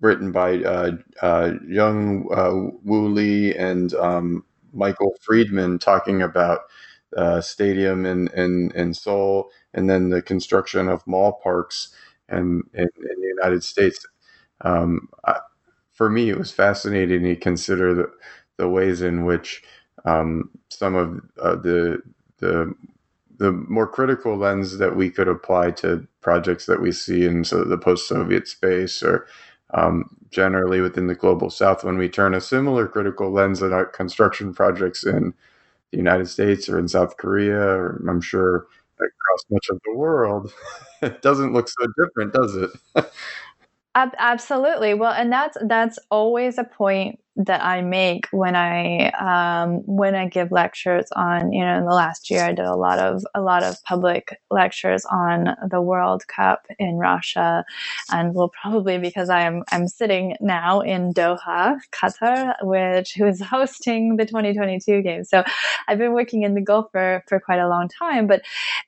written 0.00 0.32
by 0.32 0.58
uh, 0.58 0.92
uh, 1.22 1.52
Young 1.66 2.28
uh, 2.32 2.76
Wu 2.84 3.08
Li 3.08 3.56
and 3.56 3.94
um, 3.94 4.44
Michael 4.72 5.14
Friedman 5.22 5.78
talking 5.78 6.22
about 6.22 6.60
uh, 7.16 7.40
stadium 7.40 8.04
in, 8.04 8.28
in 8.28 8.70
in 8.74 8.92
Seoul, 8.92 9.50
and 9.72 9.88
then 9.88 10.10
the 10.10 10.20
construction 10.20 10.88
of 10.88 11.06
mall 11.06 11.40
parks 11.42 11.88
in, 12.30 12.62
in, 12.74 12.82
in 12.82 13.20
the 13.20 13.34
United 13.36 13.64
States. 13.64 14.06
Um, 14.62 15.08
I, 15.26 15.38
for 15.92 16.10
me, 16.10 16.30
it 16.30 16.38
was 16.38 16.50
fascinating 16.52 17.22
to 17.24 17.36
consider 17.36 17.94
the, 17.94 18.10
the 18.56 18.68
ways 18.68 19.02
in 19.02 19.24
which 19.24 19.62
um, 20.04 20.50
some 20.70 20.94
of 20.94 21.20
uh, 21.40 21.56
the 21.56 22.02
the 22.38 22.74
the 23.38 23.52
more 23.52 23.86
critical 23.86 24.36
lens 24.36 24.78
that 24.78 24.96
we 24.96 25.10
could 25.10 25.28
apply 25.28 25.70
to 25.70 26.06
projects 26.20 26.66
that 26.66 26.82
we 26.82 26.90
see 26.90 27.24
in 27.24 27.42
the 27.42 27.78
post-Soviet 27.80 28.48
space 28.48 29.02
or 29.02 29.26
um, 29.74 30.10
generally 30.30 30.80
within 30.80 31.06
the 31.06 31.14
global 31.14 31.50
South, 31.50 31.84
when 31.84 31.98
we 31.98 32.08
turn 32.08 32.34
a 32.34 32.40
similar 32.40 32.88
critical 32.88 33.30
lens 33.30 33.62
at 33.62 33.72
our 33.72 33.84
construction 33.86 34.52
projects 34.52 35.04
in 35.04 35.34
the 35.92 35.98
United 35.98 36.28
States 36.28 36.68
or 36.68 36.78
in 36.78 36.88
South 36.88 37.16
Korea, 37.16 37.58
or 37.60 38.02
I'm 38.08 38.20
sure 38.20 38.66
across 38.98 39.44
much 39.50 39.68
of 39.70 39.80
the 39.84 39.94
world, 39.96 40.52
it 41.02 41.22
doesn't 41.22 41.52
look 41.52 41.68
so 41.68 41.86
different, 41.98 42.34
does 42.34 42.56
it? 42.56 42.70
Absolutely. 44.18 44.94
Well, 44.94 45.12
and 45.12 45.32
that's 45.32 45.56
that's 45.66 45.98
always 46.10 46.58
a 46.58 46.64
point 46.64 47.20
that 47.38 47.64
I 47.64 47.82
make 47.82 48.26
when 48.32 48.56
I 48.56 49.10
um, 49.12 49.82
when 49.86 50.14
I 50.16 50.28
give 50.28 50.52
lectures 50.52 51.06
on 51.16 51.52
you 51.52 51.64
know 51.64 51.78
in 51.78 51.86
the 51.86 51.94
last 51.94 52.30
year 52.30 52.44
I 52.44 52.52
did 52.52 52.66
a 52.66 52.76
lot 52.76 53.00
of 53.00 53.24
a 53.34 53.42
lot 53.42 53.64
of 53.64 53.82
public 53.84 54.38
lectures 54.50 55.04
on 55.06 55.56
the 55.70 55.82
World 55.82 56.28
Cup 56.28 56.66
in 56.78 56.96
Russia, 56.96 57.64
and 58.12 58.34
will 58.34 58.50
probably 58.50 58.98
because 58.98 59.30
I'm 59.30 59.64
I'm 59.72 59.88
sitting 59.88 60.36
now 60.40 60.82
in 60.82 61.14
Doha, 61.14 61.78
Qatar, 61.92 62.54
which 62.62 63.14
who 63.18 63.26
is 63.26 63.42
hosting 63.42 64.16
the 64.18 64.26
2022 64.26 65.02
games. 65.02 65.30
So 65.30 65.44
I've 65.88 65.98
been 65.98 66.14
working 66.14 66.44
in 66.44 66.54
the 66.54 66.62
Gulf 66.62 66.88
for 66.92 67.24
for 67.28 67.40
quite 67.40 67.60
a 67.60 67.68
long 67.68 67.88
time, 67.88 68.28
but 68.28 68.42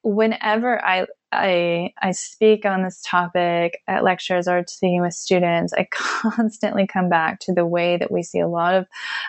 whenever 0.04 0.84
I 0.84 1.06
I 1.32 1.92
I 2.02 2.12
speak 2.12 2.66
on 2.66 2.82
this 2.82 3.02
topic 3.06 3.80
at 3.88 4.04
lectures 4.04 4.48
or 4.48 4.64
speaking 4.68 5.02
with 5.02 5.14
students, 5.14 5.74
I 5.74 5.88
constantly 5.92 6.88
come 6.88 7.10
back 7.10 7.40
to 7.42 7.54
the 7.54 7.66
way 7.66 7.98
that 7.98 8.12
we 8.12 8.24
see 8.24 8.39
a 8.40 8.48
lot 8.48 8.74
of 8.74 8.86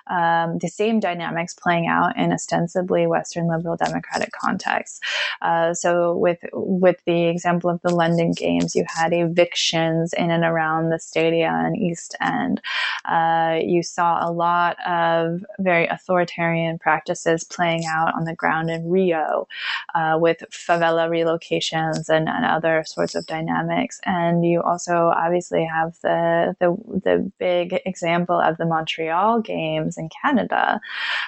um, 0.07 0.57
the 0.59 0.68
same 0.68 0.99
dynamics 0.99 1.53
playing 1.53 1.88
out 1.88 2.18
in 2.18 2.32
ostensibly 2.32 3.07
Western 3.07 3.47
liberal 3.47 3.78
democratic 3.78 4.32
contexts. 4.32 4.99
Uh, 5.41 5.74
so 5.74 6.16
with 6.16 6.39
with 6.53 6.97
the 7.05 7.26
example 7.26 7.70
of 7.70 7.82
the 7.82 7.93
London 7.93 8.32
Games, 8.32 8.76
you 8.76 8.86
had 8.88 9.14
evictions 9.14 10.14
in 10.14 10.32
and 10.32 10.43
around 10.43 10.89
the 10.89 10.99
stadia 10.99 11.51
and 11.51 11.78
East 11.78 12.16
End. 12.22 12.62
Uh, 13.05 13.59
you 13.64 13.84
saw 13.84 14.28
a 14.28 14.32
lot 14.32 14.78
of 14.88 15.43
very 15.59 15.88
authoritarian 15.88 16.78
practices 16.80 17.43
playing 17.43 17.86
out 17.86 18.14
on 18.16 18.26
the 18.26 18.36
ground 18.36 18.70
in 18.70 18.89
Rio, 18.89 19.47
uh, 19.95 20.18
with 20.20 20.43
favela 20.51 21.09
relocations 21.09 22.09
and, 22.09 22.28
and 22.30 22.45
other 22.45 22.84
sorts 22.86 23.16
of 23.16 23.26
dynamics. 23.26 23.99
And 24.05 24.45
you 24.45 24.62
also 24.62 25.12
obviously 25.16 25.66
have 25.66 25.97
the 26.01 26.55
the, 26.59 26.76
the 27.03 27.32
big 27.39 27.80
example 27.86 28.39
of 28.39 28.57
the 28.57 28.66
Montreal 28.66 29.01
Games 29.41 29.97
in 29.97 30.10
Canada. 30.22 30.80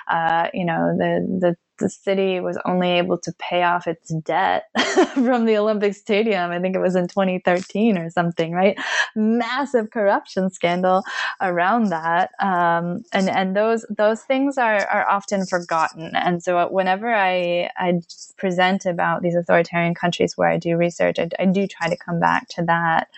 Uh, 0.07 0.49
you 0.53 0.65
know, 0.65 0.95
the 0.97 1.39
the 1.39 1.55
the 1.79 1.89
city 1.89 2.39
was 2.39 2.57
only 2.65 2.91
able 2.91 3.17
to 3.17 3.33
pay 3.39 3.63
off 3.63 3.87
its 3.87 4.13
debt 4.23 4.69
from 5.13 5.45
the 5.45 5.57
Olympic 5.57 5.95
Stadium. 5.95 6.51
I 6.51 6.59
think 6.59 6.75
it 6.75 6.79
was 6.79 6.95
in 6.95 7.07
2013 7.07 7.97
or 7.97 8.09
something, 8.09 8.51
right? 8.51 8.77
Massive 9.15 9.89
corruption 9.89 10.49
scandal 10.49 11.03
around 11.41 11.89
that, 11.89 12.31
um, 12.39 13.03
and 13.11 13.29
and 13.29 13.55
those 13.55 13.85
those 13.89 14.21
things 14.21 14.57
are 14.57 14.85
are 14.87 15.07
often 15.09 15.45
forgotten. 15.45 16.15
And 16.15 16.43
so 16.43 16.67
whenever 16.69 17.13
I 17.13 17.69
I 17.77 18.01
present 18.37 18.85
about 18.85 19.21
these 19.21 19.35
authoritarian 19.35 19.95
countries 19.95 20.37
where 20.37 20.49
I 20.49 20.57
do 20.57 20.77
research, 20.77 21.17
I, 21.19 21.29
I 21.39 21.45
do 21.45 21.67
try 21.67 21.89
to 21.89 21.97
come 21.97 22.19
back 22.19 22.47
to 22.49 22.63
that 22.63 23.09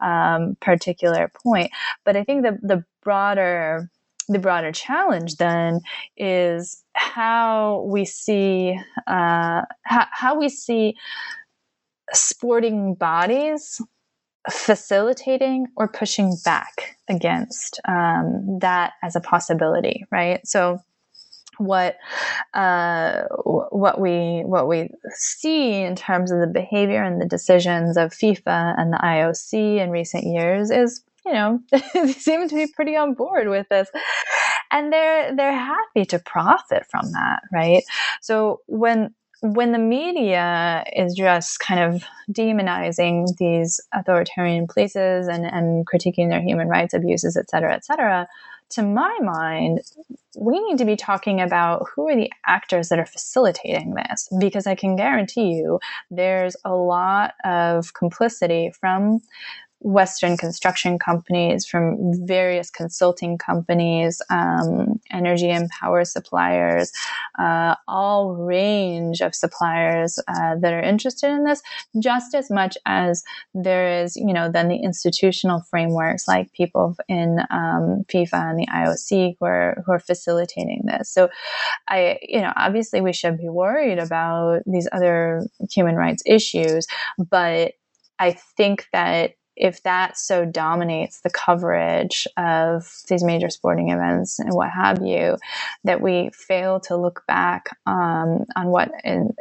um, 0.00 0.56
particular 0.60 1.30
point. 1.42 1.70
But 2.04 2.16
I 2.16 2.24
think 2.24 2.42
the 2.42 2.58
the 2.62 2.84
broader 3.02 3.88
the 4.30 4.38
broader 4.38 4.70
challenge 4.70 5.36
then 5.36 5.80
is 6.16 6.82
how 6.92 7.84
we 7.88 8.04
see 8.04 8.78
uh, 9.06 9.62
how, 9.82 10.06
how 10.10 10.38
we 10.38 10.48
see 10.48 10.94
sporting 12.12 12.94
bodies 12.94 13.80
facilitating 14.48 15.66
or 15.76 15.88
pushing 15.88 16.34
back 16.44 16.96
against 17.08 17.80
um, 17.86 18.58
that 18.60 18.92
as 19.02 19.16
a 19.16 19.20
possibility, 19.20 20.06
right? 20.10 20.46
So 20.46 20.78
what 21.58 21.96
uh, 22.54 23.24
what 23.34 24.00
we 24.00 24.42
what 24.46 24.66
we 24.66 24.90
see 25.10 25.82
in 25.82 25.94
terms 25.94 26.30
of 26.30 26.40
the 26.40 26.46
behavior 26.46 27.02
and 27.02 27.20
the 27.20 27.26
decisions 27.26 27.96
of 27.96 28.12
FIFA 28.12 28.74
and 28.78 28.92
the 28.92 28.96
IOC 28.96 29.78
in 29.78 29.90
recent 29.90 30.24
years 30.24 30.70
is 30.70 31.02
you 31.24 31.32
know, 31.32 31.60
they 31.94 32.12
seem 32.12 32.48
to 32.48 32.54
be 32.54 32.66
pretty 32.66 32.96
on 32.96 33.14
board 33.14 33.48
with 33.48 33.68
this. 33.68 33.88
And 34.70 34.92
they're 34.92 35.34
they're 35.34 35.52
happy 35.52 36.04
to 36.06 36.18
profit 36.18 36.86
from 36.90 37.10
that, 37.12 37.42
right? 37.52 37.82
So 38.20 38.60
when 38.66 39.14
when 39.42 39.72
the 39.72 39.78
media 39.78 40.84
is 40.94 41.14
just 41.14 41.60
kind 41.60 41.80
of 41.80 42.04
demonizing 42.30 43.26
these 43.38 43.80
authoritarian 43.92 44.66
places 44.66 45.28
and, 45.28 45.46
and 45.46 45.86
critiquing 45.86 46.28
their 46.28 46.42
human 46.42 46.68
rights 46.68 46.92
abuses, 46.92 47.36
et 47.36 47.48
cetera, 47.48 47.74
et 47.74 47.84
cetera, 47.84 48.28
to 48.70 48.82
my 48.82 49.16
mind, 49.22 49.80
we 50.36 50.60
need 50.60 50.78
to 50.78 50.84
be 50.84 50.94
talking 50.94 51.40
about 51.40 51.86
who 51.88 52.08
are 52.08 52.14
the 52.14 52.30
actors 52.46 52.88
that 52.88 52.98
are 52.98 53.06
facilitating 53.06 53.94
this, 53.94 54.28
because 54.38 54.66
I 54.66 54.74
can 54.74 54.94
guarantee 54.94 55.54
you 55.54 55.80
there's 56.10 56.54
a 56.64 56.74
lot 56.74 57.34
of 57.44 57.94
complicity 57.94 58.72
from 58.78 59.20
Western 59.80 60.36
construction 60.36 60.98
companies, 60.98 61.66
from 61.66 61.96
various 62.26 62.70
consulting 62.70 63.38
companies, 63.38 64.20
um, 64.28 65.00
energy 65.10 65.48
and 65.48 65.70
power 65.70 66.04
suppliers, 66.04 66.92
uh, 67.38 67.74
all 67.88 68.34
range 68.34 69.20
of 69.22 69.34
suppliers 69.34 70.18
uh, 70.28 70.56
that 70.60 70.74
are 70.74 70.82
interested 70.82 71.30
in 71.30 71.44
this, 71.44 71.62
just 71.98 72.34
as 72.34 72.50
much 72.50 72.76
as 72.84 73.22
there 73.54 74.02
is, 74.02 74.16
you 74.16 74.34
know, 74.34 74.50
then 74.50 74.68
the 74.68 74.76
institutional 74.76 75.60
frameworks 75.70 76.28
like 76.28 76.52
people 76.52 76.94
in 77.08 77.40
um, 77.50 78.04
FIFA 78.08 78.50
and 78.50 78.58
the 78.58 78.66
IOC 78.66 79.36
who 79.40 79.46
are 79.46 79.82
who 79.86 79.92
are 79.92 79.98
facilitating 79.98 80.82
this. 80.84 81.10
So, 81.10 81.30
I, 81.88 82.18
you 82.22 82.42
know, 82.42 82.52
obviously 82.54 83.00
we 83.00 83.14
should 83.14 83.38
be 83.38 83.48
worried 83.48 83.98
about 83.98 84.60
these 84.66 84.88
other 84.92 85.46
human 85.70 85.96
rights 85.96 86.22
issues, 86.26 86.86
but 87.18 87.72
I 88.18 88.32
think 88.32 88.86
that 88.92 89.32
if 89.60 89.82
that 89.82 90.16
so 90.16 90.46
dominates 90.46 91.20
the 91.20 91.28
coverage 91.28 92.26
of 92.38 92.90
these 93.08 93.22
major 93.22 93.50
sporting 93.50 93.90
events 93.90 94.38
and 94.38 94.54
what 94.54 94.70
have 94.70 95.02
you, 95.04 95.36
that 95.84 96.00
we 96.00 96.30
fail 96.32 96.80
to 96.80 96.96
look 96.96 97.22
back 97.28 97.68
um, 97.86 98.46
on 98.56 98.68
what 98.68 98.90
and, 99.04 99.32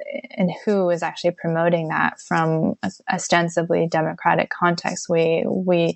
who 0.65 0.89
is 0.89 1.03
actually 1.03 1.31
promoting 1.31 1.89
that 1.89 2.19
from 2.19 2.73
ostensibly 3.11 3.87
democratic 3.87 4.49
context, 4.49 5.07
we 5.09 5.43
we 5.45 5.95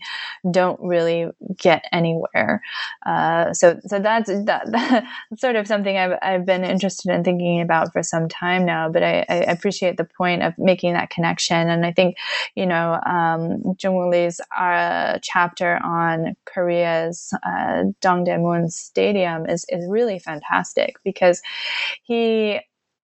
don't 0.51 0.79
really 0.81 1.29
get 1.57 1.85
anywhere. 1.91 2.61
Uh, 3.05 3.53
so 3.53 3.79
so 3.85 3.99
that's 3.99 4.29
that, 4.29 4.69
that's 4.71 5.41
sort 5.41 5.55
of 5.55 5.65
something 5.65 5.97
I've 5.97 6.17
I've 6.21 6.45
been 6.45 6.63
interested 6.65 7.13
in 7.13 7.23
thinking 7.23 7.61
about 7.61 7.93
for 7.93 8.03
some 8.03 8.27
time 8.27 8.65
now. 8.65 8.89
But 8.89 9.03
I, 9.03 9.25
I 9.29 9.35
appreciate 9.35 9.97
the 9.97 10.03
point 10.03 10.43
of 10.43 10.53
making 10.57 10.93
that 10.93 11.09
connection, 11.09 11.69
and 11.69 11.85
I 11.85 11.91
think 11.91 12.17
you 12.55 12.65
know 12.65 12.99
um, 13.05 13.75
Lee's 14.13 14.39
uh, 14.57 15.17
chapter 15.21 15.79
on 15.83 16.35
Korea's 16.45 17.33
uh, 17.43 17.83
Dongdaemun 18.01 18.71
Stadium 18.71 19.49
is 19.49 19.65
is 19.69 19.85
really 19.89 20.19
fantastic 20.19 20.97
because 21.03 21.41
he 22.03 22.59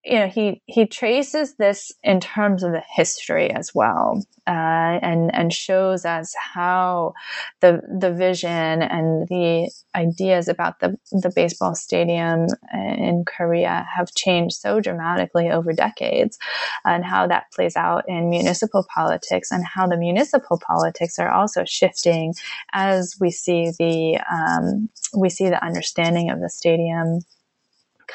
you 0.10 0.16
know 0.16 0.28
he 0.28 0.62
he 0.66 0.88
traces 0.88 1.56
this 1.56 1.92
in 2.04 2.20
terms 2.20 2.64
of 2.64 2.72
the 2.72 2.84
history 2.96 3.52
as 3.52 3.72
well 3.76 4.24
uh, 4.48 4.98
and 5.04 5.34
and 5.36 5.54
shows 5.54 6.04
us 6.04 6.34
how 6.36 7.14
the 7.62 7.82
the 8.00 8.12
vision 8.12 8.82
and 8.82 9.28
the 9.28 9.70
ideas 9.96 10.48
about 10.48 10.80
the 10.80 10.98
the 11.12 11.32
baseball 11.36 11.76
stadium 11.76 12.48
in 12.74 13.24
Korea 13.28 13.88
have 13.96 14.14
changed 14.16 14.56
so 14.56 14.80
dramatically 14.80 15.50
over 15.50 15.74
decades 15.74 16.40
and 16.86 17.06
how 17.06 17.28
that 17.28 17.52
plays 17.54 17.76
out 17.76 18.04
in 18.08 18.30
municipal 18.30 18.86
politics 18.94 19.52
and 19.52 19.64
how 19.64 19.86
the 19.86 19.98
municipal 19.98 20.60
politics 20.66 21.20
are 21.20 21.32
also 21.32 21.64
shifting 21.66 22.34
as 22.74 23.16
we 23.20 23.30
see 23.30 23.72
the 23.78 24.20
um, 24.32 24.90
we 25.16 25.30
see 25.30 25.50
the 25.50 25.64
understanding 25.64 26.32
of 26.32 26.40
the 26.40 26.50
stadium 26.50 27.20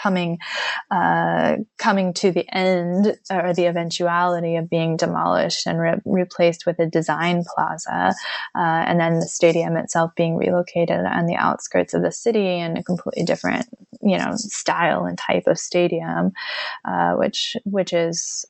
coming 0.00 0.38
uh, 0.90 1.56
coming 1.78 2.12
to 2.14 2.30
the 2.30 2.46
end 2.54 3.16
or 3.30 3.54
the 3.54 3.66
eventuality 3.66 4.56
of 4.56 4.68
being 4.68 4.96
demolished 4.96 5.66
and 5.66 5.78
re- 5.78 6.00
replaced 6.04 6.66
with 6.66 6.78
a 6.78 6.86
design 6.86 7.44
plaza, 7.54 8.14
uh, 8.54 8.84
and 8.86 9.00
then 9.00 9.20
the 9.20 9.26
stadium 9.26 9.76
itself 9.76 10.12
being 10.16 10.36
relocated 10.36 11.00
on 11.00 11.26
the 11.26 11.36
outskirts 11.36 11.94
of 11.94 12.02
the 12.02 12.12
city 12.12 12.58
in 12.58 12.76
a 12.76 12.82
completely 12.82 13.24
different 13.24 13.66
you 14.02 14.18
know 14.18 14.32
style 14.36 15.04
and 15.04 15.18
type 15.18 15.46
of 15.46 15.58
stadium, 15.58 16.32
uh, 16.84 17.14
which 17.14 17.56
which 17.64 17.92
is 17.92 18.44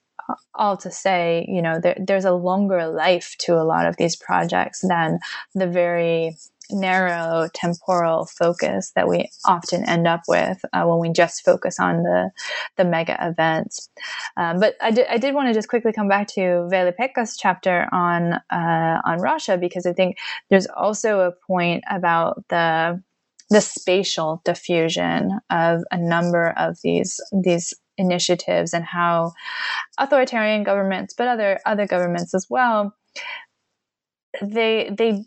all 0.55 0.77
to 0.79 0.91
say, 0.91 1.45
you 1.49 1.61
know, 1.61 1.79
there, 1.81 1.97
there's 1.99 2.25
a 2.25 2.33
longer 2.33 2.87
life 2.87 3.37
to 3.39 3.55
a 3.55 3.65
lot 3.65 3.87
of 3.87 3.97
these 3.97 4.17
projects 4.17 4.81
than 4.81 5.19
the 5.55 5.67
very 5.67 6.37
narrow 6.71 7.49
temporal 7.55 8.27
focus 8.27 8.93
that 8.97 9.09
we 9.09 9.29
often 9.45 9.85
end 9.85 10.07
up 10.07 10.23
with 10.29 10.65
uh, 10.73 10.85
when 10.85 10.99
we 10.99 11.13
just 11.13 11.45
focus 11.45 11.79
on 11.79 12.03
the 12.03 12.31
the 12.77 12.85
mega 12.85 13.17
events. 13.21 13.89
Um, 14.37 14.61
but 14.61 14.75
I 14.81 14.91
did, 14.91 15.07
I 15.09 15.19
did 15.19 15.35
want 15.35 15.49
to 15.49 15.55
just 15.55 15.69
quickly 15.69 15.93
come 15.93 16.09
back 16.09 16.29
to 16.29 16.67
Veli-Pekka's 16.71 17.37
chapter 17.37 17.89
on 17.93 18.35
uh, 18.51 19.01
on 19.05 19.21
Russia 19.21 19.57
because 19.57 19.87
I 19.87 19.93
think 19.93 20.17
there's 20.51 20.67
also 20.67 21.21
a 21.21 21.33
point 21.47 21.85
about 21.91 22.45
the 22.49 23.03
the 23.51 23.61
spatial 23.61 24.41
diffusion 24.45 25.39
of 25.51 25.83
a 25.91 25.99
number 25.99 26.51
of 26.57 26.79
these 26.83 27.21
these 27.33 27.75
initiatives 27.97 28.75
and 28.75 28.85
how 28.85 29.33
authoritarian 29.99 30.65
governments, 30.65 31.15
but 31.17 31.29
other 31.29 31.61
other 31.67 31.87
governments 31.87 32.35
as 32.35 32.47
well, 32.49 32.95
they 34.43 34.91
they 34.97 35.25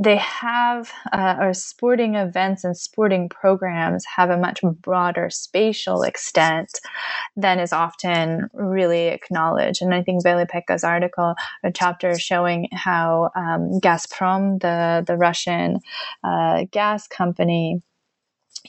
they 0.00 0.16
have 0.16 0.92
uh, 1.12 1.36
or 1.40 1.52
sporting 1.52 2.14
events 2.14 2.62
and 2.62 2.76
sporting 2.76 3.28
programs 3.28 4.04
have 4.16 4.30
a 4.30 4.36
much 4.38 4.60
broader 4.80 5.28
spatial 5.28 6.02
extent 6.02 6.78
than 7.36 7.58
is 7.58 7.72
often 7.72 8.48
really 8.52 9.08
acknowledged. 9.08 9.82
And 9.82 9.92
I 9.92 10.02
think 10.02 10.22
Veli-Pekka's 10.22 10.84
article 10.84 11.34
or 11.64 11.70
chapter 11.72 12.18
showing 12.18 12.68
how 12.72 13.30
um, 13.34 13.80
Gazprom, 13.80 14.60
the 14.60 15.04
the 15.06 15.16
Russian 15.16 15.80
uh, 16.22 16.64
gas 16.70 17.08
company, 17.08 17.82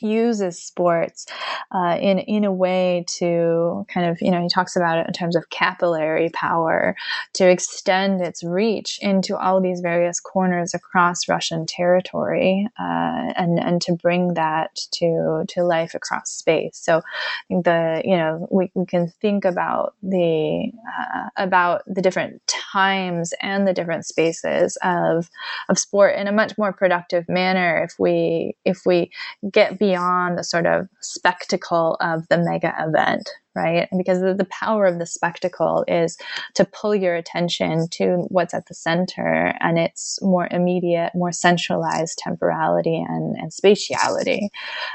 uses 0.01 0.61
sports 0.61 1.25
uh, 1.73 1.97
in 1.99 2.19
in 2.19 2.43
a 2.45 2.51
way 2.51 3.05
to 3.07 3.85
kind 3.93 4.09
of 4.09 4.17
you 4.21 4.31
know 4.31 4.41
he 4.41 4.49
talks 4.49 4.75
about 4.75 4.97
it 4.97 5.07
in 5.07 5.13
terms 5.13 5.35
of 5.35 5.49
capillary 5.49 6.29
power 6.33 6.95
to 7.33 7.49
extend 7.49 8.21
its 8.21 8.43
reach 8.43 8.99
into 9.01 9.37
all 9.37 9.61
these 9.61 9.81
various 9.81 10.19
corners 10.19 10.73
across 10.73 11.27
Russian 11.27 11.65
territory 11.65 12.67
uh, 12.79 13.33
and 13.35 13.59
and 13.59 13.81
to 13.81 13.93
bring 13.93 14.33
that 14.35 14.75
to 14.91 15.43
to 15.47 15.63
life 15.63 15.93
across 15.93 16.29
space. 16.31 16.77
So 16.77 16.97
I 16.97 17.01
think 17.47 17.65
the 17.65 18.01
you 18.05 18.17
know 18.17 18.47
we, 18.51 18.71
we 18.73 18.85
can 18.85 19.11
think 19.21 19.45
about 19.45 19.95
the 20.03 20.71
uh, 20.87 21.29
about 21.37 21.83
the 21.87 22.01
different 22.01 22.41
times 22.47 23.33
and 23.41 23.67
the 23.67 23.73
different 23.73 24.05
spaces 24.05 24.77
of 24.83 25.29
of 25.69 25.79
sport 25.79 26.15
in 26.15 26.27
a 26.27 26.31
much 26.31 26.57
more 26.57 26.73
productive 26.73 27.27
manner 27.29 27.83
if 27.83 27.95
we 27.99 28.55
if 28.65 28.85
we 28.85 29.11
get 29.51 29.78
beyond 29.79 30.37
the 30.37 30.43
sort 30.43 30.65
of 30.65 30.87
spectacle 31.01 31.97
of 32.01 32.27
the 32.27 32.37
mega 32.37 32.73
event 32.79 33.29
right? 33.55 33.87
Because 33.95 34.21
the, 34.21 34.33
the 34.33 34.45
power 34.45 34.85
of 34.85 34.99
the 34.99 35.05
spectacle 35.05 35.83
is 35.87 36.17
to 36.55 36.65
pull 36.65 36.95
your 36.95 37.15
attention 37.15 37.87
to 37.89 38.25
what's 38.29 38.53
at 38.53 38.67
the 38.67 38.73
center 38.73 39.53
and 39.59 39.77
its 39.77 40.19
more 40.21 40.47
immediate, 40.51 41.11
more 41.15 41.31
centralized 41.31 42.17
temporality 42.19 42.95
and, 42.95 43.35
and 43.35 43.51
spatiality. 43.51 44.49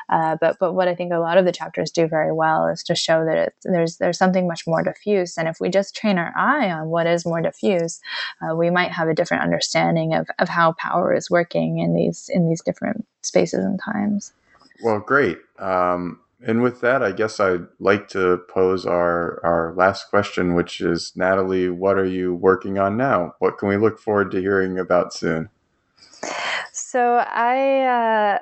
Uh, 0.08 0.36
but 0.40 0.56
but 0.60 0.74
what 0.74 0.88
I 0.88 0.94
think 0.94 1.12
a 1.12 1.18
lot 1.18 1.38
of 1.38 1.44
the 1.44 1.52
chapters 1.52 1.90
do 1.90 2.06
very 2.06 2.32
well 2.32 2.68
is 2.68 2.82
to 2.84 2.94
show 2.94 3.24
that 3.24 3.54
there's 3.64 3.96
there's 3.96 4.18
something 4.18 4.46
much 4.46 4.66
more 4.66 4.82
diffuse. 4.82 5.36
And 5.36 5.48
if 5.48 5.58
we 5.60 5.68
just 5.68 5.96
train 5.96 6.18
our 6.18 6.32
eye 6.36 6.70
on 6.70 6.88
what 6.88 7.06
is 7.06 7.26
more 7.26 7.40
diffuse, 7.40 8.00
uh, 8.40 8.54
we 8.54 8.70
might 8.70 8.92
have 8.92 9.08
a 9.08 9.14
different 9.14 9.42
understanding 9.42 10.14
of, 10.14 10.28
of 10.38 10.48
how 10.48 10.72
power 10.72 11.14
is 11.14 11.30
working 11.30 11.78
in 11.78 11.94
these 11.94 12.30
in 12.32 12.48
these 12.48 12.62
different 12.62 13.06
spaces 13.22 13.64
and 13.64 13.80
times. 13.80 14.32
Well, 14.82 15.00
great. 15.00 15.38
Um, 15.58 16.20
and 16.46 16.62
with 16.62 16.80
that, 16.82 17.02
I 17.02 17.12
guess 17.12 17.40
I'd 17.40 17.66
like 17.78 18.08
to 18.08 18.38
pose 18.48 18.84
our, 18.84 19.40
our 19.44 19.74
last 19.76 20.10
question, 20.10 20.54
which 20.54 20.80
is 20.80 21.12
Natalie, 21.16 21.70
what 21.70 21.96
are 21.98 22.04
you 22.04 22.34
working 22.34 22.78
on 22.78 22.96
now? 22.96 23.34
What 23.38 23.58
can 23.58 23.68
we 23.68 23.76
look 23.76 23.98
forward 23.98 24.30
to 24.32 24.40
hearing 24.40 24.78
about 24.78 25.14
soon? 25.14 25.48
So 26.72 27.16
I 27.16 27.80
uh, 27.80 28.38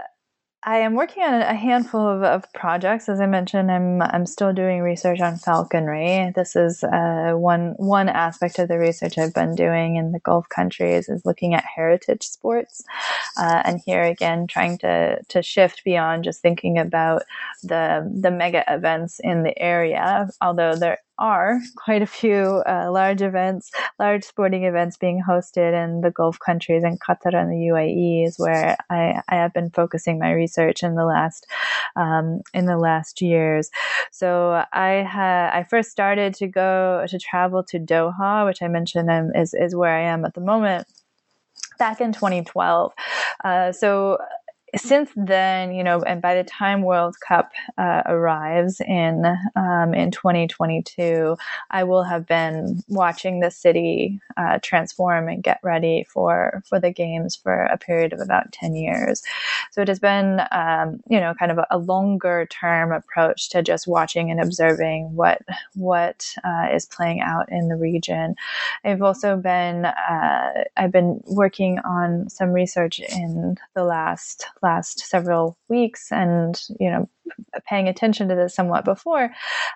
I 0.64 0.78
am 0.78 0.94
working 0.94 1.24
on 1.24 1.34
a 1.34 1.54
handful 1.54 2.06
of, 2.06 2.22
of, 2.22 2.52
projects. 2.52 3.08
As 3.08 3.20
I 3.20 3.26
mentioned, 3.26 3.70
I'm 3.70 4.00
I'm 4.00 4.26
still 4.26 4.52
doing 4.52 4.80
research 4.80 5.20
on 5.20 5.36
falconry. 5.36 6.32
This 6.36 6.54
is 6.54 6.84
uh, 6.84 7.32
one 7.34 7.74
one 7.78 8.08
aspect 8.08 8.60
of 8.60 8.68
the 8.68 8.78
research 8.78 9.18
I've 9.18 9.34
been 9.34 9.56
doing 9.56 9.96
in 9.96 10.12
the 10.12 10.20
Gulf 10.20 10.48
countries 10.48 11.08
is 11.08 11.26
looking 11.26 11.54
at 11.54 11.64
heritage 11.64 12.22
sports, 12.22 12.84
uh, 13.36 13.62
and 13.64 13.80
here 13.84 14.04
again 14.04 14.46
trying 14.46 14.78
to 14.78 15.20
to 15.24 15.42
shift 15.42 15.82
beyond 15.84 16.22
just 16.22 16.42
thinking 16.42 16.78
about 16.78 17.22
the 17.64 18.08
the 18.14 18.30
mega 18.30 18.62
events 18.72 19.18
in 19.18 19.42
the 19.42 19.58
area. 19.58 20.28
Although 20.40 20.76
there 20.76 20.98
are 21.22 21.60
quite 21.76 22.02
a 22.02 22.06
few 22.06 22.62
uh, 22.66 22.90
large 22.90 23.22
events, 23.22 23.70
large 24.00 24.24
sporting 24.24 24.64
events 24.64 24.96
being 24.96 25.22
hosted 25.26 25.72
in 25.72 26.00
the 26.00 26.10
Gulf 26.10 26.38
countries 26.44 26.82
and 26.82 27.00
Qatar 27.00 27.32
and 27.32 27.50
the 27.50 27.70
UAE 27.72 28.26
is 28.26 28.38
where 28.38 28.76
I, 28.90 29.22
I 29.28 29.36
have 29.36 29.54
been 29.54 29.70
focusing 29.70 30.18
my 30.18 30.32
research 30.32 30.82
in 30.82 30.96
the 30.96 31.04
last 31.04 31.46
um, 31.94 32.40
in 32.52 32.66
the 32.66 32.76
last 32.76 33.22
years. 33.22 33.70
So 34.10 34.64
I 34.72 35.04
ha- 35.04 35.50
I 35.54 35.64
first 35.70 35.92
started 35.92 36.34
to 36.34 36.48
go 36.48 37.04
to 37.08 37.18
travel 37.20 37.62
to 37.68 37.78
Doha, 37.78 38.44
which 38.44 38.60
I 38.60 38.66
mentioned 38.66 39.08
um, 39.08 39.30
is 39.34 39.54
is 39.54 39.76
where 39.76 39.96
I 39.96 40.02
am 40.02 40.24
at 40.24 40.34
the 40.34 40.40
moment 40.40 40.88
back 41.78 42.00
in 42.00 42.12
2012. 42.12 42.92
Uh, 43.44 43.72
so 43.72 44.18
since 44.76 45.10
then, 45.16 45.74
you 45.74 45.84
know, 45.84 46.00
and 46.02 46.22
by 46.22 46.34
the 46.34 46.44
time 46.44 46.82
World 46.82 47.16
Cup 47.26 47.52
uh, 47.76 48.02
arrives 48.06 48.80
in 48.80 49.24
um, 49.54 49.92
in 49.92 50.10
2022, 50.10 51.36
I 51.70 51.84
will 51.84 52.04
have 52.04 52.26
been 52.26 52.82
watching 52.88 53.40
the 53.40 53.50
city 53.50 54.18
uh, 54.38 54.60
transform 54.62 55.28
and 55.28 55.42
get 55.42 55.60
ready 55.62 56.06
for 56.08 56.62
for 56.66 56.80
the 56.80 56.90
games 56.90 57.36
for 57.36 57.64
a 57.64 57.76
period 57.76 58.14
of 58.14 58.20
about 58.20 58.52
10 58.52 58.74
years. 58.74 59.22
So 59.72 59.82
it 59.82 59.88
has 59.88 59.98
been, 59.98 60.40
um, 60.50 61.00
you 61.06 61.20
know, 61.20 61.34
kind 61.38 61.52
of 61.52 61.58
a, 61.70 61.82
longer 61.82 62.46
term 62.46 62.92
approach 62.92 63.50
to 63.50 63.60
just 63.60 63.88
watching 63.88 64.30
and 64.30 64.40
observing 64.40 65.16
what 65.16 65.42
what 65.74 66.32
uh, 66.44 66.68
is 66.72 66.86
playing 66.86 67.20
out 67.20 67.50
in 67.50 67.68
the 67.68 67.74
region. 67.76 68.36
I've 68.84 69.02
also 69.02 69.36
been 69.36 69.86
uh, 69.86 70.64
I've 70.76 70.92
been 70.92 71.20
working 71.26 71.80
on 71.80 72.30
some 72.30 72.50
research 72.50 73.00
in 73.00 73.56
the 73.74 73.84
last 73.84 74.46
last 74.62 75.00
several 75.00 75.56
weeks 75.68 76.10
and 76.12 76.60
you 76.80 76.90
know 76.90 77.08
paying 77.66 77.88
attention 77.88 78.28
to 78.28 78.34
this 78.34 78.54
somewhat 78.54 78.84
before, 78.84 79.30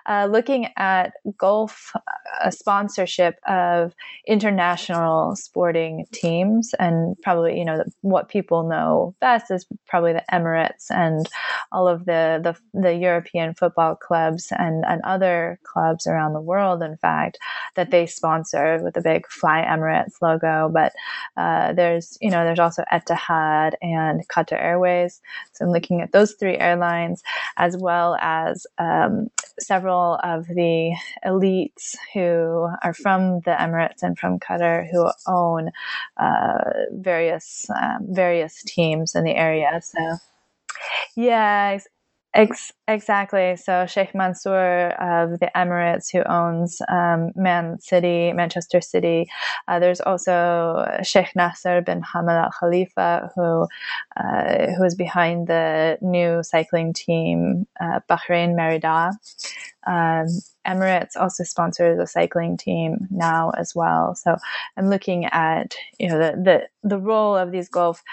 uh, 0.05 0.27
looking 0.29 0.69
at 0.77 1.13
Gulf 1.37 1.93
uh, 2.41 2.49
sponsorship 2.49 3.39
of 3.47 3.93
international 4.25 5.35
sporting 5.35 6.05
teams, 6.11 6.73
and 6.79 7.15
probably 7.21 7.57
you 7.57 7.65
know 7.65 7.83
what 8.01 8.29
people 8.29 8.67
know 8.67 9.15
best 9.19 9.51
is 9.51 9.65
probably 9.87 10.13
the 10.13 10.23
Emirates 10.31 10.89
and 10.89 11.27
all 11.71 11.87
of 11.87 12.05
the 12.05 12.39
the, 12.43 12.79
the 12.79 12.93
European 12.93 13.53
football 13.53 13.95
clubs 13.95 14.47
and 14.57 14.83
and 14.85 15.01
other 15.03 15.59
clubs 15.63 16.07
around 16.07 16.33
the 16.33 16.41
world. 16.41 16.81
In 16.81 16.97
fact, 16.97 17.37
that 17.75 17.91
they 17.91 18.05
sponsor 18.05 18.79
with 18.83 18.93
the 18.93 19.01
big 19.01 19.27
Fly 19.27 19.65
Emirates 19.67 20.21
logo, 20.21 20.69
but 20.71 20.93
uh, 21.37 21.73
there's 21.73 22.17
you 22.21 22.29
know 22.29 22.43
there's 22.43 22.59
also 22.59 22.83
Etihad 22.91 23.73
and 23.81 24.27
Qatar 24.27 24.61
Airways. 24.61 25.21
So 25.53 25.65
I'm 25.65 25.71
looking 25.71 26.01
at 26.01 26.11
those 26.11 26.33
three 26.33 26.57
airlines 26.57 27.23
as 27.57 27.77
well 27.77 28.17
as 28.19 28.65
um, 28.77 29.29
several 29.59 30.19
of 30.23 30.47
the 30.47 30.95
elites 31.25 31.95
who 32.13 32.69
are 32.83 32.93
from 32.93 33.41
the 33.41 33.51
Emirates 33.51 34.03
and 34.03 34.17
from 34.17 34.39
Qatar 34.39 34.87
who 34.89 35.09
own 35.27 35.71
uh, 36.17 36.69
various 36.91 37.67
um, 37.69 38.07
various 38.09 38.63
teams 38.63 39.15
in 39.15 39.23
the 39.23 39.35
area. 39.35 39.81
So, 39.83 40.17
yeah, 41.15 41.79
Ex- 42.37 42.73
exactly. 42.89 43.57
So 43.57 43.87
Sheikh 43.87 44.15
Mansour 44.15 44.91
of 44.99 45.39
the 45.39 45.51
Emirates, 45.55 46.11
who 46.13 46.23
owns 46.25 46.81
um, 46.89 47.31
Man 47.37 47.79
City, 47.79 48.33
Manchester 48.33 48.81
City. 48.81 49.29
Uh, 49.69 49.79
there's 49.79 50.01
also 50.01 50.87
Sheikh 51.03 51.35
Nasser 51.37 51.83
bin 51.83 52.01
Hamad 52.03 52.43
Al 52.45 52.51
Khalifa, 52.59 53.31
who 53.35 53.67
uh, 54.17 54.73
who 54.77 54.85
is 54.85 54.95
behind 54.95 55.47
the 55.47 55.99
new 56.01 56.43
cycling 56.43 56.93
team 56.95 57.67
uh, 57.81 58.01
Bahrain 58.09 58.55
Merida. 58.57 59.11
Um, 59.87 60.27
Emirates 60.67 61.17
also 61.17 61.43
sponsors 61.45 61.99
a 61.99 62.07
cycling 62.07 62.57
team 62.57 63.07
now 63.11 63.51
as 63.57 63.75
well. 63.75 64.15
So 64.15 64.37
I'm 64.77 64.89
looking 64.89 65.27
at 65.27 65.75
you 65.99 66.09
know 66.09 66.19
the 66.19 66.33
the, 66.83 66.89
the 66.89 66.99
role 66.99 67.37
of 67.37 67.51
these 67.53 67.69
Gulf 67.69 68.03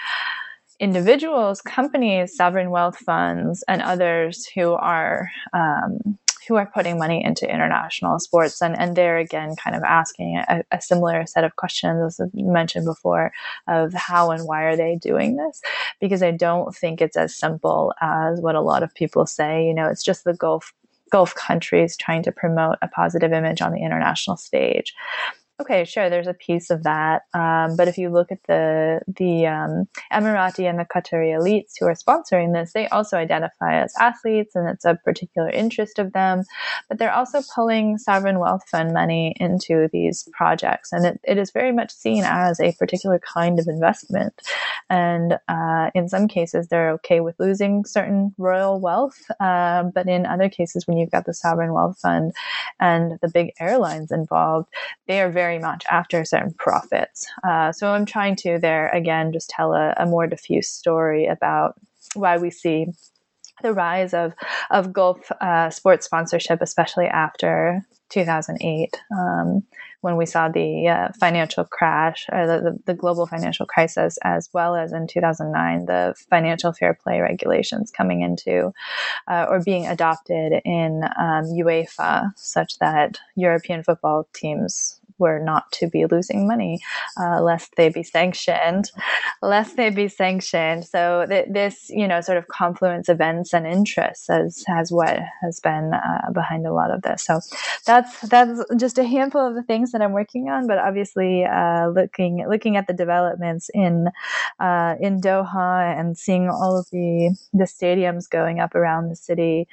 individuals, 0.79 1.61
companies, 1.61 2.35
sovereign 2.35 2.69
wealth 2.69 2.97
funds, 2.97 3.63
and 3.67 3.81
others 3.81 4.47
who 4.55 4.73
are 4.73 5.29
um, 5.53 6.17
who 6.47 6.55
are 6.55 6.69
putting 6.73 6.97
money 6.97 7.23
into 7.23 7.51
international 7.51 8.19
sports. 8.19 8.61
And, 8.61 8.77
and 8.77 8.95
they're 8.95 9.17
again 9.17 9.55
kind 9.55 9.75
of 9.75 9.83
asking 9.83 10.37
a, 10.47 10.63
a 10.71 10.81
similar 10.81 11.25
set 11.25 11.43
of 11.43 11.55
questions 11.55 12.19
as 12.19 12.29
mentioned 12.33 12.85
before 12.85 13.31
of 13.67 13.93
how 13.93 14.31
and 14.31 14.45
why 14.45 14.63
are 14.63 14.77
they 14.77 14.95
doing 14.95 15.37
this? 15.37 15.61
Because 15.99 16.21
I 16.21 16.31
don't 16.31 16.75
think 16.75 17.01
it's 17.01 17.17
as 17.17 17.35
simple 17.35 17.93
as 18.01 18.39
what 18.41 18.55
a 18.55 18.61
lot 18.61 18.83
of 18.83 18.93
people 18.93 19.25
say. 19.25 19.65
You 19.65 19.73
know, 19.73 19.87
it's 19.87 20.03
just 20.03 20.23
the 20.23 20.33
Gulf 20.33 20.73
Gulf 21.11 21.35
countries 21.35 21.95
trying 21.95 22.23
to 22.23 22.31
promote 22.31 22.77
a 22.81 22.87
positive 22.87 23.31
image 23.31 23.61
on 23.61 23.71
the 23.71 23.81
international 23.81 24.37
stage 24.37 24.93
okay, 25.61 25.85
sure, 25.85 26.09
there's 26.09 26.27
a 26.27 26.33
piece 26.33 26.69
of 26.69 26.83
that. 26.83 27.23
Um, 27.33 27.75
but 27.77 27.87
if 27.87 27.97
you 27.97 28.09
look 28.09 28.31
at 28.31 28.43
the 28.47 29.01
the 29.07 29.47
um, 29.47 29.87
Emirati 30.11 30.69
and 30.69 30.79
the 30.79 30.85
Qatari 30.85 31.31
elites 31.37 31.73
who 31.79 31.85
are 31.85 31.93
sponsoring 31.93 32.53
this, 32.53 32.73
they 32.73 32.87
also 32.87 33.17
identify 33.17 33.81
as 33.81 33.93
athletes, 33.99 34.55
and 34.55 34.69
it's 34.69 34.85
a 34.85 34.99
particular 35.03 35.49
interest 35.49 35.99
of 35.99 36.13
them. 36.13 36.43
But 36.89 36.99
they're 36.99 37.13
also 37.13 37.41
pulling 37.53 37.97
sovereign 37.97 38.39
wealth 38.39 38.63
fund 38.69 38.93
money 38.93 39.35
into 39.39 39.89
these 39.91 40.27
projects, 40.33 40.91
and 40.91 41.05
it, 41.05 41.19
it 41.23 41.37
is 41.37 41.51
very 41.51 41.71
much 41.71 41.91
seen 41.91 42.23
as 42.25 42.59
a 42.59 42.73
particular 42.73 43.19
kind 43.19 43.59
of 43.59 43.67
investment. 43.67 44.33
And 44.89 45.37
uh, 45.47 45.89
in 45.95 46.09
some 46.09 46.27
cases, 46.27 46.67
they're 46.67 46.91
okay 46.91 47.19
with 47.19 47.35
losing 47.39 47.85
certain 47.85 48.33
royal 48.37 48.79
wealth, 48.79 49.19
uh, 49.39 49.83
but 49.83 50.07
in 50.07 50.25
other 50.25 50.49
cases, 50.49 50.85
when 50.87 50.97
you've 50.97 51.11
got 51.11 51.25
the 51.25 51.33
sovereign 51.33 51.73
wealth 51.73 51.99
fund 51.99 52.33
and 52.79 53.17
the 53.21 53.29
big 53.29 53.51
airlines 53.59 54.11
involved, 54.11 54.69
they 55.07 55.21
are 55.21 55.29
very 55.29 55.44
very 55.45 55.59
much 55.59 55.83
after 55.91 56.25
certain 56.25 56.53
profits. 56.53 57.27
Uh, 57.47 57.71
so 57.71 57.91
I'm 57.91 58.05
trying 58.05 58.35
to 58.37 58.57
there 58.57 58.89
again 58.89 59.31
just 59.31 59.49
tell 59.49 59.73
a, 59.73 59.93
a 59.97 60.05
more 60.05 60.25
diffuse 60.27 60.69
story 60.69 61.27
about 61.27 61.75
why 62.15 62.37
we 62.37 62.49
see 62.49 62.87
the 63.61 63.73
rise 63.73 64.13
of 64.13 64.33
of 64.71 64.91
Gulf 64.91 65.31
uh, 65.39 65.69
sports 65.69 66.05
sponsorship, 66.05 66.61
especially 66.61 67.05
after 67.05 67.85
2008, 68.09 69.01
um, 69.11 69.63
when 70.01 70.17
we 70.17 70.25
saw 70.25 70.47
the 70.49 70.87
uh, 70.87 71.09
financial 71.19 71.63
crash 71.63 72.27
or 72.31 72.45
the, 72.45 72.61
the, 72.61 72.79
the, 72.85 72.93
global 72.93 73.25
financial 73.25 73.65
crisis, 73.65 74.19
as 74.23 74.49
well 74.53 74.75
as 74.75 74.93
in 74.93 75.07
2009, 75.07 75.85
the 75.85 76.13
financial 76.29 76.71
fair 76.71 76.93
play 76.93 77.19
regulations 77.19 77.91
coming 77.91 78.21
into 78.21 78.71
uh, 79.27 79.47
or 79.49 79.59
being 79.63 79.87
adopted 79.87 80.61
in 80.63 81.03
um, 81.17 81.45
UEFA, 81.45 82.31
such 82.35 82.77
that 82.79 83.19
European 83.35 83.83
football 83.83 84.27
teams 84.33 84.99
were 85.17 85.39
not 85.39 85.71
to 85.73 85.87
be 85.87 86.05
losing 86.05 86.47
money, 86.47 86.79
uh, 87.19 87.41
lest 87.41 87.73
they 87.77 87.89
be 87.89 88.03
sanctioned, 88.03 88.91
lest 89.41 89.77
they 89.77 89.89
be 89.89 90.07
sanctioned. 90.07 90.85
So 90.85 91.25
th- 91.27 91.47
this, 91.49 91.89
you 91.89 92.07
know, 92.07 92.21
sort 92.21 92.37
of 92.37 92.47
confluence 92.47 93.09
events 93.09 93.53
and 93.53 93.65
interests 93.65 94.29
as 94.29 94.63
has 94.67 94.91
what 94.91 95.19
has 95.41 95.59
been 95.59 95.91
uh, 95.93 96.31
behind 96.33 96.65
a 96.65 96.73
lot 96.73 96.91
of 96.91 97.01
this. 97.01 97.25
So 97.25 97.39
that's 97.85 98.21
that's 98.29 98.59
just 98.77 98.97
a 98.97 99.03
handful 99.03 99.45
of 99.45 99.55
the 99.55 99.63
things 99.63 99.91
that 99.91 100.01
I'm 100.01 100.13
working 100.13 100.49
on. 100.49 100.67
But 100.67 100.79
obviously, 100.79 101.45
uh, 101.45 101.89
looking 101.89 102.45
looking 102.49 102.77
at 102.77 102.87
the 102.87 102.93
developments 102.93 103.69
in 103.73 104.07
uh, 104.59 104.95
in 104.99 105.21
Doha 105.21 105.99
and 105.99 106.17
seeing 106.17 106.49
all 106.49 106.77
of 106.77 106.87
the 106.91 107.35
the 107.53 107.65
stadiums 107.65 108.29
going 108.29 108.59
up 108.59 108.75
around 108.75 109.09
the 109.09 109.15
city, 109.15 109.67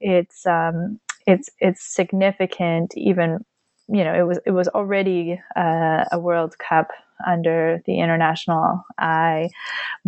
it's 0.00 0.46
um, 0.46 1.00
it's 1.26 1.50
it's 1.60 1.82
significant 1.82 2.94
even 2.96 3.44
you 3.88 4.04
know, 4.04 4.14
it 4.14 4.22
was 4.26 4.38
it 4.46 4.50
was 4.52 4.68
already 4.68 5.40
uh, 5.56 6.04
a 6.12 6.18
World 6.18 6.56
Cup 6.58 6.90
under 7.26 7.82
the 7.86 8.00
international 8.00 8.84
eye. 8.98 9.50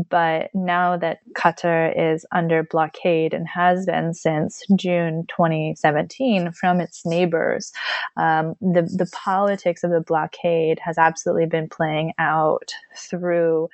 But 0.08 0.50
now 0.54 0.96
that 0.96 1.18
Qatar 1.34 1.92
is 1.96 2.24
under 2.32 2.62
blockade 2.62 3.34
and 3.34 3.46
has 3.48 3.86
been 3.86 4.14
since 4.14 4.62
June 4.76 5.24
2017 5.28 6.52
from 6.52 6.80
its 6.80 7.04
neighbors, 7.04 7.72
um, 8.16 8.54
the, 8.60 8.82
the 8.82 9.10
politics 9.12 9.84
of 9.84 9.90
the 9.90 10.00
blockade 10.00 10.78
has 10.80 10.98
absolutely 10.98 11.46
been 11.46 11.68
playing 11.68 12.12
out 12.18 12.72
through 12.96 13.68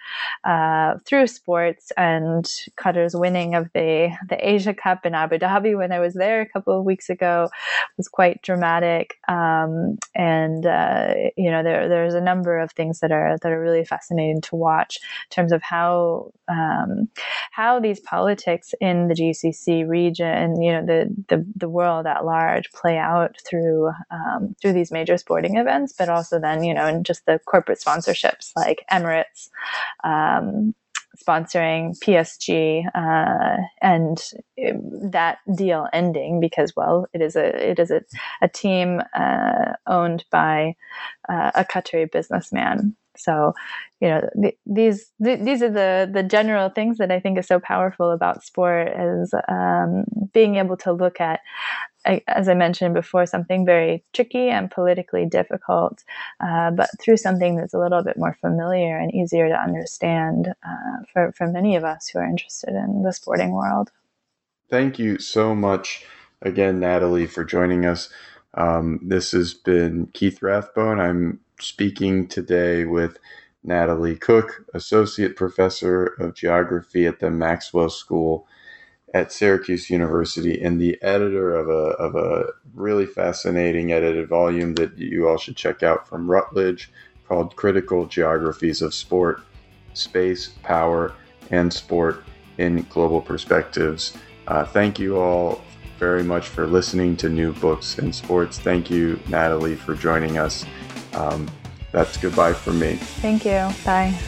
uh, 0.45 0.95
through 1.05 1.27
sports 1.27 1.93
and 1.97 2.45
Qatar's 2.77 3.17
winning 3.17 3.55
of 3.55 3.69
the, 3.75 4.11
the 4.29 4.49
Asia 4.49 4.75
Cup 4.75 5.05
in 5.05 5.15
Abu 5.15 5.39
Dhabi 5.39 5.77
when 5.77 5.93
I 5.93 6.01
was 6.01 6.15
there 6.15 6.41
a 6.41 6.49
couple 6.49 6.79
of 6.79 6.85
weeks 6.85 7.11
ago 7.11 7.49
was 7.97 8.09
quite 8.09 8.43
dramatic. 8.43 9.15
Um, 9.29 9.99
and, 10.15 10.67
uh, 10.67 11.15
you 11.37 11.51
know, 11.51 11.63
there, 11.63 11.89
there's 11.89 12.15
a 12.15 12.21
number 12.21 12.59
of 12.59 12.73
things 12.73 13.01
that 13.01 13.13
are 13.13 13.26
that 13.31 13.53
are 13.53 13.61
really 13.61 13.85
fascinating 13.85 14.41
to 14.43 14.57
watch 14.57 14.99
in 15.03 15.35
terms 15.35 15.53
of 15.53 15.63
how 15.63 16.33
um, 16.49 17.09
how 17.51 17.81
these 17.81 18.01
politics 18.01 18.75
in 18.81 19.09
the 19.09 19.15
GCC 19.15 19.89
region, 19.89 20.61
you 20.61 20.73
know, 20.73 20.85
the 20.85 21.15
the, 21.29 21.47
the 21.57 21.69
world 21.69 22.07
at 22.07 22.25
large, 22.25 22.71
play 22.73 22.99
out 22.99 23.37
through 23.49 23.91
um, 24.11 24.55
through 24.61 24.73
these 24.73 24.93
major 24.93 25.17
sporting 25.17 25.57
events, 25.57 25.95
but 25.99 26.09
also 26.09 26.39
then 26.39 26.63
you 26.65 26.75
know, 26.75 26.87
in 26.87 27.05
just 27.05 27.27
the 27.27 27.41
corporate 27.47 27.81
sponsorships 27.81 28.53
like 28.57 28.85
Emirates. 28.91 29.49
Um, 30.05 30.75
sponsoring 31.17 31.99
PSG 31.99 32.85
uh, 32.95 33.57
and 33.81 34.23
that 35.11 35.39
deal 35.55 35.89
ending 35.93 36.41
because 36.41 36.75
well 36.77 37.07
it 37.13 37.21
is 37.21 37.37
a 37.37 37.71
it 37.71 37.79
is 37.79 37.91
a, 37.91 38.03
a 38.43 38.49
team 38.49 39.01
uh, 39.15 39.73
owned 39.87 40.25
by 40.31 40.75
uh, 41.29 41.51
a 41.55 41.65
Qatari 41.65 42.11
businessman 42.11 42.95
so, 43.19 43.55
you 44.01 44.09
know, 44.09 44.29
th- 44.41 44.59
these 44.67 45.13
th- 45.23 45.41
these 45.41 45.63
are 45.63 45.71
the 45.71 46.11
the 46.13 46.23
general 46.23 46.69
things 46.69 46.99
that 46.99 47.11
I 47.11 47.21
think 47.21 47.39
is 47.39 47.47
so 47.47 47.61
powerful 47.61 48.11
about 48.11 48.45
sport 48.45 48.89
is 48.89 49.35
um, 49.49 50.05
being 50.33 50.57
able 50.57 50.77
to 50.79 50.93
look 50.93 51.21
at, 51.21 51.41
as 52.27 52.49
I 52.49 52.55
mentioned 52.55 52.95
before, 52.95 53.27
something 53.27 53.65
very 53.67 54.05
tricky 54.13 54.49
and 54.49 54.71
politically 54.71 55.27
difficult, 55.27 56.05
uh, 56.41 56.71
but 56.71 56.89
through 57.01 57.17
something 57.17 57.57
that's 57.57 57.75
a 57.75 57.79
little 57.79 58.03
bit 58.03 58.17
more 58.17 58.37
familiar 58.41 58.99
and 58.99 59.15
easier 59.15 59.49
to 59.49 59.55
understand 59.55 60.49
uh, 60.67 61.05
for 61.13 61.33
for 61.33 61.47
many 61.47 61.77
of 61.77 61.85
us 61.85 62.09
who 62.09 62.19
are 62.19 62.29
interested 62.29 62.71
in 62.71 63.03
the 63.03 63.13
sporting 63.13 63.53
world. 63.53 63.91
Thank 64.69 64.99
you 64.99 65.19
so 65.19 65.55
much 65.55 66.05
again, 66.43 66.81
Natalie, 66.81 67.27
for 67.27 67.45
joining 67.45 67.87
us. 67.87 68.09
Um, 68.55 69.01
this 69.03 69.33
has 69.33 69.55
been 69.55 70.09
Keith 70.13 70.43
Rathbone. 70.43 70.99
I'm 70.99 71.41
speaking 71.61 72.29
today 72.29 72.85
with 72.85 73.19
Natalie 73.65 74.17
Koch, 74.17 74.65
Associate 74.75 75.35
Professor 75.35 76.05
of 76.19 76.35
Geography 76.35 77.07
at 77.07 77.19
the 77.19 77.31
Maxwell 77.31 77.91
School 77.91 78.47
at 79.15 79.33
Syracuse 79.33 79.89
University 79.89 80.61
and 80.63 80.81
the 80.81 81.01
editor 81.03 81.55
of 81.55 81.69
a, 81.69 81.95
of 81.97 82.15
a 82.15 82.53
really 82.75 83.07
fascinating 83.07 83.93
edited 83.93 84.29
volume 84.29 84.75
that 84.75 84.97
you 84.99 85.29
all 85.29 85.39
should 85.39 85.57
check 85.57 85.83
out 85.83 86.07
from 86.07 86.31
Routledge 86.31 86.91
called 87.27 87.57
Critical 87.57 88.07
Geographies 88.07 88.83
of 88.83 88.95
Sport, 88.95 89.41
Space, 89.95 90.49
Power, 90.63 91.15
and 91.51 91.73
Sport 91.73 92.23
in 92.59 92.83
Global 92.91 93.21
Perspectives. 93.21 94.17
Uh, 94.47 94.65
thank 94.65 94.99
you 94.99 95.19
all 95.19 95.63
very 95.99 96.23
much 96.23 96.49
for 96.49 96.67
listening 96.67 97.17
to 97.17 97.29
New 97.29 97.53
Books 97.55 97.99
in 97.99 98.13
Sports. 98.13 98.59
Thank 98.59 98.91
you, 98.91 99.19
Natalie, 99.29 99.77
for 99.77 99.95
joining 99.95 100.39
us 100.39 100.65
um, 101.17 101.51
that's 101.93 102.17
goodbye 102.19 102.55
for 102.55 102.73
me. 102.73 102.97
Thank 103.21 103.45
you. 103.45 103.75
Bye. 103.85 104.19